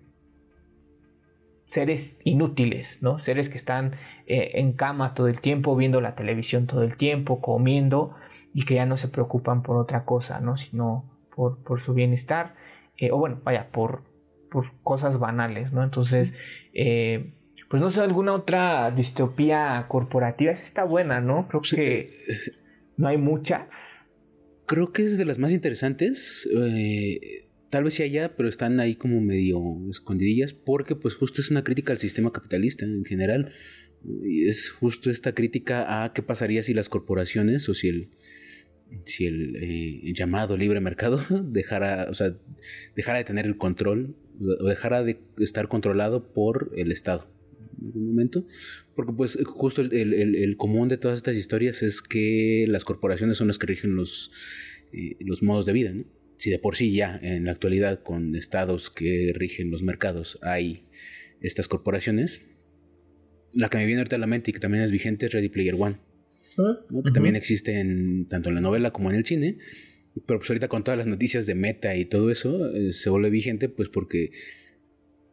seres 1.68 2.18
inútiles, 2.24 2.98
¿no? 3.02 3.20
Seres 3.20 3.50
que 3.50 3.58
están 3.58 3.96
eh, 4.26 4.52
en 4.54 4.72
cama 4.74 5.14
todo 5.14 5.28
el 5.28 5.42
tiempo, 5.42 5.76
viendo 5.76 6.00
la 6.00 6.16
televisión 6.16 6.66
todo 6.66 6.84
el 6.84 6.96
tiempo, 6.96 7.42
comiendo 7.42 8.16
y 8.54 8.64
que 8.64 8.76
ya 8.76 8.86
no 8.86 8.96
se 8.96 9.10
preocupan 9.10 9.64
por 9.64 9.76
otra 9.76 10.06
cosa, 10.06 10.40
¿no? 10.40 10.56
Sino 10.56 11.04
por, 11.36 11.62
por 11.62 11.82
su 11.82 11.94
bienestar, 11.94 12.56
eh, 12.98 13.12
o 13.12 13.18
bueno, 13.18 13.42
vaya, 13.44 13.68
por, 13.74 14.04
por 14.50 14.72
cosas 14.84 15.20
banales, 15.20 15.74
¿no? 15.74 15.84
Entonces, 15.84 16.34
eh, 16.74 17.34
pues 17.70 17.82
no 17.82 17.92
sé, 17.92 18.02
alguna 18.02 18.34
otra 18.34 18.92
distopía 18.92 19.86
corporativa, 19.88 20.52
esa 20.52 20.66
está 20.66 20.84
buena, 20.84 21.22
¿no? 21.22 21.48
Creo 21.48 21.62
que 21.62 22.12
no 22.98 23.08
hay 23.08 23.18
muchas. 23.18 23.68
Creo 24.66 24.92
que 24.92 25.04
es 25.04 25.18
de 25.18 25.26
las 25.26 25.38
más 25.38 25.52
interesantes. 25.52 26.50
Eh, 26.56 27.46
Tal 27.76 27.84
vez 27.84 27.96
sí 27.96 28.04
haya, 28.04 28.38
pero 28.38 28.48
están 28.48 28.80
ahí 28.80 28.96
como 28.96 29.20
medio 29.20 29.60
escondidillas 29.90 30.54
porque 30.54 30.96
pues 30.96 31.16
justo 31.16 31.42
es 31.42 31.52
una 31.52 31.66
crítica 31.66 31.92
al 31.92 32.00
sistema 32.00 32.32
capitalista 32.32 32.86
en 32.86 33.04
general. 33.04 33.52
Y 34.24 34.48
es 34.48 34.70
justo 34.70 35.10
esta 35.10 35.34
crítica 35.34 36.04
a 36.04 36.14
qué 36.14 36.22
pasaría 36.22 36.64
si 36.64 36.74
las 36.74 36.88
corporaciones 36.88 37.68
o 37.68 37.74
si 37.74 37.90
el, 37.90 38.12
si 39.04 39.26
el, 39.26 39.58
eh, 39.58 40.14
llamado 40.14 40.56
libre 40.56 40.80
mercado 40.80 41.20
dejara, 41.44 42.08
o 42.10 42.14
sea, 42.14 42.38
dejara 42.96 43.18
de 43.18 43.26
tener 43.26 43.46
el 43.46 43.58
control 43.58 44.16
o 44.40 44.68
dejara 44.68 45.04
de 45.04 45.20
estar 45.40 45.68
controlado 45.68 46.32
por 46.32 46.72
el 46.78 46.94
Estado 46.94 47.28
en 47.80 47.88
algún 47.88 48.08
momento. 48.08 48.46
Porque 48.96 49.14
pues 49.14 49.38
justo 49.46 49.82
el, 49.82 49.94
el, 49.94 50.58
común 50.58 50.90
de 50.90 50.98
todas 50.98 51.18
estas 51.18 51.36
historias 51.36 51.84
es 51.84 52.02
que 52.02 52.66
las 52.68 52.84
corporaciones 52.84 53.38
son 53.38 53.48
las 53.48 53.58
que 53.58 53.68
rigen 53.68 53.96
los, 53.96 54.32
eh, 54.94 55.16
los 55.20 55.44
modos 55.44 55.66
de 55.66 55.74
vida, 55.74 55.94
¿no? 55.94 56.06
si 56.38 56.50
de 56.50 56.60
por 56.60 56.76
sí 56.76 56.92
ya 56.94 57.20
en 57.22 57.46
la 57.46 57.52
actualidad 57.52 58.02
con 58.04 58.36
estados 58.36 58.90
que 58.90 59.32
rigen 59.34 59.72
los 59.72 59.84
mercados 59.84 60.38
hay 60.42 60.84
estas 61.42 61.68
corporaciones, 61.68 62.46
la 63.54 63.70
que 63.70 63.78
me 63.78 63.86
viene 63.86 64.02
ahorita 64.02 64.16
a 64.16 64.20
la 64.20 64.28
mente 64.28 64.52
y 64.52 64.54
que 64.54 64.60
también 64.60 64.84
es 64.84 64.92
vigente 64.92 65.28
es 65.28 65.32
Ready 65.32 65.50
Player 65.50 65.76
One, 65.76 65.98
ah, 66.58 66.80
que 67.04 67.12
también 67.12 67.36
existe 67.36 67.80
en, 67.80 68.28
tanto 68.28 68.50
en 68.50 68.56
la 68.56 68.62
novela 68.62 68.92
como 68.92 69.10
en 69.10 69.18
el 69.18 69.26
cine, 69.26 69.58
pero 70.26 70.40
pues 70.40 70.50
ahorita 70.50 70.68
con 70.68 70.84
todas 70.84 70.98
las 70.98 71.08
noticias 71.08 71.46
de 71.46 71.56
meta 71.56 71.96
y 71.96 72.06
todo 72.06 72.32
eso 72.32 72.74
eh, 72.74 72.94
se 72.94 73.10
vuelve 73.10 73.30
vigente 73.30 73.70
pues 73.70 73.90
porque 73.90 74.32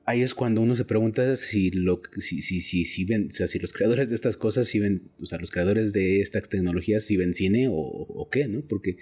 ahí 0.05 0.23
es 0.23 0.35
cuando 0.35 0.61
uno 0.61 0.77
se 0.77 0.85
pregunta 0.85 1.37
si 1.37 1.71
lo 1.71 2.03
si 2.19 2.43
si 2.43 2.61
si, 2.61 2.85
si 2.85 3.05
ven, 3.05 3.29
o 3.31 3.33
sea, 3.33 3.47
si 3.47 3.59
los 3.59 3.73
creadores 3.73 4.09
de 4.09 4.15
estas 4.15 4.37
cosas 4.37 4.69
si 4.69 4.79
ven, 4.79 5.11
o 5.21 5.27
sea, 5.27 5.39
los 5.39 5.51
creadores 5.51 5.93
de 5.93 6.21
estas 6.21 6.49
tecnologías 6.49 7.05
si 7.05 7.17
ven 7.17 7.35
cine 7.35 7.69
o, 7.69 7.75
o 7.75 8.29
qué, 8.31 8.49
¿no? 8.49 8.63
Porque 8.63 8.97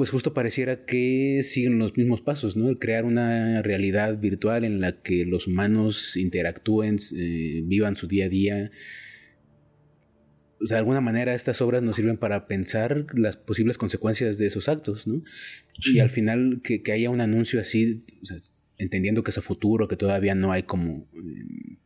pues 0.00 0.08
justo 0.08 0.32
pareciera 0.32 0.86
que 0.86 1.42
siguen 1.42 1.78
los 1.78 1.94
mismos 1.94 2.22
pasos, 2.22 2.56
¿no? 2.56 2.70
El 2.70 2.78
crear 2.78 3.04
una 3.04 3.60
realidad 3.60 4.18
virtual 4.18 4.64
en 4.64 4.80
la 4.80 5.02
que 5.02 5.26
los 5.26 5.46
humanos 5.46 6.16
interactúen, 6.16 6.96
eh, 7.14 7.60
vivan 7.66 7.96
su 7.96 8.06
día 8.06 8.24
a 8.24 8.28
día. 8.30 8.70
O 10.58 10.66
sea, 10.66 10.76
de 10.76 10.78
alguna 10.78 11.02
manera 11.02 11.34
estas 11.34 11.60
obras 11.60 11.82
nos 11.82 11.96
sirven 11.96 12.16
para 12.16 12.46
pensar 12.46 13.08
las 13.12 13.36
posibles 13.36 13.76
consecuencias 13.76 14.38
de 14.38 14.46
esos 14.46 14.70
actos, 14.70 15.06
¿no? 15.06 15.22
Y 15.92 15.98
al 15.98 16.08
final 16.08 16.62
que, 16.64 16.80
haya 16.90 17.10
un 17.10 17.20
anuncio 17.20 17.60
así, 17.60 18.02
entendiendo 18.80 19.22
que 19.22 19.30
es 19.30 19.38
a 19.38 19.42
futuro, 19.42 19.88
que 19.88 19.96
todavía 19.96 20.34
no 20.34 20.52
hay 20.52 20.64
como... 20.64 21.06
Eh, 21.14 21.76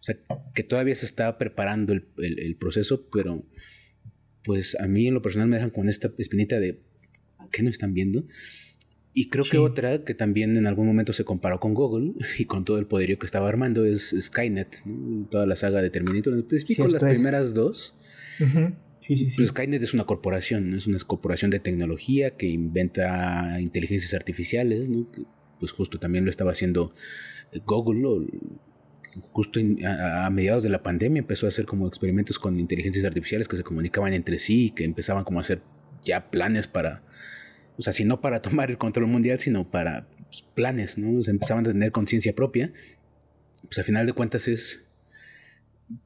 o 0.00 0.04
sea, 0.06 0.16
que 0.54 0.62
todavía 0.62 0.94
se 0.94 1.06
está 1.06 1.36
preparando 1.36 1.92
el, 1.92 2.06
el 2.16 2.56
proceso, 2.56 3.08
pero 3.10 3.44
pues 4.44 4.76
a 4.78 4.86
mí 4.86 5.08
en 5.08 5.14
lo 5.14 5.22
personal 5.22 5.48
me 5.48 5.56
dejan 5.56 5.70
con 5.70 5.88
esta 5.88 6.12
espinita 6.18 6.60
de 6.60 6.80
¿qué 7.50 7.62
no 7.62 7.70
están 7.70 7.94
viendo? 7.94 8.24
Y 9.12 9.30
creo 9.30 9.44
que 9.44 9.56
otra 9.56 10.04
que 10.04 10.14
también 10.14 10.58
en 10.58 10.66
algún 10.66 10.86
momento 10.86 11.14
se 11.14 11.24
comparó 11.24 11.58
con 11.58 11.72
Google 11.72 12.12
y 12.38 12.44
con 12.44 12.66
todo 12.66 12.78
el 12.78 12.86
poderío 12.86 13.18
que 13.18 13.24
estaba 13.24 13.48
armando 13.48 13.86
es 13.86 14.14
Skynet, 14.20 14.84
toda 15.30 15.46
la 15.46 15.56
saga 15.56 15.80
de 15.80 15.88
Terminator. 15.88 16.34
En 16.34 16.40
específico, 16.40 16.86
las 16.86 17.02
primeras 17.02 17.54
dos. 17.54 17.94
Pues 19.08 19.48
Skynet 19.48 19.82
es 19.82 19.94
una 19.94 20.04
corporación, 20.04 20.74
es 20.74 20.86
una 20.86 20.98
corporación 20.98 21.50
de 21.50 21.60
tecnología 21.60 22.36
que 22.36 22.46
inventa 22.46 23.58
inteligencias 23.58 24.12
artificiales, 24.12 24.90
pues 25.58 25.72
justo 25.72 25.98
también 25.98 26.24
lo 26.24 26.30
estaba 26.30 26.52
haciendo 26.52 26.92
Google, 27.64 28.26
justo 29.32 29.60
a, 29.86 30.28
mediados 30.30 30.62
de 30.62 30.68
la 30.68 30.82
pandemia 30.82 31.20
empezó 31.20 31.46
a 31.46 31.48
hacer 31.48 31.66
como 31.66 31.86
experimentos 31.86 32.38
con 32.38 32.58
inteligencias 32.58 33.04
artificiales 33.04 33.48
que 33.48 33.56
se 33.56 33.62
comunicaban 33.62 34.12
entre 34.12 34.38
sí, 34.38 34.70
que 34.70 34.84
empezaban 34.84 35.24
como 35.24 35.38
a 35.38 35.42
hacer 35.42 35.62
ya 36.02 36.30
planes 36.30 36.66
para 36.66 37.02
o 37.78 37.82
sea, 37.82 37.92
si 37.92 38.04
no 38.04 38.20
para 38.20 38.40
tomar 38.42 38.70
el 38.70 38.78
control 38.78 39.06
mundial, 39.06 39.38
sino 39.38 39.70
para 39.70 40.06
pues, 40.28 40.42
planes, 40.54 40.98
¿no? 40.98 41.20
Empezaban 41.26 41.66
a 41.66 41.70
tener 41.70 41.92
conciencia 41.92 42.34
propia. 42.34 42.72
Pues 43.62 43.78
al 43.78 43.84
final 43.84 44.06
de 44.06 44.12
cuentas 44.12 44.48
es, 44.48 44.84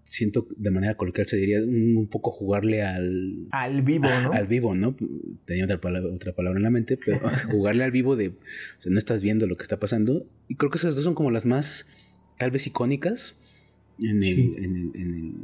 siento 0.05 0.47
de 0.57 0.71
manera 0.71 0.97
coloquial 0.97 1.27
se 1.27 1.37
diría 1.37 1.61
un, 1.63 2.09
poco 2.11 2.31
jugarle 2.31 2.83
al... 2.83 3.47
Al 3.51 3.83
vivo, 3.83 4.09
¿no? 4.23 4.33
Al 4.33 4.47
vivo, 4.47 4.75
¿no? 4.75 4.97
Tenía 5.45 5.65
otra 5.65 5.81
palabra, 5.81 6.13
otra 6.13 6.33
palabra 6.33 6.59
en 6.59 6.65
la 6.65 6.71
mente, 6.71 6.99
pero 7.03 7.21
jugarle 7.51 7.85
al 7.85 7.91
vivo 7.91 8.17
de, 8.17 8.29
o 8.29 8.35
sea, 8.79 8.93
no 8.93 8.99
estás 8.99 9.23
viendo 9.23 9.47
lo 9.47 9.57
que 9.57 9.63
está 9.63 9.79
pasando. 9.79 10.27
Y 10.49 10.57
creo 10.57 10.71
que 10.71 10.79
esas 10.79 10.97
dos 10.97 11.05
son 11.05 11.15
como 11.15 11.31
las 11.31 11.47
más, 11.47 11.87
tal 12.39 12.51
vez 12.51 12.67
icónicas 12.67 13.37
en 13.99 14.23
el, 14.23 14.39
en 14.57 14.77
el, 14.77 15.01
en 15.01 15.15
el 15.15 15.35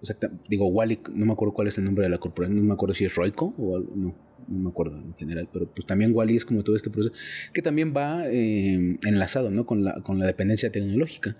o 0.00 0.06
sea, 0.06 0.16
digo, 0.48 0.66
Wally, 0.66 1.00
no 1.14 1.26
me 1.26 1.32
acuerdo 1.32 1.54
cuál 1.54 1.68
es 1.68 1.78
el 1.78 1.84
nombre 1.84 2.04
de 2.04 2.10
la 2.10 2.18
corporación, 2.18 2.58
no 2.58 2.62
me 2.62 2.74
acuerdo 2.74 2.94
si 2.94 3.06
es 3.06 3.14
Roico 3.14 3.54
o 3.56 3.76
algo, 3.76 3.92
no 3.96 4.14
no 4.48 4.58
me 4.58 4.70
acuerdo 4.70 4.96
en 4.96 5.14
general, 5.14 5.48
pero 5.52 5.66
pues 5.66 5.86
también 5.86 6.12
Wally 6.14 6.36
es 6.36 6.44
como 6.44 6.62
todo 6.62 6.76
este 6.76 6.90
proceso 6.90 7.14
que 7.52 7.62
también 7.62 7.94
va 7.96 8.26
eh, 8.28 8.98
enlazado, 9.04 9.50
¿no? 9.50 9.66
Con 9.66 9.84
la, 9.84 10.00
con 10.02 10.18
la 10.18 10.26
dependencia 10.26 10.70
tecnológica, 10.70 11.36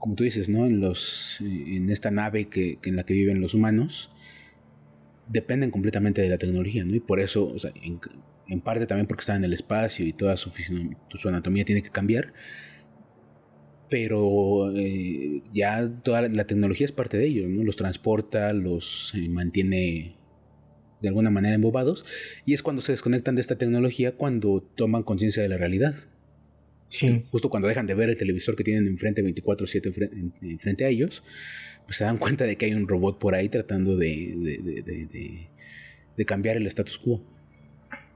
como 0.00 0.16
tú 0.16 0.24
dices, 0.24 0.48
¿no? 0.48 0.66
En, 0.66 0.80
los, 0.80 1.40
eh, 1.42 1.76
en 1.76 1.90
esta 1.90 2.10
nave 2.10 2.48
que, 2.48 2.78
en 2.82 2.96
la 2.96 3.04
que 3.04 3.14
viven 3.14 3.40
los 3.40 3.54
humanos, 3.54 4.10
dependen 5.28 5.70
completamente 5.70 6.22
de 6.22 6.28
la 6.28 6.38
tecnología, 6.38 6.84
¿no? 6.84 6.94
Y 6.96 7.00
por 7.00 7.20
eso, 7.20 7.46
o 7.46 7.58
sea, 7.58 7.72
en, 7.82 8.60
parte 8.62 8.86
también 8.86 9.06
porque 9.06 9.20
están 9.20 9.36
en 9.36 9.44
el 9.44 9.52
espacio 9.52 10.04
y 10.04 10.12
toda 10.12 10.36
su, 10.36 10.50
su 10.50 11.28
anatomía 11.28 11.64
tiene 11.64 11.82
que 11.82 11.90
cambiar, 11.90 12.32
pero 13.88 14.72
eh, 14.74 15.42
ya 15.52 15.88
toda 16.02 16.22
la 16.22 16.46
tecnología 16.46 16.86
es 16.86 16.92
parte 16.92 17.18
de 17.18 17.26
ellos, 17.26 17.48
¿no? 17.48 17.62
Los 17.62 17.76
transporta, 17.76 18.52
los 18.52 19.12
mantiene 19.28 20.16
de 21.02 21.08
alguna 21.08 21.30
manera 21.30 21.54
embobados, 21.54 22.04
y 22.46 22.54
es 22.54 22.62
cuando 22.62 22.82
se 22.82 22.92
desconectan 22.92 23.34
de 23.34 23.42
esta 23.42 23.56
tecnología 23.56 24.16
cuando 24.16 24.62
toman 24.74 25.02
conciencia 25.02 25.42
de 25.42 25.48
la 25.48 25.58
realidad. 25.58 25.94
Sí. 26.90 27.24
Justo 27.30 27.48
cuando 27.48 27.68
dejan 27.68 27.86
de 27.86 27.94
ver 27.94 28.10
el 28.10 28.18
televisor 28.18 28.56
que 28.56 28.64
tienen 28.64 28.86
enfrente 28.88 29.22
24/7 29.22 30.32
enfrente, 30.42 30.84
a 30.84 30.88
ellos, 30.88 31.22
pues 31.86 31.96
se 31.96 32.04
dan 32.04 32.18
cuenta 32.18 32.44
de 32.44 32.56
que 32.56 32.66
hay 32.66 32.74
un 32.74 32.88
robot 32.88 33.18
por 33.18 33.34
ahí 33.34 33.48
tratando 33.48 33.96
de, 33.96 35.48
de, 36.16 36.24
cambiar 36.26 36.56
el 36.56 36.66
status 36.66 36.98
quo. 36.98 37.22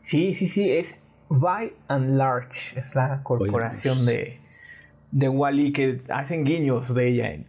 Sí, 0.03 0.35
sí, 0.35 0.49
sí, 0.49 0.71
es 0.71 0.97
By 1.31 1.73
and 1.89 2.19
Large, 2.19 2.79
es 2.79 2.95
la 2.95 3.23
corporación 3.23 4.05
de, 4.05 4.39
de 5.11 5.29
Wally 5.29 5.73
que 5.73 6.01
hacen 6.09 6.45
guiños 6.45 6.93
de 6.95 7.09
ella 7.09 7.33
en 7.33 7.47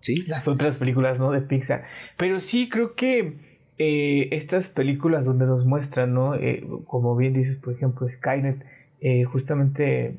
¿Sí? 0.00 0.22
las 0.28 0.48
otras 0.48 0.78
películas 0.78 1.18
¿no? 1.18 1.32
de 1.32 1.42
Pixar. 1.42 1.84
Pero 2.16 2.40
sí, 2.40 2.68
creo 2.68 2.94
que 2.94 3.34
eh, 3.78 4.28
estas 4.30 4.68
películas 4.68 5.24
donde 5.24 5.46
nos 5.46 5.66
muestran, 5.66 6.14
¿no? 6.14 6.34
Eh, 6.34 6.64
como 6.86 7.16
bien 7.16 7.32
dices, 7.32 7.56
por 7.56 7.74
ejemplo, 7.74 8.08
Skynet, 8.08 8.64
eh, 9.02 9.24
justamente 9.24 10.16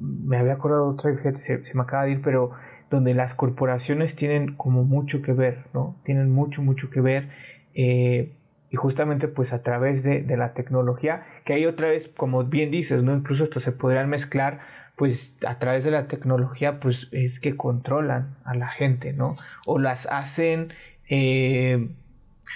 me 0.00 0.36
había 0.36 0.54
acordado 0.54 0.86
otra 0.88 1.10
vez, 1.10 1.38
se, 1.40 1.64
se, 1.64 1.74
me 1.74 1.82
acaba 1.82 2.04
de 2.04 2.12
ir, 2.12 2.22
pero 2.22 2.52
donde 2.90 3.14
las 3.14 3.34
corporaciones 3.34 4.14
tienen 4.14 4.54
como 4.54 4.84
mucho 4.84 5.22
que 5.22 5.32
ver, 5.32 5.64
¿no? 5.74 5.96
Tienen 6.04 6.30
mucho, 6.30 6.62
mucho 6.62 6.90
que 6.90 7.00
ver. 7.00 7.28
y 7.74 8.76
justamente 8.76 9.28
pues 9.28 9.52
a 9.52 9.62
través 9.62 10.02
de, 10.02 10.22
de, 10.22 10.36
la 10.36 10.52
tecnología, 10.52 11.24
que 11.44 11.54
hay 11.54 11.66
otra 11.66 11.88
vez, 11.88 12.08
como 12.08 12.44
bien 12.44 12.70
dices, 12.70 13.02
¿no? 13.02 13.14
Incluso 13.14 13.44
esto 13.44 13.60
se 13.60 13.72
podrían 13.72 14.08
mezclar, 14.08 14.60
pues 14.96 15.34
a 15.46 15.58
través 15.58 15.84
de 15.84 15.90
la 15.90 16.06
tecnología, 16.06 16.80
pues 16.80 17.08
es 17.12 17.40
que 17.40 17.56
controlan 17.56 18.36
a 18.44 18.54
la 18.54 18.68
gente, 18.68 19.12
¿no? 19.12 19.36
O 19.66 19.78
las 19.78 20.06
hacen... 20.06 20.72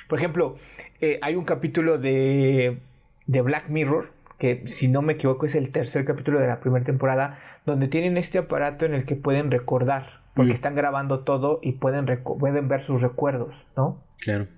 Por 0.08 0.18
ejemplo, 0.18 0.58
eh, 1.00 1.18
hay 1.22 1.34
un 1.34 1.44
capítulo 1.44 1.98
de, 1.98 2.78
de 3.26 3.40
Black 3.40 3.68
Mirror 3.68 4.10
que 4.42 4.64
si 4.66 4.88
no 4.88 5.02
me 5.02 5.12
equivoco 5.12 5.46
es 5.46 5.54
el 5.54 5.70
tercer 5.70 6.04
capítulo 6.04 6.40
de 6.40 6.48
la 6.48 6.58
primera 6.58 6.84
temporada, 6.84 7.38
donde 7.64 7.86
tienen 7.86 8.16
este 8.16 8.38
aparato 8.38 8.84
en 8.84 8.92
el 8.92 9.04
que 9.04 9.14
pueden 9.14 9.52
recordar, 9.52 10.18
porque 10.34 10.50
mm. 10.50 10.54
están 10.54 10.74
grabando 10.74 11.20
todo 11.20 11.60
y 11.62 11.74
pueden, 11.74 12.06
pueden 12.40 12.66
ver 12.66 12.80
sus 12.80 13.00
recuerdos, 13.00 13.54
¿no? 13.76 14.02
Claro. 14.18 14.48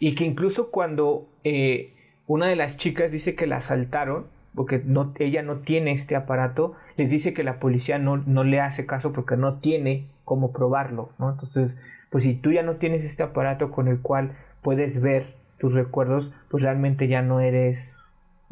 Y 0.00 0.16
que 0.16 0.24
incluso 0.24 0.72
cuando 0.72 1.28
eh, 1.44 1.94
una 2.26 2.48
de 2.48 2.56
las 2.56 2.76
chicas 2.78 3.12
dice 3.12 3.36
que 3.36 3.46
la 3.46 3.58
asaltaron, 3.58 4.26
porque 4.56 4.82
no, 4.84 5.14
ella 5.20 5.42
no 5.42 5.58
tiene 5.58 5.92
este 5.92 6.16
aparato, 6.16 6.74
les 6.96 7.08
dice 7.08 7.32
que 7.32 7.44
la 7.44 7.60
policía 7.60 8.00
no, 8.00 8.16
no 8.16 8.42
le 8.42 8.58
hace 8.58 8.86
caso 8.86 9.12
porque 9.12 9.36
no 9.36 9.60
tiene 9.60 10.08
cómo 10.24 10.52
probarlo, 10.52 11.10
¿no? 11.20 11.30
Entonces, 11.30 11.78
pues 12.10 12.24
si 12.24 12.34
tú 12.34 12.50
ya 12.50 12.64
no 12.64 12.74
tienes 12.74 13.04
este 13.04 13.22
aparato 13.22 13.70
con 13.70 13.86
el 13.86 14.00
cual 14.00 14.32
puedes 14.62 15.00
ver 15.00 15.36
tus 15.58 15.74
recuerdos, 15.74 16.32
pues 16.50 16.64
realmente 16.64 17.06
ya 17.06 17.22
no 17.22 17.38
eres 17.38 18.01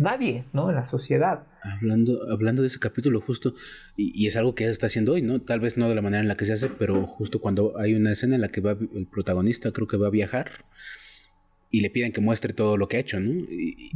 nadie, 0.00 0.44
¿no? 0.52 0.70
En 0.70 0.76
la 0.76 0.84
sociedad. 0.84 1.44
Hablando, 1.62 2.30
hablando 2.32 2.62
de 2.62 2.68
ese 2.68 2.78
capítulo 2.78 3.20
justo, 3.20 3.54
y, 3.96 4.26
es 4.26 4.36
algo 4.36 4.54
que 4.54 4.64
ya 4.64 4.68
se 4.68 4.72
está 4.72 4.86
haciendo 4.86 5.12
hoy, 5.12 5.22
¿no? 5.22 5.40
Tal 5.40 5.60
vez 5.60 5.76
no 5.76 5.88
de 5.88 5.94
la 5.94 6.02
manera 6.02 6.22
en 6.22 6.28
la 6.28 6.36
que 6.36 6.46
se 6.46 6.54
hace, 6.54 6.70
pero 6.70 7.06
justo 7.06 7.40
cuando 7.40 7.78
hay 7.78 7.94
una 7.94 8.12
escena 8.12 8.34
en 8.34 8.40
la 8.40 8.48
que 8.48 8.62
va 8.62 8.72
el 8.72 9.06
protagonista, 9.06 9.72
creo 9.72 9.86
que 9.86 9.98
va 9.98 10.06
a 10.06 10.10
viajar, 10.10 10.64
y 11.70 11.82
le 11.82 11.90
piden 11.90 12.12
que 12.12 12.20
muestre 12.20 12.54
todo 12.54 12.76
lo 12.76 12.88
que 12.88 12.96
ha 12.96 13.00
hecho, 13.00 13.20
¿no? 13.20 13.30
Y, 13.30 13.90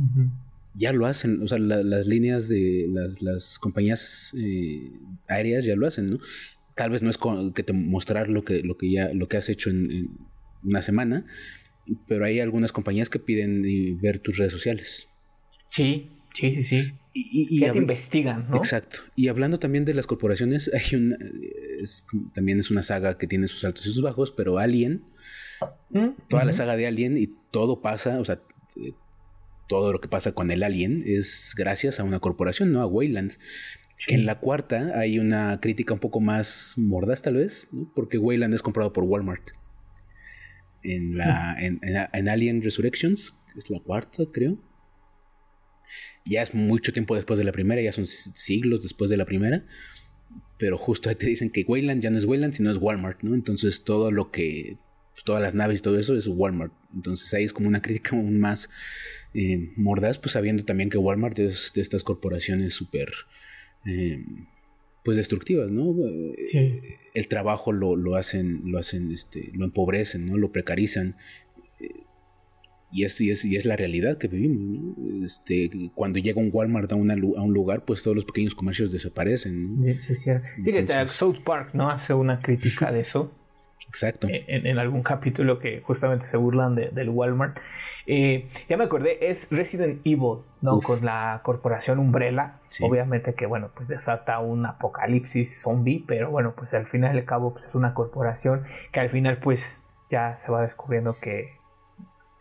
Ya 0.77 0.93
lo 0.93 1.07
hacen, 1.07 1.41
o 1.41 1.49
sea, 1.49 1.59
las 1.59 2.07
líneas 2.07 2.49
de 2.49 2.87
las, 2.91 3.23
las 3.23 3.59
compañías 3.61 4.35
eh, 4.37 4.91
aéreas 5.29 5.65
ya 5.65 5.77
lo 5.77 5.87
hacen, 5.87 6.11
¿no? 6.11 6.19
Tal 6.75 6.91
vez 6.91 7.03
no 7.03 7.11
es 7.11 7.19
que 7.55 7.63
te 7.63 7.73
mostrar 7.73 8.29
lo 8.29 8.43
que, 8.45 8.63
lo 8.65 8.77
que 8.77 8.91
ya 8.91 9.15
lo 9.15 9.29
que 9.29 9.37
has 9.37 9.49
hecho 9.49 9.71
en 9.71 10.11
una 10.65 10.83
semana, 10.83 11.25
pero 12.09 12.25
hay 12.25 12.41
algunas 12.41 12.73
compañías 12.73 13.09
que 13.09 13.21
piden 13.21 13.63
ver 14.01 14.19
tus 14.19 14.37
redes 14.39 14.53
sociales. 14.53 15.09
Sí, 15.75 16.09
sí, 16.37 16.55
sí, 16.55 16.63
sí. 16.63 16.93
Y, 17.13 17.61
te 17.61 17.77
investigan, 17.77 18.49
¿no? 18.49 18.59
Exacto. 18.59 19.01
Y 19.17 19.27
hablando 19.27 19.59
también 19.59 19.85
de 19.85 19.93
las 19.93 20.07
corporaciones, 20.07 20.71
hay 20.75 20.97
una, 20.97 21.17
también 22.33 22.61
es 22.61 22.71
una 22.71 22.85
saga 22.85 23.19
que 23.19 23.27
tiene 23.27 23.49
sus 23.49 23.65
altos 23.65 23.85
y 23.87 23.93
sus 23.93 24.03
bajos, 24.03 24.31
pero 24.31 24.59
Alien, 24.59 25.03
mm, 25.91 26.11
toda 26.29 26.45
la 26.45 26.53
saga 26.53 26.77
de 26.77 26.87
Alien 26.87 27.19
y 27.19 27.29
todo 27.51 27.83
pasa, 27.83 28.21
o 28.21 28.25
sea, 28.25 28.41
eh, 28.77 28.93
todo 29.69 29.93
lo 29.93 30.01
que 30.01 30.07
pasa 30.07 30.31
con 30.31 30.53
el 30.53 30.63
Alien 30.63 31.03
es 31.07 31.55
gracias 31.59 31.99
a 31.99 32.05
una 32.05 32.21
corporación, 32.21 32.73
¿no? 32.73 32.81
A 32.81 32.87
Wayland. 32.87 33.33
En 34.07 34.27
la 34.27 34.39
cuarta 34.39 34.93
hay 34.97 35.19
una 35.19 35.59
crítica 35.61 35.95
un 35.95 36.01
poco 36.01 36.21
más 36.21 36.75
mordaz, 36.77 37.23
tal 37.23 37.35
vez, 37.35 37.69
¿no? 37.73 37.91
porque 37.97 38.19
Wayland 38.19 38.55
es 38.55 38.63
comprado 38.63 38.93
por 38.93 39.03
Walmart. 39.03 39.51
En, 40.85 41.17
la, 41.17 41.57
en, 41.59 41.81
en 41.83 42.29
Alien 42.29 42.63
Resurrections, 42.63 43.37
es 43.57 43.71
la 43.71 43.81
cuarta, 43.81 44.23
creo 44.33 44.59
ya 46.25 46.43
es 46.43 46.55
mucho 46.55 46.93
tiempo 46.93 47.15
después 47.15 47.39
de 47.39 47.45
la 47.45 47.53
primera, 47.53 47.83
ya 47.83 47.93
son 47.93 48.07
siglos 48.07 48.83
después 48.83 49.11
de 49.11 49.17
la 49.17 49.27
primera, 49.27 49.65
pero 50.59 50.79
justo 50.79 51.09
ahí 51.09 51.17
te 51.17 51.27
dicen 51.27 51.51
que 51.51 51.65
Wayland 51.67 52.03
ya 52.03 52.11
no 52.11 52.19
es 52.19 52.25
Wayland, 52.25 52.55
sino 52.55 52.71
es 52.71 52.79
Walmart, 52.79 53.23
¿no? 53.23 53.35
Entonces 53.35 53.85
todo 53.85 54.11
lo 54.11 54.31
que, 54.31 54.79
todas 55.25 55.43
las 55.43 55.55
naves 55.55 55.81
y 55.81 55.83
todo 55.83 55.99
eso 55.99 56.17
es 56.17 56.27
Walmart. 56.27 56.73
Entonces 56.95 57.33
ahí 57.35 57.45
es 57.45 57.53
como 57.53 57.69
una 57.69 57.83
crítica 57.83 58.17
aún 58.17 58.39
más 58.41 58.71
eh, 59.35 59.71
mordaz, 59.77 60.19
pues 60.19 60.33
sabiendo 60.33 60.65
también 60.65 60.91
que 60.91 60.99
Walmart 60.99 61.39
es 61.39 61.73
de 61.75 61.83
estas 61.83 62.03
corporaciones 62.03 62.75
súper... 62.75 63.11
Eh, 63.87 64.25
pues 65.05 65.19
destructivas, 65.19 65.71
¿no? 65.71 65.95
Sí. 66.51 66.81
El 67.13 67.29
trabajo 67.29 67.73
lo, 67.73 67.95
lo 67.95 68.17
hacen, 68.17 68.63
lo 68.65 68.79
hacen, 68.79 69.13
este, 69.13 69.51
lo 69.53 69.67
empobrecen, 69.67 70.25
¿no? 70.25 70.39
Lo 70.39 70.51
precarizan 70.51 71.17
y 72.95 73.05
es, 73.05 73.21
y 73.21 73.31
es, 73.31 73.45
y 73.45 73.57
es 73.57 73.65
la 73.65 73.75
realidad 73.75 74.19
que 74.19 74.29
vivimos. 74.29 74.97
Este, 75.25 75.69
cuando 75.97 76.21
llega 76.21 76.41
un 76.41 76.51
Walmart 76.53 76.93
a, 76.93 76.95
una, 76.95 77.15
a, 77.15 77.43
un 77.43 77.53
lugar, 77.53 77.85
pues 77.85 78.05
todos 78.05 78.15
los 78.15 78.25
pequeños 78.25 78.55
comercios 78.55 78.93
desaparecen. 78.93 79.81
¿no? 79.81 79.93
Sí, 79.99 80.15
sí, 80.15 80.31
Entonces... 80.65 81.11
South 81.11 81.39
Park 81.45 81.71
no 81.73 81.91
hace 81.91 82.15
una 82.15 82.41
crítica 82.41 82.93
de 82.93 83.01
eso. 83.01 83.33
Exacto. 83.89 84.29
Eh, 84.29 84.45
en, 84.47 84.69
en, 84.69 84.79
algún 84.79 85.03
capítulo 85.03 85.59
que 85.59 85.81
justamente 85.81 86.27
se 86.27 86.37
burlan 86.37 86.77
de, 86.77 86.91
del 86.91 87.09
Walmart. 87.09 87.57
Eh, 88.07 88.49
ya 88.69 88.77
me 88.77 88.85
acordé, 88.85 89.29
es 89.29 89.49
Resident 89.51 90.01
Evil, 90.05 90.45
¿no? 90.61 90.81
Con 90.81 91.05
la 91.05 91.41
corporación 91.43 91.99
Umbrella. 91.99 92.61
Obviamente 92.81 93.35
que, 93.35 93.47
bueno, 93.47 93.71
pues 93.75 93.89
desata 93.89 94.39
un 94.39 94.67
apocalipsis 94.67 95.61
zombie, 95.61 96.05
pero 96.07 96.31
bueno, 96.31 96.55
pues 96.57 96.73
al 96.75 96.87
final 96.87 97.17
del 97.17 97.25
cabo 97.25 97.55
pues 97.55 97.65
es 97.65 97.75
una 97.75 97.93
corporación 97.93 98.65
que 98.93 99.01
al 99.01 99.11
final 99.11 99.39
pues 99.39 99.83
ya 100.11 100.37
se 100.37 100.53
va 100.53 100.63
descubriendo 100.63 101.17
que 101.21 101.64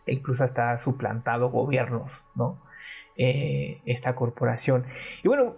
e 0.06 0.14
incluso 0.14 0.44
hasta 0.44 0.76
suplantado 0.78 1.50
gobiernos, 1.50 2.12
¿no? 2.34 2.58
Eh, 3.16 3.80
esta 3.86 4.14
corporación. 4.14 4.84
Y 5.22 5.28
bueno, 5.28 5.54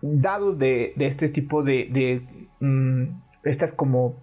dado 0.00 0.54
de, 0.54 0.94
este 0.98 1.28
tipo 1.28 1.62
de, 1.62 2.22
mm, 2.60 3.04
estas 3.44 3.72
como 3.72 4.16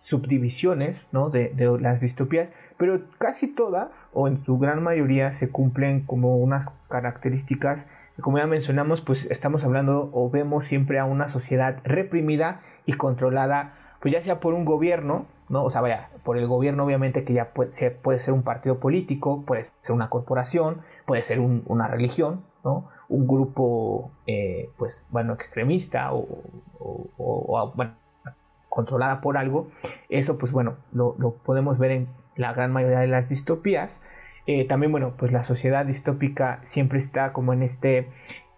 subdivisiones, 0.00 1.06
¿no? 1.12 1.30
De, 1.30 1.52
las 1.80 2.00
distopías, 2.00 2.52
pero 2.76 3.00
casi 3.18 3.54
todas, 3.54 4.10
o 4.12 4.28
en 4.28 4.44
su 4.44 4.58
gran 4.58 4.82
mayoría, 4.82 5.32
se 5.32 5.48
cumplen 5.50 6.00
como 6.00 6.36
unas 6.36 6.70
características 6.88 7.86
como 8.20 8.38
ya 8.38 8.46
mencionamos, 8.46 9.00
pues 9.00 9.26
estamos 9.30 9.64
hablando 9.64 10.10
o 10.12 10.30
vemos 10.30 10.64
siempre 10.64 10.98
a 10.98 11.04
una 11.04 11.28
sociedad 11.28 11.78
reprimida 11.84 12.60
y 12.86 12.92
controlada, 12.92 13.74
pues 14.00 14.14
ya 14.14 14.22
sea 14.22 14.38
por 14.38 14.54
un 14.54 14.64
gobierno, 14.64 15.26
¿no? 15.48 15.64
O 15.64 15.70
sea, 15.70 15.80
vaya, 15.80 16.10
por 16.24 16.38
el 16.38 16.46
gobierno 16.46 16.84
obviamente 16.84 17.24
que 17.24 17.32
ya 17.32 17.52
puede 17.52 17.72
ser, 17.72 17.96
puede 17.98 18.18
ser 18.18 18.34
un 18.34 18.42
partido 18.42 18.78
político, 18.78 19.44
puede 19.44 19.64
ser 19.64 19.94
una 19.94 20.08
corporación, 20.08 20.82
puede 21.06 21.22
ser 21.22 21.40
una 21.40 21.88
religión, 21.88 22.44
¿no? 22.64 22.88
Un 23.08 23.26
grupo, 23.26 24.10
eh, 24.26 24.70
pues, 24.78 25.06
bueno, 25.10 25.34
extremista 25.34 26.10
o, 26.12 27.72
bueno, 27.74 27.92
controlada 28.68 29.20
por 29.20 29.36
algo. 29.36 29.68
Eso, 30.08 30.38
pues, 30.38 30.52
bueno, 30.52 30.76
lo, 30.92 31.14
podemos 31.44 31.78
ver 31.78 31.90
en 31.90 32.08
la 32.36 32.52
gran 32.52 32.72
mayoría 32.72 33.00
de 33.00 33.06
las 33.06 33.28
distopías. 33.28 34.00
Eh, 34.46 34.66
también, 34.66 34.92
bueno, 34.92 35.14
pues 35.16 35.32
la 35.32 35.44
sociedad 35.44 35.86
distópica 35.86 36.60
siempre 36.64 36.98
está 36.98 37.32
como 37.32 37.52
en 37.52 37.62
este 37.62 38.08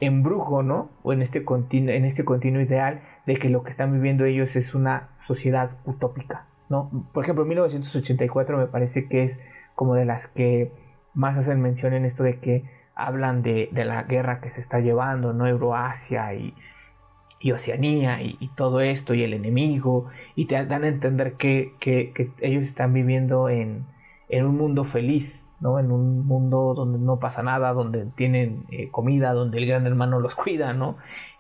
embrujo, 0.01 0.63
¿no? 0.63 0.91
O 1.03 1.13
en 1.13 1.23
este, 1.23 1.45
en 1.71 2.05
este 2.05 2.25
continuo 2.25 2.61
ideal 2.61 3.03
de 3.27 3.37
que 3.37 3.49
lo 3.49 3.63
que 3.63 3.71
están 3.71 3.93
viviendo 3.93 4.25
ellos 4.25 4.57
es 4.57 4.75
una 4.75 5.09
sociedad 5.27 5.71
utópica, 5.85 6.47
¿no? 6.69 6.91
Por 7.13 7.25
ejemplo, 7.25 7.45
1984 7.45 8.59
me 8.59 8.67
parece 8.67 9.09
que 9.09 9.23
es 9.23 9.41
como 9.75 9.95
de 9.95 10.05
las 10.05 10.27
que 10.27 10.73
más 11.15 11.37
hacen 11.37 11.61
mención 11.61 11.95
en 11.95 12.05
esto 12.05 12.23
de 12.23 12.39
que 12.39 12.65
hablan 12.95 13.43
de, 13.43 13.69
la 13.73 14.03
guerra 14.05 14.41
que 14.41 14.51
se 14.51 14.61
está 14.61 14.81
llevando, 14.81 15.33
¿no? 15.33 15.47
Euroasia 15.47 16.35
y, 16.35 16.55
y 17.41 17.53
Oceanía 17.53 18.23
y, 18.23 18.51
todo 18.57 18.81
esto 18.81 19.15
y 19.15 19.23
el 19.23 19.35
enemigo 19.35 20.07
y 20.35 20.47
te 20.47 20.65
dan 20.65 20.85
a 20.85 20.89
entender 20.89 21.35
que, 21.35 21.75
ellos 22.41 22.65
están 22.65 22.93
viviendo 22.93 23.49
en, 23.49 23.85
un 24.31 24.57
mundo 24.57 24.85
feliz, 24.85 25.49
¿no? 25.61 25.79
En 25.79 25.93
un 25.93 26.27
mundo 26.27 26.75
donde 26.75 26.99
no 26.99 27.19
pasa 27.21 27.43
nada, 27.43 27.73
donde 27.73 28.07
tienen 28.17 28.65
eh, 28.71 28.89
comida, 28.91 29.33
donde 29.33 29.59
el 29.59 29.67
gran 29.67 29.87
hermano 29.87 30.19
los 30.19 30.35
cuida, 30.35 30.73
¿no? 30.73 30.97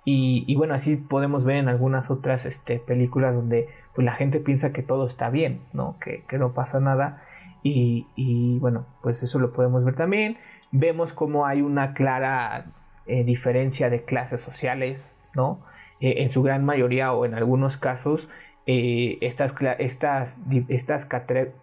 Y, 0.08 0.54
bueno, 0.54 0.74
así 0.74 0.94
podemos 0.94 1.42
ver 1.42 1.56
en 1.56 1.68
algunas 1.68 2.12
otras 2.12 2.46
este, 2.46 2.78
películas 2.78 3.34
donde 3.34 3.68
pues 3.96 4.04
la 4.04 4.12
gente 4.12 4.40
piensa 4.40 4.74
que 4.74 4.82
todo 4.82 5.06
está 5.06 5.30
bien, 5.30 5.62
¿no? 5.72 5.96
Que, 6.00 6.22
no 6.38 6.52
pasa 6.52 6.80
nada. 6.80 7.22
Y, 7.62 8.58
bueno, 8.60 8.86
pues 9.02 9.22
eso 9.22 9.40
lo 9.40 9.52
podemos 9.52 9.84
ver 9.84 9.96
también. 9.96 10.36
Vemos 10.70 11.14
como 11.14 11.46
hay 11.46 11.62
una 11.62 11.94
clara 11.94 12.66
eh, 13.06 13.24
diferencia 13.24 13.88
de 13.88 14.04
clases 14.04 14.42
sociales, 14.42 15.16
¿no? 15.34 15.60
Eh, 15.98 16.16
en 16.18 16.30
su 16.30 16.42
gran 16.42 16.64
mayoría 16.64 17.12
o 17.12 17.24
en 17.24 17.34
algunos 17.34 17.78
casos, 17.78 18.28
eh, 18.66 19.16
estas, 19.22 19.52
estas, 19.78 20.36
estas 20.68 21.06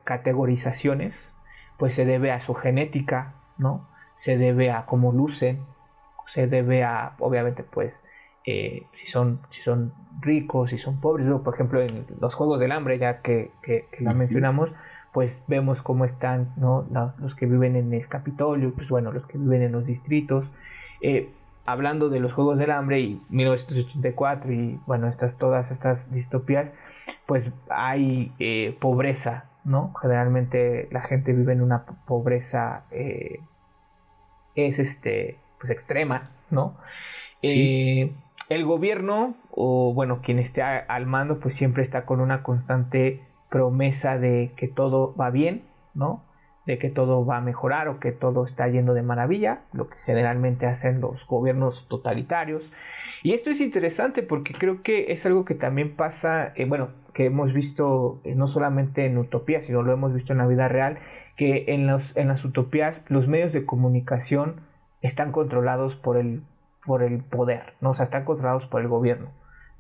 categorizaciones, 0.03 1.36
pues 1.77 1.93
se 1.93 2.03
debe 2.03 2.31
a 2.31 2.41
su 2.41 2.55
genética, 2.55 3.36
¿no? 3.59 3.88
Se 4.17 4.38
debe 4.38 4.71
a 4.71 4.88
cómo 4.88 5.11
lucen, 5.11 5.59
se 6.27 6.47
debe 6.47 6.84
a, 6.84 7.13
obviamente, 7.19 7.63
pues, 7.63 8.03
eh, 8.45 8.83
si, 8.95 9.07
son, 9.07 9.39
si 9.51 9.61
son 9.61 9.93
ricos, 10.19 10.71
si 10.71 10.77
son 10.77 10.99
pobres. 10.99 11.27
por 11.41 11.53
ejemplo, 11.53 11.81
en 11.81 12.05
los 12.19 12.35
Juegos 12.35 12.59
del 12.59 12.71
Hambre, 12.71 12.97
ya 12.97 13.21
que, 13.21 13.51
la 13.99 14.13
mencionamos, 14.13 14.71
pues 15.13 15.43
vemos 15.47 15.81
cómo 15.81 16.05
están 16.05 16.51
¿no? 16.57 16.85
los, 17.19 17.35
que 17.35 17.45
viven 17.45 17.75
en 17.75 17.93
el 17.93 18.07
Capitolio, 18.07 18.73
pues 18.73 18.89
bueno, 18.89 19.11
los 19.11 19.25
que 19.27 19.37
viven 19.37 19.61
en 19.61 19.71
los 19.71 19.85
distritos. 19.85 20.51
Eh, 21.01 21.29
hablando 21.65 22.09
de 22.09 22.19
los 22.19 22.33
Juegos 22.33 22.57
del 22.57 22.71
Hambre 22.71 22.99
y 22.99 23.21
1984 23.29 24.51
y 24.51 24.79
bueno, 24.85 25.07
estas, 25.07 25.37
todas 25.37 25.71
estas 25.71 26.11
distopías, 26.11 26.73
pues 27.25 27.51
hay 27.69 28.33
eh, 28.39 28.75
pobreza, 28.81 29.45
¿no? 29.63 29.93
Generalmente 30.01 30.89
la 30.91 31.01
gente 31.01 31.31
vive 31.31 31.53
en 31.53 31.61
una 31.61 31.85
pobreza 31.85 32.83
es 34.55 34.79
este, 34.79 35.39
pues 35.59 35.69
extrema, 35.69 36.31
¿no? 36.51 36.75
Sí 37.41 38.13
el 38.55 38.65
gobierno, 38.65 39.35
o 39.51 39.93
bueno, 39.93 40.21
quien 40.21 40.39
esté 40.39 40.61
al 40.61 41.05
mando, 41.05 41.39
pues 41.39 41.55
siempre 41.55 41.83
está 41.83 42.05
con 42.05 42.19
una 42.19 42.43
constante 42.43 43.21
promesa 43.49 44.17
de 44.17 44.51
que 44.55 44.67
todo 44.67 45.15
va 45.15 45.29
bien, 45.29 45.63
¿no? 45.93 46.23
de 46.65 46.77
que 46.77 46.89
todo 46.89 47.25
va 47.25 47.37
a 47.37 47.41
mejorar 47.41 47.87
o 47.87 47.99
que 47.99 48.11
todo 48.11 48.45
está 48.45 48.67
yendo 48.67 48.93
de 48.93 49.01
maravilla, 49.01 49.61
lo 49.73 49.89
que 49.89 49.97
generalmente 50.05 50.65
hacen 50.65 51.01
los 51.01 51.25
gobiernos 51.27 51.87
totalitarios. 51.89 52.71
Y 53.21 53.33
esto 53.33 53.49
es 53.49 53.59
interesante 53.59 54.23
porque 54.23 54.53
creo 54.53 54.81
que 54.81 55.11
es 55.11 55.25
algo 55.25 55.45
que 55.45 55.55
también 55.55 55.95
pasa, 55.95 56.53
eh, 56.55 56.65
bueno, 56.65 56.89
que 57.13 57.25
hemos 57.25 57.53
visto 57.53 58.21
eh, 58.23 58.33
no 58.35 58.47
solamente 58.47 59.05
en 59.05 59.17
utopía, 59.17 59.61
sino 59.61 59.81
lo 59.81 59.93
hemos 59.93 60.13
visto 60.13 60.31
en 60.31 60.39
la 60.39 60.47
vida 60.47 60.67
real, 60.67 60.99
que 61.35 61.65
en, 61.67 61.87
los, 61.87 62.15
en 62.15 62.29
las 62.29 62.45
utopías 62.45 63.01
los 63.07 63.27
medios 63.27 63.51
de 63.51 63.65
comunicación 63.65 64.61
están 65.01 65.31
controlados 65.31 65.95
por 65.95 66.17
el, 66.17 66.43
por 66.86 67.03
el 67.03 67.23
poder, 67.23 67.73
¿no? 67.81 67.91
o 67.91 67.93
sea, 67.93 68.03
están 68.03 68.25
controlados 68.25 68.65
por 68.67 68.81
el 68.81 68.88
gobierno. 68.88 69.29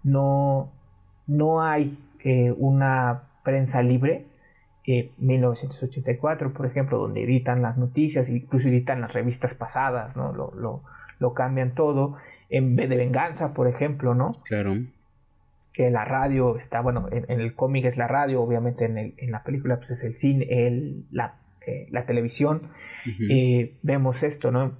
No, 0.03 0.71
no 1.27 1.61
hay 1.61 1.97
eh, 2.23 2.53
una 2.57 3.23
prensa 3.43 3.81
libre, 3.81 4.25
1984, 4.85 6.53
por 6.53 6.65
ejemplo, 6.65 6.97
donde 6.97 7.23
editan 7.23 7.61
las 7.61 7.77
noticias, 7.77 8.29
incluso 8.29 8.67
editan 8.67 9.01
las 9.01 9.13
revistas 9.13 9.53
pasadas, 9.53 10.15
¿no? 10.15 10.33
Lo, 10.33 10.51
lo, 10.55 10.83
lo 11.19 11.33
cambian 11.33 11.73
todo. 11.73 12.17
En 12.49 12.75
vez 12.75 12.89
de 12.89 12.97
venganza, 12.97 13.53
por 13.53 13.67
ejemplo, 13.67 14.13
¿no? 14.13 14.33
Claro. 14.45 14.73
Que 15.71 15.89
la 15.89 16.05
radio 16.05 16.57
está, 16.57 16.81
bueno, 16.81 17.07
en, 17.11 17.25
el 17.29 17.55
cómic 17.55 17.85
es 17.85 17.97
la 17.97 18.07
radio, 18.07 18.41
obviamente 18.41 18.85
en, 18.85 18.97
el, 18.97 19.13
en, 19.17 19.31
la 19.31 19.43
película 19.43 19.77
pues 19.77 19.91
es 19.91 20.03
el 20.03 20.17
cine, 20.17 20.45
el, 20.49 21.05
la, 21.11 21.35
eh, 21.65 21.87
la 21.89 22.05
televisión. 22.05 22.69
Eh, 23.29 23.75
vemos 23.81 24.21
esto, 24.21 24.51
¿no? 24.51 24.73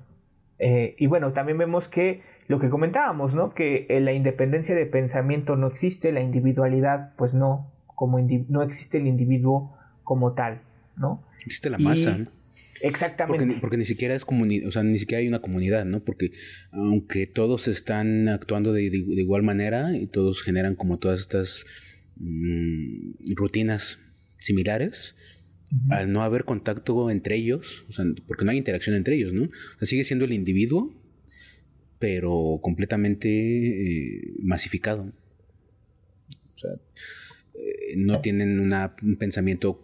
Eh, 0.66 0.96
y 0.98 1.08
bueno, 1.08 1.34
también 1.34 1.58
vemos 1.58 1.90
que 1.90 2.22
lo 2.48 2.58
que 2.58 2.70
comentábamos, 2.70 3.34
¿no? 3.34 3.54
Que 3.54 3.86
la 4.02 4.14
independencia 4.14 4.74
de 4.74 4.86
pensamiento 4.86 5.58
no 5.58 5.68
existe, 5.68 6.14
la 6.14 6.22
individualidad, 6.22 7.14
pues 7.18 7.34
no, 7.34 7.74
como 7.86 8.18
no 8.20 8.64
existe 8.64 8.98
el 8.98 9.08
individuo 9.08 9.78
como 10.04 10.34
tal, 10.34 10.62
¿no? 10.96 11.22
Existe 11.46 11.70
la 11.70 11.78
masa, 11.78 12.18
Exactamente. 12.82 13.58
Porque, 13.62 13.78
ni 13.78 13.86
siquiera 13.86 14.14
es 14.16 14.26
comunidad, 14.26 14.68
o 14.68 14.72
sea, 14.72 14.84
ni 14.84 14.98
siquiera 14.98 15.20
hay 15.20 15.28
una 15.28 15.40
comunidad, 15.40 15.86
¿no? 15.86 16.02
Porque 16.02 16.32
aunque 16.72 17.28
todos 17.28 17.68
están 17.68 18.28
actuando 18.30 18.74
de, 18.74 18.84
igual 18.84 19.44
manera 19.44 19.96
y 19.96 20.08
todos 20.08 20.42
generan 20.42 20.76
como 20.76 20.98
todas 20.98 21.22
estas 21.22 21.66
mm, 22.18 23.36
rutinas 23.36 24.00
similares, 24.40 25.16
al 25.90 26.12
no 26.12 26.24
haber 26.24 26.46
contacto 26.46 27.10
entre 27.10 27.36
ellos, 27.36 27.86
o 27.90 27.94
sea, 27.94 28.06
porque 28.28 28.46
no 28.46 28.52
hay 28.52 28.58
interacción 28.58 28.96
entre 28.96 29.16
ellos, 29.16 29.34
¿no? 29.34 29.44
O 29.44 29.78
sea, 29.80 29.86
sigue 29.86 30.04
siendo 30.04 30.26
el 30.26 30.34
individuo, 30.34 30.94
pero 32.00 32.60
completamente 32.62 33.30
eh, 33.30 34.34
masificado. 34.40 35.12
O 36.56 36.60
sea, 36.60 36.72
eh, 37.56 37.96
no 37.96 38.22
tienen 38.22 38.60
un 38.60 39.16
pensamiento 39.18 39.80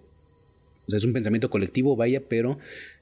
o 0.90 0.92
sea, 0.92 0.98
es 0.98 1.06
un 1.06 1.14
pensamiento 1.14 1.52
colectivo, 1.52 1.96
vaya, 1.96 2.24
pero 2.28 2.58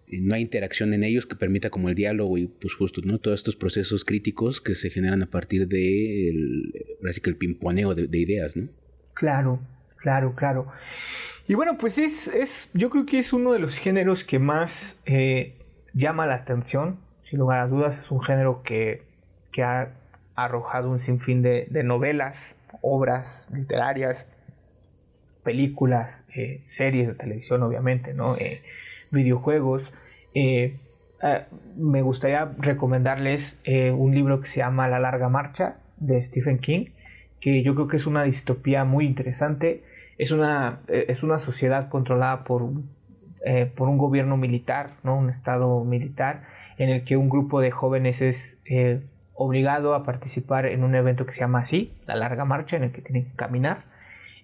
eh, 0.09 0.19
no 0.19 0.35
hay 0.35 0.41
interacción 0.41 0.93
en 0.93 1.05
ellos 1.05 1.25
que 1.25 1.37
permita 1.37 1.69
como 1.69 1.87
el 1.87 1.95
diálogo 1.95 2.37
y 2.37 2.47
pues 2.47 2.73
justo, 2.73 2.99
¿no? 3.05 3.17
Todos 3.17 3.39
estos 3.39 3.55
procesos 3.55 4.03
críticos 4.03 4.59
que 4.59 4.75
se 4.75 4.89
generan 4.89 5.23
a 5.23 5.27
partir 5.27 5.69
de 5.69 6.27
el, 6.27 6.73
que 7.23 7.29
el 7.29 7.37
pimponeo 7.37 7.95
de, 7.95 8.17
ideas, 8.17 8.57
¿no? 8.57 8.67
Claro, 9.13 9.61
claro, 10.01 10.35
claro. 10.35 10.67
Y 11.47 11.53
bueno, 11.53 11.77
pues 11.77 11.97
es, 11.97 12.27
es, 12.27 12.69
yo 12.73 12.89
creo 12.89 13.05
que 13.05 13.19
es 13.19 13.31
uno 13.33 13.53
de 13.53 13.59
los 13.59 13.77
géneros 13.77 14.23
que 14.23 14.37
más 14.39 14.99
eh, 15.05 15.55
llama 15.93 16.27
la 16.27 16.35
atención, 16.35 16.99
sin 17.21 17.39
lugar 17.39 17.59
a 17.59 17.67
dudas, 17.67 17.99
es 17.99 18.11
un 18.11 18.21
género 18.21 18.63
que, 18.63 19.03
que 19.51 19.63
ha 19.63 19.93
arrojado 20.35 20.89
un 20.89 20.99
sinfín 20.99 21.41
de, 21.41 21.67
de 21.69 21.83
novelas, 21.83 22.55
obras 22.81 23.49
literarias, 23.53 24.27
películas, 25.47 26.27
eh, 26.35 26.65
series 26.67 27.07
de 27.07 27.13
televisión, 27.13 27.63
obviamente, 27.63 28.13
¿no? 28.13 28.35
Eh, 28.35 28.63
videojuegos. 29.11 29.81
Eh, 30.33 30.75
me 31.77 32.01
gustaría 32.01 32.51
recomendarles 32.57 33.57
un 33.65 34.13
libro 34.13 34.41
que 34.41 34.49
se 34.49 34.57
llama 34.57 34.89
La 34.89 34.99
larga 34.99 35.29
marcha 35.29 35.77
de 35.95 36.21
Stephen 36.21 36.59
King, 36.59 36.87
que 37.39 37.63
yo 37.63 37.73
creo 37.75 37.87
que 37.87 37.95
es 37.95 38.05
una 38.05 38.23
distopía 38.23 38.83
muy 38.83 39.05
interesante. 39.05 39.83
Es 40.17 40.31
una, 40.31 40.79
es 40.87 41.23
una 41.23 41.39
sociedad 41.39 41.89
controlada 41.89 42.43
por, 42.43 42.63
por 43.75 43.87
un 43.87 43.97
gobierno 43.97 44.35
militar, 44.35 44.91
¿no? 45.03 45.15
un 45.17 45.29
estado 45.29 45.83
militar, 45.83 46.43
en 46.77 46.89
el 46.89 47.03
que 47.03 47.17
un 47.17 47.29
grupo 47.29 47.61
de 47.61 47.71
jóvenes 47.71 48.21
es 48.21 48.57
obligado 49.35 49.93
a 49.93 50.03
participar 50.03 50.65
en 50.65 50.83
un 50.83 50.95
evento 50.95 51.25
que 51.25 51.33
se 51.33 51.41
llama 51.41 51.59
así, 51.59 51.93
la 52.07 52.15
larga 52.15 52.45
marcha, 52.45 52.77
en 52.77 52.85
el 52.85 52.91
que 52.91 53.01
tienen 53.01 53.25
que 53.25 53.35
caminar 53.35 53.83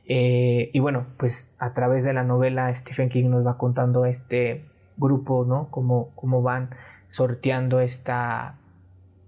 eh, 0.06 0.70
y 0.74 0.80
bueno, 0.80 1.06
pues 1.18 1.54
a 1.60 1.74
través 1.74 2.04
de 2.04 2.14
la 2.14 2.24
novela 2.24 2.74
Stephen 2.76 3.10
King 3.10 3.30
nos 3.30 3.46
va 3.46 3.58
contando 3.58 4.06
este 4.06 4.66
grupo, 4.98 5.46
¿no? 5.46 5.70
Cómo, 5.72 6.12
cómo 6.16 6.42
van 6.42 6.70
sorteando 7.10 7.80
esta, 7.80 8.56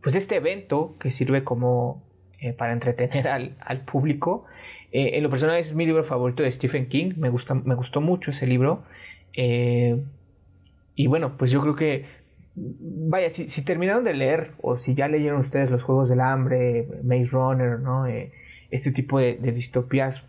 pues 0.04 0.16
este 0.16 0.36
evento 0.36 0.96
que 1.00 1.12
sirve 1.12 1.44
como 1.44 2.04
eh, 2.40 2.54
para 2.54 2.74
entretener 2.74 3.28
al, 3.28 3.56
al 3.62 3.82
público. 3.82 4.46
Eh, 4.98 5.18
en 5.18 5.24
lo 5.24 5.30
personal 5.30 5.58
es 5.58 5.76
mi 5.76 5.86
libro 5.86 6.04
favorito 6.04 6.44
de 6.44 6.52
Stephen 6.52 6.88
King, 6.88 7.14
me, 7.18 7.30
gusta, 7.30 7.54
me 7.54 7.76
gustó 7.76 8.00
mucho 8.02 8.32
ese 8.32 8.48
libro. 8.48 8.84
y 10.96 11.08
bueno, 11.08 11.38
pues 11.38 11.52
yo 11.52 11.62
creo 11.62 11.76
que, 11.76 12.06
vaya, 12.56 13.30
si, 13.30 13.50
si, 13.50 13.64
terminaron 13.64 14.04
de 14.06 14.14
leer 14.14 14.52
o 14.62 14.78
si 14.78 14.96
ya 14.96 15.08
leyeron 15.08 15.40
ustedes 15.40 15.70
los 15.70 15.84
Juegos 15.84 16.08
del 16.08 16.22
Hambre, 16.22 16.88
Maze 17.04 17.32
Runner, 17.32 17.80
¿no? 17.80 18.06
este 18.72 18.92
tipo 18.92 19.20
de, 19.20 19.36
de 19.36 19.52
distopías 19.52 20.24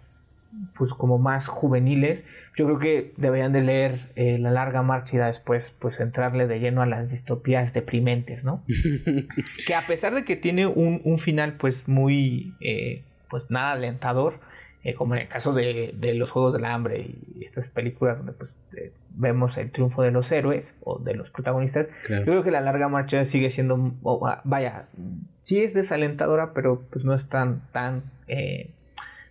pues 0.76 0.90
como 0.90 1.18
más 1.18 1.46
juveniles, 1.46 2.22
yo 2.56 2.64
creo 2.64 2.78
que 2.78 3.12
deberían 3.16 3.52
de 3.52 3.62
leer 3.62 4.12
eh, 4.16 4.38
La 4.38 4.50
larga 4.50 4.82
marcha 4.82 5.16
y 5.16 5.18
después 5.18 5.74
pues 5.78 6.00
entrarle 6.00 6.46
de 6.46 6.58
lleno 6.58 6.82
a 6.82 6.86
las 6.86 7.10
distopías 7.10 7.72
deprimentes, 7.72 8.44
¿no? 8.44 8.64
que 9.66 9.74
a 9.74 9.86
pesar 9.86 10.14
de 10.14 10.24
que 10.24 10.36
tiene 10.36 10.66
un, 10.66 11.18
final 11.18 11.54
pues 11.54 11.86
muy, 11.86 12.54
eh, 12.60 13.02
pues 13.28 13.44
nada 13.50 13.72
alentador, 13.72 14.40
eh, 14.88 14.94
como 14.94 15.14
en 15.14 15.22
el 15.22 15.28
caso 15.28 15.52
de, 15.52 15.94
los 16.14 16.30
Juegos 16.30 16.52
del 16.52 16.64
Hambre 16.64 17.16
y 17.34 17.44
estas 17.44 17.68
películas 17.68 18.18
donde 18.18 18.32
pues 18.32 18.50
vemos 19.10 19.56
el 19.56 19.70
triunfo 19.70 20.02
de 20.02 20.10
los 20.10 20.30
héroes 20.30 20.72
o 20.82 20.98
de 20.98 21.14
los 21.14 21.30
protagonistas, 21.30 21.88
yo 22.08 22.24
creo 22.24 22.42
que 22.42 22.50
La 22.50 22.60
larga 22.60 22.88
marcha 22.88 23.24
sigue 23.24 23.50
siendo, 23.50 23.94
vaya, 24.44 24.86
sí 25.42 25.62
es 25.62 25.74
desalentadora, 25.74 26.52
pero 26.52 26.82
pues 26.90 27.04
no 27.04 27.14
es 27.14 27.28
tan, 27.28 27.62
tan 27.72 28.04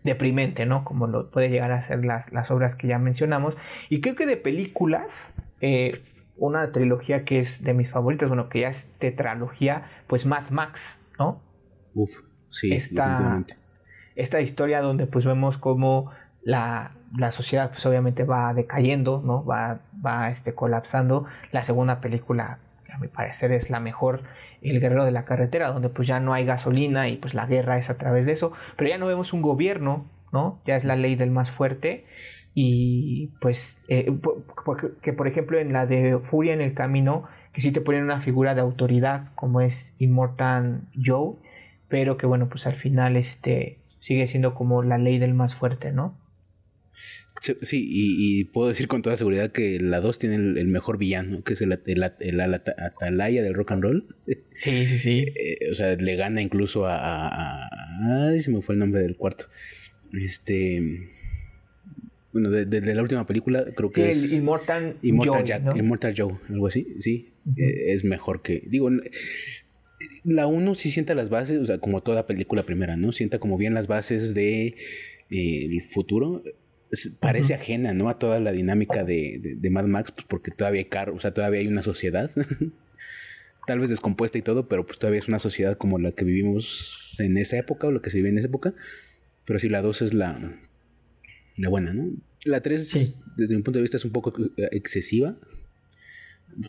deprimente, 0.06 0.66
¿no? 0.66 0.86
Como 0.86 1.08
lo 1.08 1.32
puede 1.32 1.50
llegar 1.50 1.72
a 1.72 1.86
ser 1.88 2.06
las, 2.06 2.32
las 2.32 2.50
obras 2.52 2.76
que 2.76 2.88
ya 2.88 3.00
mencionamos. 3.00 3.58
Y 3.90 4.02
creo 4.02 4.16
que 4.16 4.26
de 4.28 4.38
películas, 4.38 5.34
eh, 5.62 6.02
una 6.38 6.72
trilogía 6.72 7.26
que 7.26 7.40
es 7.40 7.64
de 7.64 7.74
mis 7.74 7.90
favoritas, 7.90 8.30
bueno, 8.30 8.48
que 8.48 8.62
ya 8.62 8.70
es 8.70 8.88
tetralogía, 9.00 9.90
pues 10.08 10.26
Mad 10.26 10.50
Max, 10.52 11.02
¿no? 11.18 11.42
Uf, 11.96 12.12
sí, 12.50 12.72
esta, 12.74 13.44
esta 14.16 14.42
historia 14.42 14.82
donde 14.82 15.08
pues 15.08 15.26
vemos 15.26 15.58
cómo 15.58 16.12
la, 16.44 16.92
la, 17.18 17.32
sociedad 17.32 17.70
pues 17.72 17.86
obviamente 17.86 18.24
va 18.24 18.54
decayendo, 18.54 19.22
¿no? 19.26 19.44
Va, 19.44 19.80
va 20.06 20.30
este, 20.30 20.54
colapsando. 20.54 21.26
La 21.52 21.64
segunda 21.64 22.00
película, 22.02 22.60
a 22.94 22.98
mi 22.98 23.08
parecer, 23.08 23.52
es 23.52 23.70
la 23.70 23.80
mejor 23.80 24.22
el 24.62 24.80
guerrero 24.80 25.06
de 25.06 25.12
la 25.12 25.26
carretera, 25.26 25.72
donde 25.72 25.90
pues 25.90 26.08
ya 26.08 26.20
no 26.20 26.34
hay 26.34 26.46
gasolina 26.46 27.10
y 27.10 27.18
pues 27.18 27.34
la 27.34 27.46
guerra 27.46 27.78
es 27.78 27.90
a 27.90 27.98
través 27.98 28.26
de 28.26 28.32
eso, 28.32 28.54
pero 28.78 28.90
ya 28.90 28.98
no 28.98 29.08
vemos 29.08 29.34
un 29.34 29.42
gobierno, 29.42 30.06
¿no? 30.32 30.60
Ya 30.66 30.76
es 30.76 30.84
la 30.84 30.96
ley 30.96 31.16
del 31.16 31.32
más 31.32 31.52
fuerte 31.52 32.06
y 32.54 33.28
pues 33.42 33.78
eh, 33.90 34.12
que 35.02 35.14
por 35.14 35.28
ejemplo 35.28 35.60
en 35.60 35.74
la 35.74 35.86
de 35.86 36.20
Furia 36.20 36.54
en 36.54 36.62
el 36.62 36.74
Camino, 36.74 37.26
que 37.54 37.62
sí 37.62 37.72
te 37.72 37.82
ponen 37.82 38.04
una 38.04 38.22
figura 38.22 38.56
de 38.56 38.62
autoridad 38.62 39.30
como 39.36 39.62
es 39.62 39.94
Immortal 40.00 40.82
Joe, 40.96 41.36
pero 41.90 42.18
que 42.18 42.26
bueno, 42.26 42.50
pues 42.50 42.66
al 42.66 42.76
final 42.76 43.18
este 43.18 43.80
sigue 44.06 44.28
siendo 44.28 44.54
como 44.54 44.84
la 44.84 45.00
ley 45.00 45.18
del 45.18 45.34
más 45.34 45.56
fuerte, 45.56 45.92
¿no? 45.92 46.16
Sí, 47.42 47.84
y, 47.90 48.44
puedo 48.46 48.70
decir 48.70 48.88
con 48.88 49.02
toda 49.02 49.18
seguridad 49.18 49.52
que 49.52 49.80
la 49.80 50.00
2 50.00 50.20
tiene 50.20 50.36
el, 50.36 50.68
mejor 50.68 51.00
villano, 51.00 51.44
que 51.44 51.54
es 51.54 51.62
el, 51.62 51.80
el, 51.86 52.04
Atalaya 52.44 53.42
del 53.42 53.56
rock 53.56 53.72
and 53.72 53.84
roll. 53.84 54.16
Sí, 54.58 54.86
sí, 54.86 55.00
sí. 55.00 55.26
Eh, 55.36 55.70
o 55.70 55.74
sea, 55.74 55.96
le 55.96 56.16
gana 56.16 56.42
incluso 56.42 56.86
a, 56.88 57.68
Ay, 58.30 58.40
se 58.40 58.52
me 58.52 58.62
fue 58.62 58.76
el 58.76 58.80
nombre 58.80 59.02
del 59.02 59.18
cuarto. 59.18 59.48
Este. 60.14 61.10
Bueno, 62.32 62.52
de, 62.52 62.96
la 62.96 63.02
última 63.02 63.26
película, 63.26 63.66
creo 63.76 63.90
que 63.90 64.10
es. 64.10 64.34
Immortal, 64.34 64.98
Immortal 65.02 65.64
Joe. 65.64 65.78
Immortal 65.78 66.14
Joe, 66.16 66.38
algo 66.50 66.68
así, 66.68 66.96
sí. 67.00 67.34
Eh, 67.58 67.94
es 67.94 68.06
mejor 68.06 68.44
que. 68.44 68.64
Digo, 68.68 68.90
la 70.24 70.48
1 70.48 70.76
sí 70.76 70.90
sienta 70.90 71.16
las 71.16 71.30
bases, 71.30 71.60
o 71.60 71.66
sea, 71.66 71.78
como 71.78 72.02
toda 72.02 72.28
película 72.28 72.64
primera, 72.64 72.96
¿no? 72.96 73.12
Sienta 73.12 73.40
como 73.40 73.58
bien 73.58 73.74
las 73.74 73.88
bases 73.88 74.34
de 74.34 74.76
eh, 75.30 75.66
el 75.66 75.84
futuro 75.84 76.44
parece 77.20 77.54
ajena, 77.54 77.94
¿no? 77.94 78.10
A 78.10 78.20
toda 78.20 78.40
la 78.40 78.52
dinámica 78.52 79.04
de, 79.04 79.58
de, 79.58 79.70
Mad 79.70 79.86
Max, 79.86 80.12
pues 80.12 80.26
porque 80.30 80.52
todavía 80.52 80.80
hay 80.80 80.86
carros, 80.86 81.18
o 81.18 81.20
sea, 81.20 81.34
todavía 81.34 81.60
hay 81.60 81.68
una 81.68 81.84
sociedad. 81.84 82.32
Tal 83.68 83.80
vez 83.80 83.90
descompuesta 83.90 84.38
y 84.38 84.44
todo, 84.44 84.68
pero 84.68 84.86
pues 84.86 85.00
todavía 85.00 85.20
es 85.20 85.28
una 85.28 85.40
sociedad 85.40 85.78
como 85.78 85.98
la 85.98 86.12
que 86.12 86.24
vivimos 86.24 87.16
en 87.20 87.38
esa 87.38 87.58
época 87.58 87.88
o 87.88 87.92
lo 87.92 88.02
que 88.02 88.12
se 88.12 88.18
vive 88.18 88.30
en 88.30 88.38
esa 88.38 88.48
época. 88.48 88.74
Pero 89.46 89.60
sí, 89.60 89.70
la 89.70 89.82
2 89.82 90.04
es 90.04 90.14
la, 90.14 90.60
la 91.58 91.70
buena, 91.70 91.94
¿no? 91.94 92.12
La 92.44 92.62
3, 92.62 93.24
desde 93.38 93.56
mi 93.56 93.64
punto 93.64 93.80
de 93.80 93.82
vista, 93.82 93.98
es 93.98 94.06
un 94.06 94.12
poco 94.12 94.34
excesiva. 94.72 95.36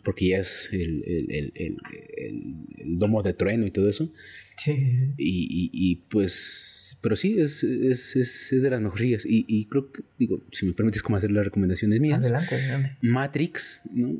Porque 0.03 0.29
ya 0.29 0.39
es 0.39 0.69
el, 0.71 1.03
el, 1.05 1.51
el, 1.55 1.77
el, 2.15 2.97
domo 2.97 3.23
de 3.23 3.33
trueno 3.33 3.65
y 3.65 3.71
todo 3.71 3.89
eso. 3.89 4.11
Sí. 4.57 4.71
Y, 5.17 5.69
y, 5.71 5.95
pues, 6.09 6.97
pero 7.01 7.15
sí, 7.15 7.39
es, 7.39 7.63
es, 7.63 8.15
es, 8.15 8.51
es 8.53 8.63
de 8.63 8.69
las 8.69 8.81
mejorías. 8.81 9.25
Y, 9.25 9.45
y, 9.47 9.65
creo 9.65 9.91
que, 9.91 10.03
digo, 10.17 10.43
si 10.51 10.65
me 10.65 10.73
permites 10.73 11.03
como 11.03 11.17
hacer 11.17 11.31
las 11.31 11.45
recomendaciones 11.45 11.99
mías. 11.99 12.23
Adelante, 12.23 12.55
adelante. 12.55 12.97
Matrix, 13.01 13.83
¿no? 13.91 14.19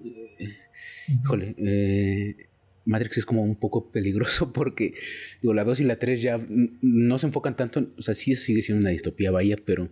Híjole, 1.08 1.56
eh, 1.58 2.48
Matrix 2.86 3.18
es 3.18 3.26
como 3.26 3.44
un 3.44 3.56
poco 3.56 3.92
peligroso 3.92 4.54
porque, 4.54 4.94
digo, 5.42 5.54
la 5.54 5.64
2 5.64 5.82
y 5.82 5.84
la 5.84 6.00
3 6.00 6.22
ya 6.22 6.46
no 6.48 7.20
se 7.20 7.28
enfocan 7.28 7.56
tanto, 7.56 7.94
o 7.98 8.02
sea, 8.02 8.14
sí 8.14 8.36
sigue 8.36 8.62
siendo 8.62 8.82
una 8.82 8.92
distopía, 8.92 9.32
vaya, 9.32 9.58
pero 9.64 9.92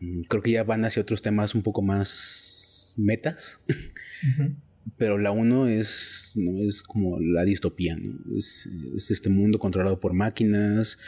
mm, 0.00 0.22
creo 0.22 0.42
que 0.42 0.52
ya 0.52 0.64
van 0.64 0.84
hacia 0.84 1.02
otros 1.02 1.22
temas 1.22 1.54
un 1.54 1.62
poco 1.62 1.82
más 1.82 2.94
metas. 2.96 3.60
Pero 4.96 5.18
la 5.18 5.30
1 5.30 5.68
es, 5.68 6.32
no, 6.34 6.62
es 6.62 6.82
como 6.82 7.20
la 7.20 7.44
distopía, 7.44 7.96
¿no? 7.96 8.18
Es, 8.36 8.68
este 9.10 9.28
mundo 9.28 9.58
controlado 9.58 10.00
por 10.00 10.12
máquinas, 10.12 10.98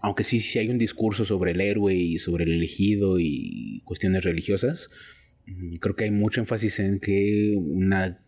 aunque 0.00 0.24
sí, 0.24 0.40
sí 0.40 0.58
hay 0.58 0.68
un 0.68 0.78
discurso 0.78 1.24
sobre 1.24 1.52
el 1.52 1.60
héroe 1.60 1.94
y 1.94 2.18
sobre 2.18 2.44
el 2.44 2.52
elegido 2.52 3.18
y 3.18 3.82
cuestiones 3.84 4.24
religiosas, 4.24 4.90
mm, 5.46 5.74
creo 5.74 5.96
que 5.96 6.04
hay 6.04 6.10
mucho 6.10 6.40
énfasis 6.40 6.78
en 6.80 7.00
que 7.00 7.54
una 7.58 8.20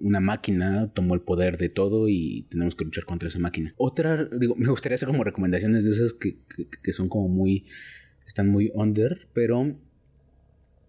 una 0.00 0.20
máquina 0.20 0.92
tomó 0.94 1.14
el 1.14 1.22
poder 1.22 1.58
de 1.58 1.68
todo 1.68 2.08
y 2.08 2.46
tenemos 2.50 2.74
que 2.74 2.84
luchar 2.84 3.04
contra 3.04 3.28
esa 3.28 3.38
máquina. 3.38 3.74
Otra, 3.76 4.28
digo, 4.38 4.54
me 4.56 4.68
gustaría 4.68 4.94
hacer 4.94 5.08
como 5.08 5.24
recomendaciones 5.24 5.84
de 5.84 5.90
esas 5.90 6.14
que, 6.14 6.38
que, 6.82 6.92
son 6.92 7.08
como 7.08 7.28
muy, 7.28 7.66
están 8.26 8.48
muy 8.48 8.70
under, 8.74 9.28
pero 9.32 9.76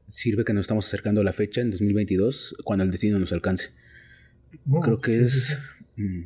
sirve 0.07 0.43
que 0.45 0.53
nos 0.53 0.61
estamos 0.63 0.87
acercando 0.87 1.21
a 1.21 1.23
la 1.23 1.33
fecha 1.33 1.61
en 1.61 1.71
2022 1.71 2.55
cuando 2.63 2.83
el 2.83 2.91
destino 2.91 3.19
nos 3.19 3.33
alcance. 3.33 3.71
Oh, 4.69 4.81
Creo 4.81 4.99
que 4.99 5.21
es 5.21 5.57
mm, 5.95 6.21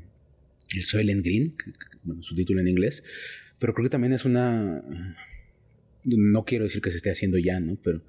el 0.76 0.84
Soylent 0.84 1.24
Green, 1.24 1.56
bueno, 2.04 2.24
su 2.24 2.36
título 2.36 2.60
en 2.62 2.68
inglés, 2.68 3.04
pero 3.60 3.74
creo 3.74 3.86
que 3.86 3.90
también 3.90 4.14
es 4.14 4.26
una, 4.26 4.84
no 6.04 6.46
quiero 6.46 6.66
decir 6.66 6.82
que 6.82 6.92
se 6.92 6.98
esté 6.98 7.12
haciendo 7.12 7.38
ya, 7.38 7.60
¿no? 7.60 7.78
Pero 7.82 8.04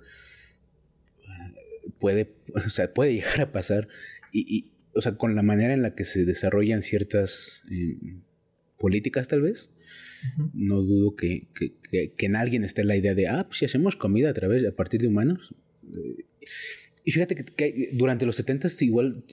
eh, 1.19 1.91
puede, 1.99 2.35
o 2.55 2.71
sea, 2.71 2.93
puede 2.93 3.15
llegar 3.15 3.41
a 3.41 3.53
pasar 3.53 3.89
y, 4.33 4.73
o 4.95 5.01
sea, 5.01 5.17
con 5.17 5.35
la 5.35 5.43
manera 5.43 5.73
en 5.73 5.83
la 5.83 5.95
que 5.95 6.05
se 6.05 6.25
desarrollan 6.25 6.83
ciertas 6.83 7.65
eh, 7.71 7.97
políticas 8.79 9.29
tal 9.29 9.43
vez, 9.43 9.73
no 10.55 10.83
dudo 10.83 11.17
que, 11.17 11.49
que, 11.55 11.75
que, 12.17 12.27
en 12.27 12.37
alguien 12.37 12.65
esté 12.65 12.85
la 12.85 12.97
idea 12.97 13.15
de, 13.15 13.29
ah, 13.29 13.45
pues 13.47 13.59
si 13.59 13.65
hacemos 13.65 13.97
comida 13.97 14.31
a 14.31 14.35
través, 14.35 14.67
a 14.67 14.75
partir 14.75 15.01
de 15.01 15.09
humanos. 15.09 15.55
Eh, 15.93 16.25
y 17.05 17.11
fíjate 17.13 17.35
que, 17.37 17.91
durante 17.93 18.27
los 18.27 18.37
70 18.37 18.69
igual 18.81 19.25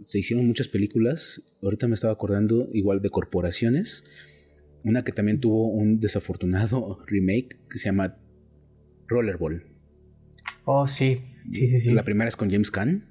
se 0.00 0.18
hicieron 0.18 0.46
muchas 0.46 0.68
películas, 0.68 1.42
ahorita 1.62 1.88
me 1.88 1.94
estaba 1.94 2.12
acordando 2.12 2.68
igual 2.72 3.00
de 3.00 3.10
corporaciones, 3.10 4.04
una 4.84 5.04
que 5.04 5.12
también 5.12 5.40
tuvo 5.40 5.68
un 5.68 6.00
desafortunado 6.00 7.04
remake 7.06 7.56
que 7.70 7.78
se 7.78 7.86
llama 7.86 8.16
Rollerball. 9.06 9.64
Oh, 10.64 10.86
sí, 10.86 11.20
sí, 11.52 11.68
sí, 11.68 11.80
sí. 11.80 11.90
La 11.90 12.04
primera 12.04 12.28
es 12.28 12.36
con 12.36 12.50
James 12.50 12.70
Caan. 12.70 13.06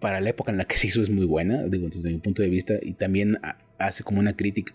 Para 0.00 0.20
la 0.20 0.30
época 0.30 0.52
en 0.52 0.58
la 0.58 0.66
que 0.66 0.76
se 0.76 0.86
hizo 0.86 1.00
es 1.02 1.10
muy 1.10 1.24
buena, 1.24 1.64
digo, 1.64 1.88
desde 1.88 2.10
mi 2.10 2.18
punto 2.18 2.42
de 2.42 2.50
vista, 2.50 2.74
y 2.80 2.92
también 2.92 3.38
hace 3.78 4.02
como 4.04 4.20
una 4.20 4.36
crítica. 4.36 4.72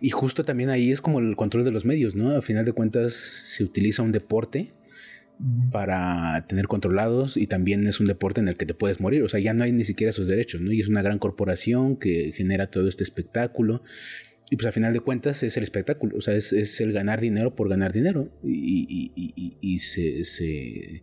Y 0.00 0.10
justo 0.10 0.42
también 0.42 0.70
ahí 0.70 0.92
es 0.92 1.00
como 1.00 1.20
el 1.20 1.36
control 1.36 1.64
de 1.64 1.70
los 1.70 1.84
medios, 1.84 2.14
¿no? 2.14 2.36
A 2.36 2.42
final 2.42 2.64
de 2.64 2.72
cuentas 2.72 3.14
se 3.14 3.64
utiliza 3.64 4.02
un 4.02 4.12
deporte 4.12 4.72
para 5.72 6.46
tener 6.46 6.68
controlados 6.68 7.36
y 7.36 7.46
también 7.46 7.86
es 7.86 7.98
un 7.98 8.06
deporte 8.06 8.40
en 8.40 8.48
el 8.48 8.56
que 8.56 8.66
te 8.66 8.74
puedes 8.74 9.00
morir, 9.00 9.22
o 9.22 9.28
sea, 9.28 9.40
ya 9.40 9.52
no 9.54 9.64
hay 9.64 9.72
ni 9.72 9.84
siquiera 9.84 10.10
esos 10.10 10.28
derechos, 10.28 10.60
¿no? 10.60 10.70
Y 10.70 10.80
es 10.80 10.88
una 10.88 11.02
gran 11.02 11.18
corporación 11.18 11.96
que 11.96 12.32
genera 12.32 12.68
todo 12.68 12.88
este 12.88 13.02
espectáculo 13.02 13.82
y 14.52 14.56
pues 14.56 14.66
a 14.66 14.72
final 14.72 14.92
de 14.92 15.00
cuentas 15.00 15.42
es 15.42 15.56
el 15.56 15.62
espectáculo, 15.62 16.18
o 16.18 16.20
sea, 16.20 16.34
es, 16.34 16.52
es 16.52 16.78
el 16.82 16.92
ganar 16.92 17.22
dinero 17.22 17.56
por 17.56 17.70
ganar 17.70 17.90
dinero. 17.90 18.30
Y, 18.44 19.10
y, 19.16 19.56
y, 19.62 19.78
se, 19.78 20.26
se, 20.26 21.02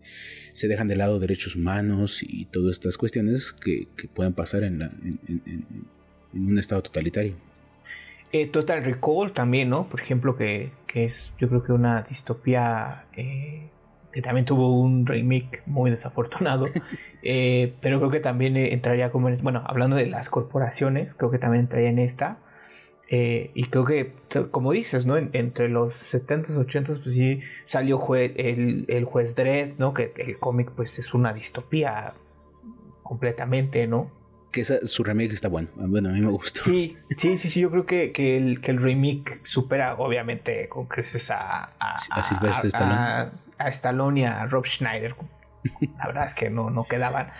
se, 0.53 0.67
dejan 0.67 0.87
de 0.87 0.95
lado 0.95 1.19
derechos 1.19 1.55
humanos 1.55 2.21
y 2.21 2.45
todas 2.45 2.75
estas 2.75 2.95
cuestiones 2.95 3.51
que, 3.51 3.87
que 3.97 4.07
pueden 4.07 4.33
pasar 4.33 4.63
en, 4.63 4.77
la, 4.77 4.91
en, 5.03 5.19
en, 5.27 5.65
en, 6.33 6.47
un 6.47 6.57
estado 6.57 6.81
totalitario. 6.83 7.33
Eh, 8.31 8.47
Total 8.47 8.83
Recall 8.83 9.33
también, 9.33 9.69
¿no? 9.69 9.87
Por 9.87 10.01
ejemplo, 10.01 10.35
que, 10.37 10.71
que 10.87 11.05
es 11.05 11.31
yo 11.39 11.49
creo 11.49 11.63
que 11.63 11.71
una 11.71 12.03
distopía 12.03 13.05
eh, 13.15 13.69
que 14.11 14.21
también 14.21 14.45
tuvo 14.45 14.79
un 14.79 15.05
remake 15.05 15.61
muy 15.65 15.91
desafortunado, 15.91 16.65
eh, 17.23 17.73
pero 17.81 17.99
creo 17.99 18.11
que 18.11 18.19
también 18.19 18.57
entraría 18.57 19.11
como, 19.11 19.29
en, 19.29 19.41
bueno, 19.41 19.63
hablando 19.65 19.95
de 19.95 20.05
las 20.07 20.29
corporaciones, 20.29 21.13
creo 21.15 21.31
que 21.31 21.39
también 21.39 21.61
entraría 21.61 21.89
en 21.89 21.99
esta 21.99 22.37
eh, 23.11 23.49
y 23.55 23.65
creo 23.65 23.85
que, 23.85 24.13
como 24.51 24.71
dices, 24.71 25.07
¿no? 25.07 25.17
entre 25.17 25.67
los 25.67 25.95
70s, 26.13 26.63
80s, 26.63 27.01
pues 27.03 27.15
sí 27.15 27.41
salió 27.65 27.99
el, 28.15 28.85
el, 28.87 29.05
juez 29.05 29.33
Dredd, 29.33 29.79
¿no? 29.79 29.95
Que 29.95 30.13
el 30.17 30.37
cómic, 30.37 30.71
pues 30.75 30.99
es 30.99 31.15
una 31.15 31.33
distopía 31.33 32.13
completamente, 33.01 33.87
¿no? 33.87 34.11
Que 34.51 34.63
su 34.65 35.03
remake 35.03 35.33
está 35.33 35.47
bueno. 35.47 35.69
Bueno, 35.75 36.09
a 36.09 36.11
mí 36.11 36.21
me 36.21 36.31
gusta. 36.31 36.61
Sí, 36.63 36.97
sí, 37.17 37.37
sí, 37.37 37.49
sí. 37.49 37.59
Yo 37.61 37.69
creo 37.69 37.85
que, 37.85 38.11
que, 38.11 38.37
el, 38.37 38.61
que 38.61 38.71
el 38.71 38.81
remake 38.81 39.41
supera, 39.45 39.95
obviamente, 39.95 40.67
con 40.69 40.87
creces 40.87 41.29
a, 41.31 41.71
a, 41.79 41.95
a, 42.11 42.21
Stallone. 42.21 43.31
A, 43.57 43.69
Stallone 43.69 44.19
y 44.21 44.23
a 44.23 44.45
Rob 44.45 44.65
Schneider. 44.65 45.15
La 45.97 46.07
verdad 46.07 46.25
es 46.25 46.33
que 46.33 46.49
no, 46.49 46.69
no 46.69 46.85
quedaban. 46.85 47.31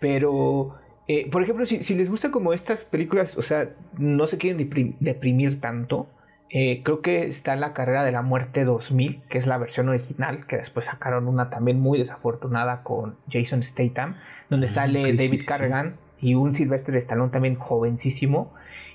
Pero 0.00 0.76
eh, 1.08 1.28
por 1.30 1.42
ejemplo, 1.42 1.64
si, 1.66 1.94
les 1.94 2.10
gusta 2.10 2.30
como 2.30 2.52
estas 2.52 2.84
películas, 2.84 3.36
o 3.38 3.42
sea, 3.42 3.70
no 3.96 4.26
se 4.26 4.38
quieren 4.38 4.96
deprimir 4.98 5.60
tanto, 5.60 6.08
eh, 6.50 6.82
creo 6.82 7.00
que 7.00 7.26
está 7.26 7.54
La 7.54 7.72
Carrera 7.74 8.04
de 8.04 8.10
la 8.10 8.22
Muerte 8.22 8.64
2000, 8.64 9.22
que 9.28 9.38
es 9.38 9.46
la 9.46 9.56
versión 9.56 9.88
original, 9.88 10.46
que 10.46 10.56
después 10.56 10.86
sacaron 10.86 11.28
una 11.28 11.48
también 11.48 11.78
muy 11.78 11.98
desafortunada 11.98 12.82
con 12.82 13.16
Jason 13.30 13.62
Statham, 13.62 14.16
donde 14.50 14.66
ah, 14.66 14.70
sale 14.70 15.14
David 15.14 15.42
Cargan 15.46 15.96
y 16.20 16.34
un 16.34 16.54
Sylvester 16.54 16.96
Stallone 16.96 17.30
también 17.30 17.56
jovencísimo, 17.56 18.52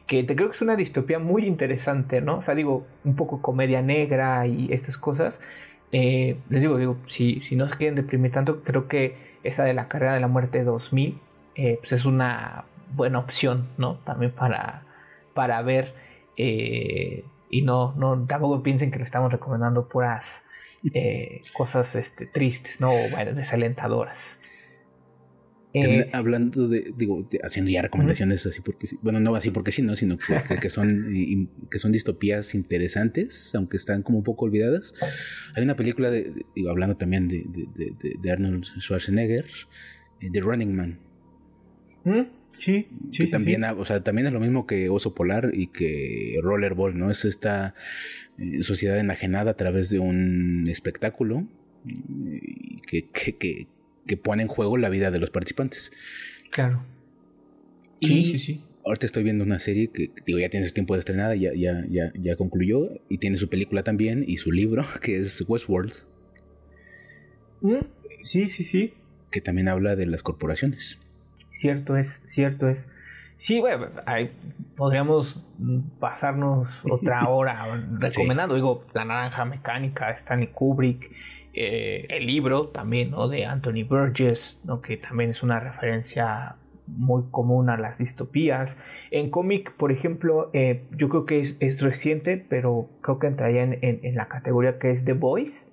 que 0.08 0.24
te 0.24 0.36
creo 0.36 0.50
que 0.50 0.56
es 0.56 0.62
una 0.62 0.76
distopía 0.76 1.20
muy 1.20 1.46
interesante, 1.46 2.22
¿no? 2.22 2.38
O 2.38 2.42
sea, 2.42 2.56
digo, 2.56 2.86
un 3.04 3.16
poco 3.16 3.42
comedia 3.42 3.82
negra 3.82 4.48
y 4.48 4.72
estas 4.72 4.98
cosas. 4.98 5.40
Eh, 5.92 6.38
les 6.50 6.62
digo, 6.62 6.78
digo, 6.78 6.98
si, 7.08 7.42
si 7.42 7.56
no 7.56 7.68
se 7.68 7.78
quieren 7.78 7.96
deprimir 7.96 8.32
tanto, 8.32 8.64
creo 8.64 8.88
que 8.88 9.16
esa 9.44 9.64
de 9.64 9.74
La 9.74 9.88
Carrera 9.88 10.14
de 10.14 10.20
la 10.20 10.28
Muerte 10.28 10.64
2000 10.64 11.18
eh, 11.56 11.78
pues 11.80 11.92
es 11.92 12.06
una 12.06 12.66
buena 12.96 13.20
opción, 13.20 13.68
¿no? 13.78 13.96
También 14.06 14.32
para, 14.32 14.84
para 15.34 15.62
ver 15.62 15.94
eh, 16.38 17.24
y 17.50 17.62
no, 17.62 17.94
no, 17.98 18.26
tampoco 18.26 18.64
piensen 18.64 18.92
que 18.92 18.98
le 19.00 19.04
estamos 19.04 19.32
recomendando 19.32 19.88
puras 19.88 20.24
eh, 20.94 21.42
cosas 21.54 21.94
este, 21.96 22.26
tristes, 22.26 22.80
¿no? 22.80 22.92
O 22.92 23.10
bueno, 23.12 23.34
desalentadoras. 23.34 24.18
Hablando 26.12 26.68
de, 26.68 26.94
digo, 26.98 27.28
haciendo 27.44 27.72
ya 27.72 27.82
recomendaciones 27.82 28.46
así 28.46 28.62
porque 28.62 28.88
sí, 28.88 28.98
bueno, 29.02 29.20
no 29.20 29.36
así 29.36 29.52
porque 29.52 29.72
sí, 29.72 29.82
no, 29.82 29.96
sino 29.96 30.18
que, 30.18 30.60
que, 30.60 30.70
son, 30.70 31.50
que 31.70 31.80
son 31.80 31.92
distopías 31.92 32.56
interesantes, 32.56 33.54
aunque 33.56 33.78
están 33.78 34.04
como 34.04 34.20
un 34.20 34.24
poco 34.24 34.46
olvidadas. 34.46 34.94
Hay 35.56 35.64
una 35.64 35.76
película, 35.76 36.10
de, 36.10 36.34
digo, 36.56 36.70
hablando 36.70 36.98
también 36.98 37.28
de, 37.28 37.46
de, 37.48 37.94
de 38.22 38.32
Arnold 38.32 38.66
Schwarzenegger, 38.80 39.46
The 40.20 40.40
Running 40.40 40.76
Man. 40.76 41.00
¿Mm? 42.04 42.42
Sí, 42.62 42.88
sí, 43.12 43.28
también, 43.32 43.64
O 43.64 43.86
sea, 43.86 44.04
también 44.04 44.28
es 44.28 44.34
lo 44.34 44.40
mismo 44.40 44.68
que 44.68 44.88
Oso 44.88 45.16
Polar 45.16 45.50
y 45.54 45.68
que 45.68 46.38
Rollerball, 46.44 46.96
¿no? 46.96 47.10
Es 47.10 47.26
esta 47.26 47.74
eh, 48.38 48.62
sociedad 48.62 49.00
enajenada 49.00 49.52
a 49.52 49.54
través 49.56 49.90
de 49.90 49.98
un 49.98 50.68
espectáculo 50.68 51.48
eh, 51.88 52.82
que, 52.86 53.10
que, 53.10 53.36
que, 53.36 53.68
pone 54.18 54.44
en 54.44 54.48
juego 54.48 54.78
la 54.78 54.90
vida 54.90 55.12
de 55.12 55.20
los 55.20 55.30
participantes. 55.30 55.92
Claro. 56.52 56.84
Y 58.00 58.08
sí, 58.08 58.32
sí, 58.32 58.40
sí. 58.40 58.66
Ahorita 58.84 59.06
estoy 59.06 59.24
viendo 59.24 59.44
una 59.44 59.60
serie 59.60 59.92
que, 59.92 60.12
digo, 60.26 60.40
ya 60.40 60.50
tiene 60.50 60.66
su 60.66 60.74
tiempo 60.74 60.96
de 60.96 61.00
estrenada, 61.00 61.36
ya, 61.36 61.52
ya, 61.56 61.86
ya, 61.88 62.12
ya 62.16 62.36
concluyó, 62.36 62.90
y 63.10 63.20
tiene 63.20 63.38
su 63.38 63.48
película 63.48 63.84
también 63.84 64.26
y 64.28 64.38
su 64.38 64.52
libro, 64.52 64.86
que 65.02 65.18
es 65.18 65.44
Westworld. 65.48 65.94
¿Mm? 67.62 67.86
Sí, 68.24 68.50
sí, 68.50 68.64
sí. 68.64 68.94
Que 69.30 69.40
también 69.40 69.68
habla 69.68 69.96
de 69.96 70.08
las 70.08 70.24
corporaciones. 70.24 71.00
Cierto 71.52 71.96
es, 71.96 72.22
cierto 72.26 72.68
es. 72.68 72.88
Sí, 73.38 73.60
bueno, 73.60 73.88
podríamos 74.76 75.44
pasarnos 76.00 76.70
otra 76.86 77.28
hora 77.30 77.84
recomendando, 78.00 78.56
digo, 78.56 78.86
La 78.94 79.04
Naranja 79.04 79.46
Mecánica, 79.46 80.12
Stanley 80.12 80.50
Kubrick, 80.50 81.12
eh, 81.54 82.06
el 82.10 82.26
libro 82.26 82.68
también, 82.68 83.12
¿no? 83.12 83.28
De 83.28 83.46
Anthony 83.46 83.84
Burgess, 83.88 84.60
¿no? 84.64 84.82
Que 84.82 84.98
también 84.98 85.32
es 85.32 85.44
una 85.44 85.60
referencia 85.60 86.56
muy 86.88 87.24
común 87.32 87.70
a 87.70 87.78
las 87.78 87.98
distopías. 87.98 88.78
En 89.12 89.30
cómic, 89.30 89.74
por 89.74 89.92
ejemplo, 89.92 90.50
eh, 90.54 90.84
yo 90.98 91.10
creo 91.10 91.26
que 91.26 91.40
es, 91.40 91.82
reciente, 91.82 92.38
pero 92.38 92.90
creo 93.02 93.20
que 93.20 93.28
entraría 93.28 93.64
en, 93.64 93.80
en, 93.82 94.16
la 94.16 94.28
categoría 94.28 94.80
que 94.80 94.92
es 94.92 95.06
The 95.06 95.14
Boys, 95.14 95.72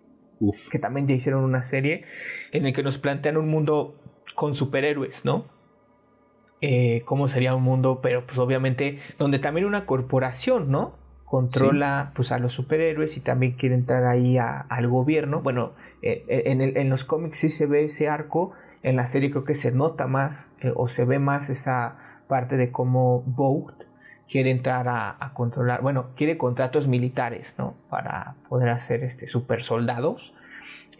que 0.70 0.78
también 0.78 1.08
ya 1.08 1.14
hicieron 1.14 1.42
una 1.42 1.62
serie 1.62 2.04
en 2.52 2.62
la 2.62 2.72
que 2.72 2.82
nos 2.82 2.98
plantean 2.98 3.36
un 3.36 3.48
mundo 3.48 3.96
con 4.34 4.54
superhéroes, 4.54 5.24
¿no? 5.24 5.58
eh, 6.60 7.02
cómo 7.04 7.28
sería 7.28 7.54
un 7.54 7.62
mundo, 7.62 8.00
pero 8.02 8.26
pues 8.26 8.38
obviamente 8.38 9.00
donde 9.18 9.38
también 9.38 9.66
una 9.66 9.86
corporación, 9.86 10.70
¿no? 10.70 10.96
Controla 11.28 12.12
pues 12.14 12.32
a 12.32 12.38
los 12.38 12.52
superhéroes 12.52 13.16
y 13.16 13.20
también 13.20 13.52
quiere 13.52 13.74
entrar 13.74 14.04
ahí 14.04 14.38
al 14.38 14.88
gobierno. 14.88 15.42
Bueno, 15.42 15.72
eh, 16.02 16.24
eh, 16.28 16.42
en, 16.46 16.60
en, 16.60 16.88
los 16.88 17.04
cómics 17.04 17.38
sí 17.38 17.48
se 17.48 17.66
ve 17.66 17.84
ese 17.84 18.08
arco, 18.08 18.52
en 18.82 18.96
la 18.96 19.06
serie 19.06 19.30
creo 19.30 19.44
que 19.44 19.54
se 19.54 19.70
nota 19.70 20.06
más 20.06 20.50
o 20.74 20.88
se 20.88 21.04
ve 21.04 21.18
más 21.18 21.50
esa 21.50 21.96
parte 22.28 22.56
de 22.56 22.70
cómo 22.70 23.22
Vogue 23.26 23.74
quiere 24.30 24.50
entrar 24.50 24.86
a, 24.88 25.32
controlar, 25.34 25.80
bueno, 25.82 26.10
quiere 26.16 26.36
contratos 26.36 26.86
militares, 26.86 27.46
¿no? 27.56 27.74
Para 27.88 28.34
poder 28.48 28.68
hacer 28.68 29.02
este 29.02 29.26
super 29.26 29.64
soldados. 29.64 30.34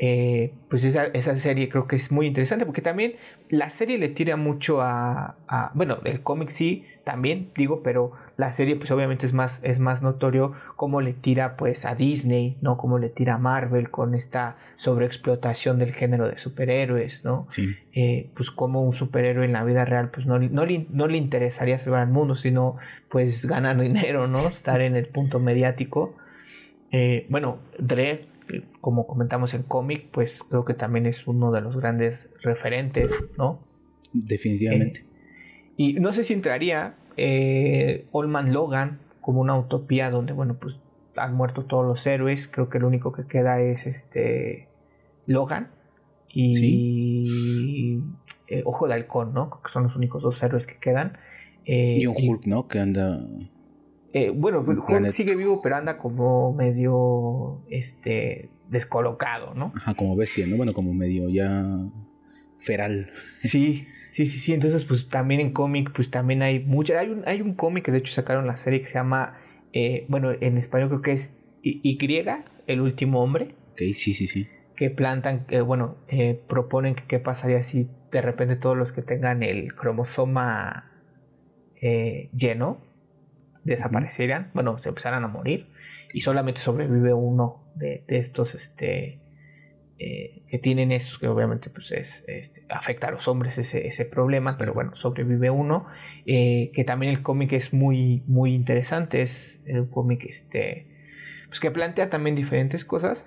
Eh, 0.00 0.54
pues 0.70 0.84
esa, 0.84 1.06
esa, 1.06 1.34
serie 1.36 1.68
creo 1.68 1.88
que 1.88 1.96
es 1.96 2.12
muy 2.12 2.26
interesante 2.26 2.64
porque 2.64 2.82
también 2.82 3.14
la 3.48 3.68
serie 3.68 3.98
le 3.98 4.08
tira 4.08 4.36
mucho 4.36 4.80
a, 4.80 5.34
bueno, 5.74 5.98
el 6.04 6.22
cómic 6.22 6.50
sí, 6.50 6.86
también 7.04 7.50
digo, 7.56 7.82
pero 7.82 8.12
la 8.38 8.52
serie 8.52 8.76
pues 8.76 8.92
obviamente 8.92 9.26
es 9.26 9.32
más, 9.34 9.60
es 9.64 9.80
más 9.80 10.00
notorio 10.00 10.52
cómo 10.76 11.00
le 11.00 11.12
tira 11.12 11.56
pues 11.56 11.84
a 11.84 11.96
Disney, 11.96 12.56
¿no? 12.60 12.76
Cómo 12.76 13.00
le 13.00 13.08
tira 13.08 13.34
a 13.34 13.38
Marvel 13.38 13.90
con 13.90 14.14
esta 14.14 14.56
sobreexplotación 14.76 15.80
del 15.80 15.92
género 15.92 16.28
de 16.28 16.38
superhéroes, 16.38 17.24
¿no? 17.24 17.42
Sí. 17.48 17.74
Eh, 17.92 18.30
pues 18.36 18.52
como 18.52 18.84
un 18.84 18.92
superhéroe 18.92 19.44
en 19.44 19.52
la 19.52 19.64
vida 19.64 19.84
real 19.84 20.10
pues 20.10 20.24
no, 20.24 20.38
no, 20.38 20.64
le, 20.64 20.86
no 20.88 21.08
le 21.08 21.18
interesaría 21.18 21.80
salvar 21.80 22.02
al 22.02 22.10
mundo, 22.10 22.36
sino 22.36 22.76
pues 23.10 23.44
ganar 23.44 23.76
dinero, 23.80 24.28
¿no? 24.28 24.46
Estar 24.46 24.82
en 24.82 24.94
el 24.94 25.06
punto 25.06 25.40
mediático. 25.40 26.14
Eh, 26.92 27.26
bueno, 27.30 27.58
Dredd 27.76 28.20
como 28.80 29.08
comentamos 29.08 29.52
en 29.52 29.64
cómic, 29.64 30.06
pues 30.12 30.44
creo 30.48 30.64
que 30.64 30.74
también 30.74 31.06
es 31.06 31.26
uno 31.26 31.50
de 31.50 31.60
los 31.60 31.76
grandes 31.76 32.28
referentes, 32.42 33.08
¿no? 33.36 33.64
Definitivamente. 34.12 35.00
Eh, 35.00 35.04
y 35.76 35.92
no 35.94 36.12
sé 36.12 36.22
si 36.22 36.34
entraría 36.34 36.94
eh, 37.18 38.06
Olman 38.12 38.52
Logan 38.52 39.00
como 39.20 39.40
una 39.40 39.58
utopía 39.58 40.10
donde, 40.10 40.32
bueno, 40.32 40.56
pues 40.58 40.76
han 41.16 41.34
muerto 41.34 41.64
todos 41.64 41.86
los 41.86 42.06
héroes. 42.06 42.48
Creo 42.48 42.68
que 42.70 42.78
lo 42.78 42.86
único 42.86 43.12
que 43.12 43.26
queda 43.26 43.60
es 43.60 43.86
este 43.86 44.68
Logan 45.26 45.68
y 46.28 48.00
eh, 48.46 48.62
Ojo 48.64 48.86
de 48.86 48.94
Halcón, 48.94 49.34
¿no? 49.34 49.50
Que 49.62 49.70
son 49.70 49.84
los 49.84 49.96
únicos 49.96 50.22
dos 50.22 50.42
héroes 50.42 50.66
que 50.66 50.78
quedan. 50.78 51.18
y 51.64 52.06
un 52.06 52.14
Hulk, 52.16 52.46
¿no? 52.46 52.68
Que 52.68 52.78
anda 52.78 53.20
eh, 54.12 54.30
bueno, 54.30 54.60
Hulk 54.60 55.10
sigue 55.10 55.34
vivo, 55.36 55.60
pero 55.62 55.76
anda 55.76 55.98
como 55.98 56.52
medio 56.52 57.62
este 57.68 58.50
descolocado, 58.68 59.54
¿no? 59.54 59.72
Ajá, 59.76 59.94
como 59.94 60.16
bestia, 60.16 60.46
¿no? 60.46 60.56
Bueno, 60.56 60.72
como 60.72 60.94
medio 60.94 61.28
ya 61.28 61.64
feral. 62.58 63.10
Sí, 63.40 63.86
sí, 64.10 64.26
sí, 64.26 64.38
sí. 64.38 64.52
Entonces, 64.52 64.84
pues 64.84 65.08
también 65.08 65.40
en 65.40 65.52
cómic, 65.52 65.90
pues 65.94 66.10
también 66.10 66.42
hay 66.42 66.60
mucha. 66.60 66.98
Hay 66.98 67.08
un, 67.08 67.26
hay 67.26 67.40
un 67.40 67.54
cómic 67.54 67.84
que 67.84 67.92
de 67.92 67.98
hecho 67.98 68.12
sacaron 68.12 68.46
la 68.46 68.56
serie 68.56 68.80
que 68.80 68.88
se 68.88 68.94
llama, 68.94 69.38
eh, 69.72 70.06
bueno, 70.08 70.32
en 70.32 70.58
español 70.58 70.88
creo 70.88 71.02
que 71.02 71.12
es 71.12 71.34
Y, 71.62 71.98
el 72.66 72.80
último 72.80 73.22
hombre. 73.22 73.54
Ok, 73.72 73.94
sí, 73.94 74.14
sí, 74.14 74.26
sí. 74.26 74.48
Que 74.76 74.90
plantan, 74.90 75.46
que 75.46 75.60
bueno, 75.60 75.96
eh, 76.08 76.40
proponen 76.48 76.94
que 76.94 77.04
qué 77.08 77.18
pasaría 77.18 77.62
si 77.62 77.88
de 78.12 78.22
repente 78.22 78.56
todos 78.56 78.76
los 78.76 78.92
que 78.92 79.02
tengan 79.02 79.42
el 79.42 79.74
cromosoma 79.74 80.84
lleno 81.80 82.80
desaparecieran, 83.62 84.50
bueno, 84.54 84.78
se 84.78 84.88
empezaran 84.88 85.22
a 85.24 85.28
morir 85.28 85.66
y 86.12 86.22
solamente 86.22 86.60
sobrevive 86.60 87.12
uno 87.12 87.64
de, 87.74 88.04
estos 88.08 88.54
este, 88.54 89.20
eh, 89.98 90.42
que 90.48 90.58
tienen 90.58 90.92
esos 90.92 91.18
que 91.18 91.28
obviamente 91.28 91.70
pues 91.70 91.90
es, 91.92 92.24
este, 92.28 92.64
afecta 92.68 93.08
a 93.08 93.10
los 93.10 93.26
hombres 93.28 93.58
ese, 93.58 94.04
problema, 94.04 94.56
pero 94.58 94.72
bueno, 94.72 94.94
sobrevive 94.94 95.50
uno, 95.50 95.86
eh, 96.26 96.70
que 96.74 96.84
también 96.84 97.12
el 97.12 97.22
cómic 97.22 97.52
es 97.52 97.72
muy, 97.72 98.22
muy 98.26 98.54
interesante, 98.54 99.22
es 99.22 99.62
un 99.66 99.86
cómic 99.86 100.24
este, 100.24 100.86
pues 101.48 101.60
que 101.60 101.70
plantea 101.70 102.10
también 102.10 102.36
diferentes 102.36 102.84
cosas, 102.84 103.24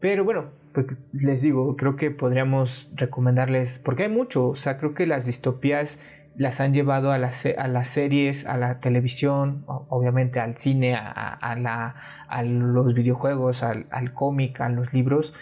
pero 0.00 0.24
bueno, 0.24 0.50
pues 0.72 0.86
les 1.12 1.42
digo, 1.42 1.76
creo 1.76 1.96
que 1.96 2.10
podríamos 2.10 2.90
recomendarles, 2.94 3.78
porque 3.78 4.04
hay 4.04 4.08
mucho, 4.10 4.48
o 4.48 4.56
sea, 4.56 4.78
creo 4.78 4.94
que 4.94 5.06
las 5.06 5.26
distopías 5.26 5.98
las 6.36 6.60
han 6.60 6.74
llevado 6.74 7.12
a 7.12 7.18
las, 7.18 7.46
a 7.46 7.66
las 7.68 7.88
series, 7.88 8.44
a 8.46 8.56
la 8.56 8.80
televisión, 8.80 9.64
obviamente 9.66 10.38
al 10.38 10.58
cine, 10.58 10.94
a, 10.94 11.56
la, 11.58 11.94
a 12.28 12.42
los 12.42 12.92
videojuegos, 12.92 13.62
al, 13.62 14.12
cómic, 14.12 14.60
a 14.60 14.68
los 14.68 14.92
libros, 14.92 15.32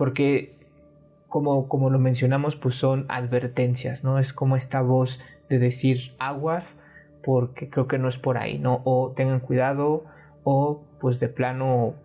porque 0.00 0.54
como, 1.28 1.68
como 1.68 1.90
lo 1.90 1.98
mencionamos, 1.98 2.56
pues 2.56 2.74
son 2.74 3.04
advertencias, 3.10 4.02
¿no? 4.02 4.18
Es 4.18 4.32
como 4.32 4.56
esta 4.56 4.80
voz 4.80 5.20
de 5.50 5.58
decir 5.58 6.12
aguas, 6.18 6.64
porque 7.22 7.68
creo 7.68 7.86
que 7.86 7.98
no 7.98 8.08
es 8.08 8.16
por 8.16 8.38
ahí, 8.38 8.58
¿no? 8.58 8.80
O 8.86 9.12
tengan 9.14 9.40
cuidado, 9.40 10.06
o 10.42 10.82
pues 11.02 11.20
de 11.20 11.28
plano 11.28 11.96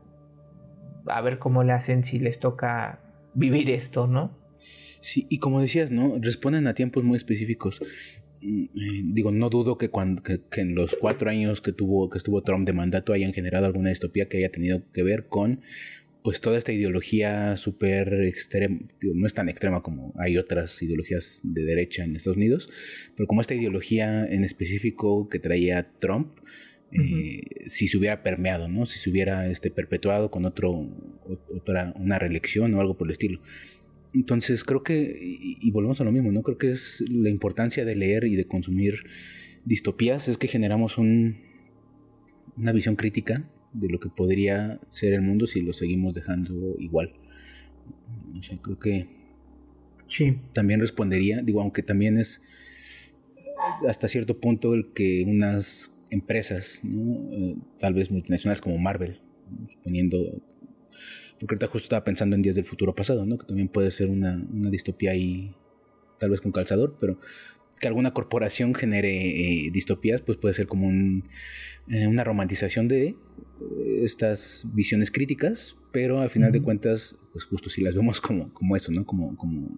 a 1.05 1.21
ver 1.21 1.39
cómo 1.39 1.63
le 1.63 1.71
hacen 1.71 2.03
si 2.03 2.19
les 2.19 2.37
toca 2.37 2.99
vivir 3.33 3.69
esto, 3.69 4.07
¿no? 4.07 4.31
Sí, 4.99 5.25
y 5.29 5.39
como 5.39 5.61
decías, 5.61 5.89
¿no? 5.89 6.15
Responden 6.19 6.67
a 6.67 6.73
tiempos 6.73 7.05
muy 7.05 7.15
específicos. 7.15 7.81
Mm, 8.41 8.63
eh, 8.63 9.01
digo, 9.05 9.31
no 9.31 9.49
dudo 9.49 9.77
que, 9.77 9.87
cuando, 9.87 10.21
que, 10.21 10.41
en 10.57 10.75
los 10.75 10.97
cuatro 10.99 11.29
años 11.29 11.61
que 11.61 11.71
tuvo 11.71 12.09
que 12.09 12.17
estuvo 12.17 12.41
Trump 12.41 12.65
de 12.65 12.73
mandato 12.73 13.13
hayan 13.13 13.31
generado 13.31 13.67
alguna 13.67 13.87
distopía 13.87 14.27
que 14.27 14.39
haya 14.39 14.51
tenido 14.51 14.81
que 14.91 15.01
ver 15.01 15.27
con 15.29 15.61
pues 16.25 16.41
toda 16.41 16.57
esta 16.57 16.71
ideología 16.71 17.55
súper 17.55 18.11
extrema, 18.23 18.79
no 18.99 19.27
es 19.27 19.35
tan 19.35 19.47
extrema 19.47 19.83
como 19.83 20.11
hay 20.17 20.39
otras 20.39 20.81
ideologías 20.81 21.41
de 21.43 21.63
derecha 21.63 22.03
en 22.03 22.15
Estados 22.15 22.37
Unidos, 22.37 22.67
pero 23.15 23.27
como 23.27 23.41
esta 23.41 23.53
ideología 23.53 24.25
en 24.25 24.43
específico 24.43 25.29
que 25.29 25.37
traía 25.37 25.87
Trump, 25.99 26.39
eh, 26.91 27.43
si 27.67 27.85
se 27.85 27.95
hubiera 27.97 28.23
permeado, 28.23 28.67
¿no? 28.67 28.87
Si 28.87 28.97
se 28.97 29.11
hubiera 29.11 29.47
este, 29.51 29.69
perpetuado 29.69 30.31
con 30.31 30.45
otro, 30.45 30.89
otra, 31.55 31.93
una 31.95 32.17
reelección 32.17 32.73
o 32.73 32.81
algo 32.81 32.97
por 32.97 33.05
el 33.05 33.11
estilo. 33.11 33.39
Entonces 34.11 34.63
creo 34.63 34.81
que, 34.81 35.15
y, 35.21 35.69
volvemos 35.69 36.01
a 36.01 36.05
lo 36.05 36.11
mismo, 36.11 36.31
¿no? 36.31 36.41
Creo 36.41 36.57
que 36.57 36.71
es 36.71 37.05
la 37.07 37.29
importancia 37.29 37.85
de 37.85 37.95
leer 37.95 38.23
y 38.23 38.35
de 38.35 38.47
consumir 38.47 38.95
distopías, 39.63 40.27
es 40.27 40.39
que 40.39 40.47
generamos 40.47 40.97
un, 40.97 41.37
una 42.57 42.71
visión 42.71 42.95
crítica 42.95 43.47
de 43.75 43.89
lo 43.89 43.99
que 43.99 44.09
podría 44.09 44.79
ser 44.87 45.13
el 45.13 45.21
mundo 45.21 45.47
si 45.47 45.61
lo 45.61 45.73
seguimos 45.73 46.13
dejando 46.13 46.75
igual. 46.79 47.13
O 48.37 48.41
sea, 48.41 48.57
creo 48.57 48.79
que 48.79 49.07
sí. 50.07 50.37
también 50.53 50.79
respondería, 50.79 51.41
digo, 51.41 51.61
aunque 51.61 51.83
también 51.83 52.17
es 52.17 52.41
hasta 53.87 54.07
cierto 54.07 54.39
punto 54.39 54.73
el 54.73 54.93
que 54.93 55.23
unas 55.27 55.95
empresas, 56.09 56.81
¿no? 56.83 57.31
Eh, 57.31 57.55
tal 57.79 57.93
vez 57.93 58.11
multinacionales 58.11 58.61
como 58.61 58.77
Marvel, 58.77 59.19
suponiendo 59.69 60.41
porque 61.39 61.55
ahorita 61.55 61.67
justo 61.67 61.85
estaba 61.85 62.03
pensando 62.03 62.35
en 62.35 62.41
Días 62.41 62.55
del 62.55 62.65
Futuro 62.65 62.95
Pasado, 62.95 63.25
¿no? 63.25 63.37
Que 63.37 63.45
también 63.45 63.67
puede 63.67 63.91
ser 63.91 64.09
una, 64.09 64.41
distopía 64.69 65.11
ahí, 65.11 65.53
tal 66.19 66.29
vez 66.29 66.39
con 66.39 66.51
calzador, 66.51 66.97
pero 66.99 67.17
que 67.79 67.87
alguna 67.87 68.11
corporación 68.11 68.73
genere 68.73 69.65
eh, 69.65 69.71
distopías, 69.71 70.21
pues 70.21 70.37
puede 70.37 70.53
ser 70.53 70.67
como 70.67 70.89
eh, 70.89 72.07
una 72.07 72.23
romantización 72.23 72.87
de 72.87 73.07
eh, 73.07 73.15
estas 74.03 74.65
visiones 74.73 75.11
críticas, 75.11 75.75
pero 75.91 76.19
al 76.21 76.29
final 76.29 76.51
de 76.51 76.61
cuentas, 76.61 77.17
pues 77.31 77.45
justo 77.45 77.69
si 77.69 77.81
las 77.81 77.95
vemos 77.95 78.21
como, 78.21 78.53
como 78.53 78.75
eso, 78.75 78.91
¿no? 78.91 79.05
Como, 79.05 79.35
como 79.37 79.69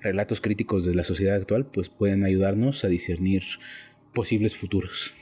relatos 0.00 0.40
críticos 0.40 0.84
de 0.84 0.94
la 0.94 1.04
sociedad 1.04 1.36
actual, 1.36 1.66
pues 1.66 1.88
pueden 1.88 2.24
ayudarnos 2.24 2.84
a 2.84 2.88
discernir 2.88 3.42
posibles 4.12 4.56
futuros. 4.56 5.14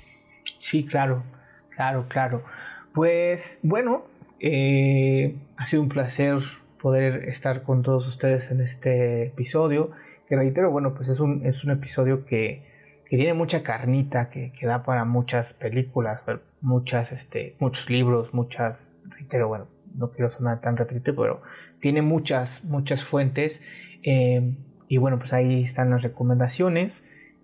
Sí, 0.59 0.85
claro, 0.85 1.25
claro, 1.71 2.07
claro. 2.09 2.45
Pues 2.93 3.61
bueno, 3.63 4.07
eh, 4.41 5.37
ha 5.57 5.67
sido 5.67 5.83
un 5.83 5.89
placer 5.89 6.39
poder 6.81 7.29
estar 7.29 7.63
con 7.63 7.83
todos 7.83 8.07
ustedes 8.07 8.51
en 8.51 8.61
este 8.61 9.25
episodio. 9.25 9.91
Que 10.29 10.37
reitero, 10.37 10.71
bueno, 10.71 10.95
pues 10.95 11.09
es 11.09 11.21
un, 11.21 11.45
es 11.47 11.65
un 11.65 11.71
episodio 11.71 12.25
que, 12.27 12.63
que 13.09 13.17
tiene 13.17 13.35
mucha 13.35 13.63
carnita, 13.63 14.31
que, 14.31 14.53
que, 14.59 14.67
da 14.67 14.83
para 14.83 15.05
muchas 15.05 15.53
películas, 15.55 16.21
muchas, 16.61 17.13
este, 17.13 17.55
muchos 17.61 17.89
libros, 17.89 18.35
muchas, 18.35 18.93
reitero, 19.09 19.49
bueno, 19.49 19.69
no 19.97 20.11
quiero 20.11 20.31
sonar 20.31 20.61
tan 20.61 20.77
repetitivo, 20.77 21.23
pero 21.23 21.43
tiene 21.81 22.03
muchas, 22.03 22.63
muchas 22.65 23.05
fuentes. 23.05 23.59
Eh, 24.03 24.55
y 24.89 24.99
bueno, 24.99 25.19
pues 25.19 25.33
ahí 25.33 25.65
están 25.65 25.91
las 25.91 26.03
recomendaciones. 26.03 26.93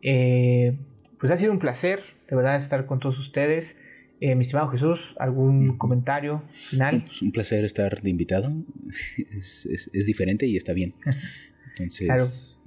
Eh, 0.03 0.77
pues 1.19 1.33
ha 1.33 1.37
sido 1.37 1.53
un 1.53 1.59
placer, 1.59 2.01
de 2.29 2.37
verdad, 2.37 2.57
estar 2.57 2.87
con 2.87 3.01
todos 3.01 3.19
ustedes. 3.19 3.77
Eh, 4.21 4.37
mi 4.37 4.43
estimado 4.43 4.69
Jesús, 4.69 5.17
¿algún 5.19 5.77
comentario 5.79 6.43
final? 6.71 7.03
Pues 7.07 7.23
un 7.23 7.33
placer 7.33 7.65
estar 7.65 8.03
de 8.03 8.11
invitado. 8.11 8.51
Es, 9.37 10.07
diferente 10.07 10.47
y 10.47 10.57
está 10.57 10.73
bien. 10.73 10.95
Entonces, 11.79 12.61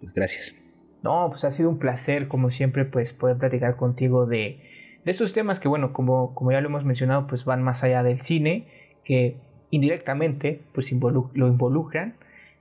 pues 0.00 0.12
gracias. 0.14 0.54
No, 1.02 1.28
pues 1.30 1.44
ha 1.44 1.50
sido 1.50 1.70
un 1.70 1.78
placer, 1.78 2.28
como 2.28 2.50
siempre, 2.50 2.84
pues 2.84 3.12
poder 3.12 3.36
platicar 3.36 3.76
contigo 3.76 4.26
de, 4.26 4.60
de 5.04 5.10
estos 5.10 5.32
temas 5.32 5.60
que, 5.60 5.68
bueno, 5.68 5.92
como, 5.92 6.34
como 6.34 6.52
ya 6.52 6.60
lo 6.60 6.68
hemos 6.68 6.84
mencionado, 6.84 7.26
pues 7.26 7.44
van 7.44 7.62
más 7.62 7.82
allá 7.82 8.02
del 8.02 8.22
cine, 8.22 8.66
que 9.04 9.36
indirectamente 9.70 10.62
pues 10.72 10.90
lo 10.92 11.46
involucran. 11.46 12.14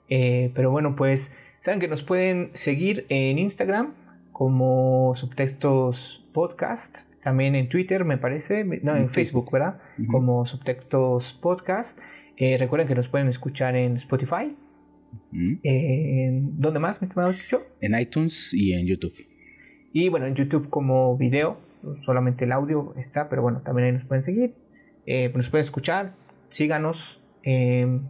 Eh, 0.09 0.51
pero 0.53 0.71
bueno, 0.71 0.95
pues 0.95 1.31
saben 1.61 1.79
que 1.79 1.87
nos 1.87 2.03
pueden 2.03 2.51
seguir 2.53 3.05
en 3.09 3.39
Instagram 3.39 3.93
como 4.31 5.15
Subtextos 5.15 6.23
Podcast, 6.33 6.97
también 7.23 7.55
en 7.55 7.69
Twitter 7.69 8.05
me 8.05 8.17
parece, 8.17 8.63
no, 8.63 8.95
en, 8.95 9.09
Facebook, 9.09 9.49
¿verdad? 9.51 9.79
Como 10.11 10.45
Subtextos 10.45 11.39
Podcast. 11.41 11.97
Eh, 12.37 12.57
recuerden 12.59 12.87
que 12.87 12.93
nos 12.93 13.07
pueden 13.07 13.29
escuchar 13.29 13.75
en 13.75 13.97
Spotify. 13.97 14.55
¿Dónde 15.31 16.79
más, 16.79 17.01
mi 17.01 17.07
estimado 17.07 17.33
Chucho? 17.33 17.63
En 17.81 17.99
iTunes 17.99 18.53
y 18.53 18.73
en 18.73 18.87
YouTube. 18.87 19.13
Y 19.93 20.09
bueno, 20.09 20.25
en 20.25 20.35
YouTube 20.35 20.69
como 20.69 21.17
video, 21.17 21.57
solamente 22.05 22.45
el 22.45 22.51
audio 22.51 22.93
está, 22.97 23.29
pero 23.29 23.41
bueno, 23.41 23.61
también 23.61 23.87
ahí 23.87 23.93
nos 23.93 24.05
pueden 24.05 24.23
seguir. 24.23 24.53
Eh, 25.05 25.31
nos 25.33 25.49
pueden 25.49 25.63
escuchar, 25.63 26.13
síganos. 26.51 27.21
Em, 27.43 28.01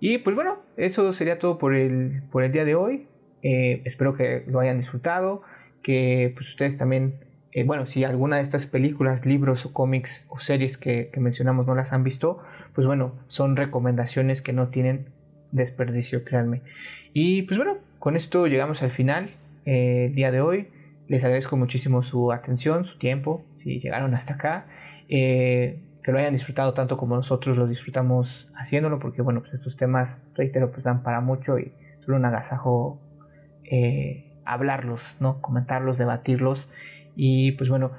y 0.00 0.18
pues 0.18 0.34
bueno, 0.34 0.58
eso 0.76 1.12
sería 1.12 1.38
todo 1.38 1.58
por 1.58 1.74
el, 1.74 2.22
por 2.30 2.42
el 2.42 2.52
día 2.52 2.64
de 2.64 2.74
hoy. 2.74 3.06
Eh, 3.42 3.82
espero 3.84 4.14
que 4.16 4.42
lo 4.46 4.60
hayan 4.60 4.78
disfrutado, 4.78 5.42
que 5.82 6.32
pues 6.34 6.48
ustedes 6.48 6.76
también, 6.76 7.16
eh, 7.52 7.64
bueno, 7.64 7.86
si 7.86 8.04
alguna 8.04 8.36
de 8.36 8.42
estas 8.42 8.66
películas, 8.66 9.24
libros 9.26 9.66
o 9.66 9.72
cómics 9.72 10.24
o 10.28 10.40
series 10.40 10.78
que, 10.78 11.10
mencionamos 11.16 11.66
no 11.66 11.74
las 11.74 11.92
han 11.92 12.04
visto, 12.04 12.42
pues 12.74 12.86
bueno, 12.86 13.12
son 13.28 13.56
recomendaciones 13.56 14.40
que 14.40 14.52
no 14.52 14.68
tienen 14.68 15.06
desperdicio, 15.54 16.24
créanme. 16.24 16.62
Y 17.12 17.42
pues 17.42 17.56
bueno, 17.56 17.78
con 17.98 18.16
esto 18.16 18.46
llegamos 18.46 18.82
al 18.82 18.90
final 18.90 19.30
el 19.64 20.14
día 20.14 20.30
de 20.30 20.40
hoy. 20.40 20.68
Les 21.08 21.22
agradezco 21.22 21.56
muchísimo 21.56 22.02
su 22.02 22.32
atención, 22.32 22.84
su 22.84 22.98
tiempo, 22.98 23.44
si 23.62 23.80
llegaron 23.80 24.14
hasta 24.14 24.34
acá. 24.34 24.66
Eh, 25.08 25.78
que 26.02 26.12
lo 26.12 26.18
hayan 26.18 26.34
disfrutado 26.34 26.74
tanto 26.74 26.98
como 26.98 27.16
nosotros 27.16 27.56
lo 27.56 27.66
disfrutamos 27.66 28.46
haciéndolo, 28.54 28.98
porque 28.98 29.22
bueno, 29.22 29.40
pues 29.40 29.54
estos 29.54 29.76
temas, 29.76 30.22
reitero, 30.34 30.70
pues 30.70 30.84
dan 30.84 31.02
para 31.02 31.20
mucho 31.22 31.58
y 31.58 31.72
solo 32.04 32.18
un 32.18 32.26
agasajo 32.26 33.00
eh, 33.64 34.30
hablarlos, 34.44 35.00
¿no? 35.20 35.40
Comentarlos, 35.40 35.96
debatirlos. 35.96 36.68
Y 37.16 37.52
pues 37.52 37.70
bueno, 37.70 37.92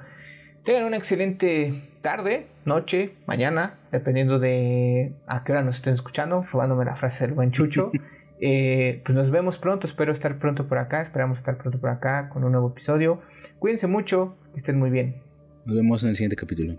tengan 0.64 0.84
una 0.84 0.96
excelente 0.96 1.82
tarde, 2.06 2.46
noche, 2.64 3.14
mañana, 3.26 3.80
dependiendo 3.90 4.38
de 4.38 5.12
a 5.26 5.42
qué 5.42 5.50
hora 5.50 5.62
nos 5.62 5.74
estén 5.74 5.92
escuchando, 5.92 6.44
robándome 6.52 6.84
la 6.84 6.94
frase 6.94 7.26
del 7.26 7.34
buen 7.34 7.50
Chucho. 7.50 7.90
Eh, 8.38 9.00
pues 9.02 9.16
nos 9.16 9.30
vemos 9.30 9.56
pronto, 9.56 9.86
espero 9.86 10.12
estar 10.12 10.38
pronto 10.38 10.68
por 10.68 10.76
acá, 10.76 11.00
esperamos 11.00 11.38
estar 11.38 11.56
pronto 11.56 11.80
por 11.80 11.88
acá 11.88 12.28
con 12.28 12.44
un 12.44 12.52
nuevo 12.52 12.68
episodio. 12.68 13.22
Cuídense 13.58 13.86
mucho, 13.86 14.36
que 14.52 14.58
estén 14.58 14.78
muy 14.78 14.90
bien. 14.90 15.22
Nos 15.64 15.74
vemos 15.74 16.02
en 16.02 16.10
el 16.10 16.16
siguiente 16.16 16.36
capítulo. 16.36 16.76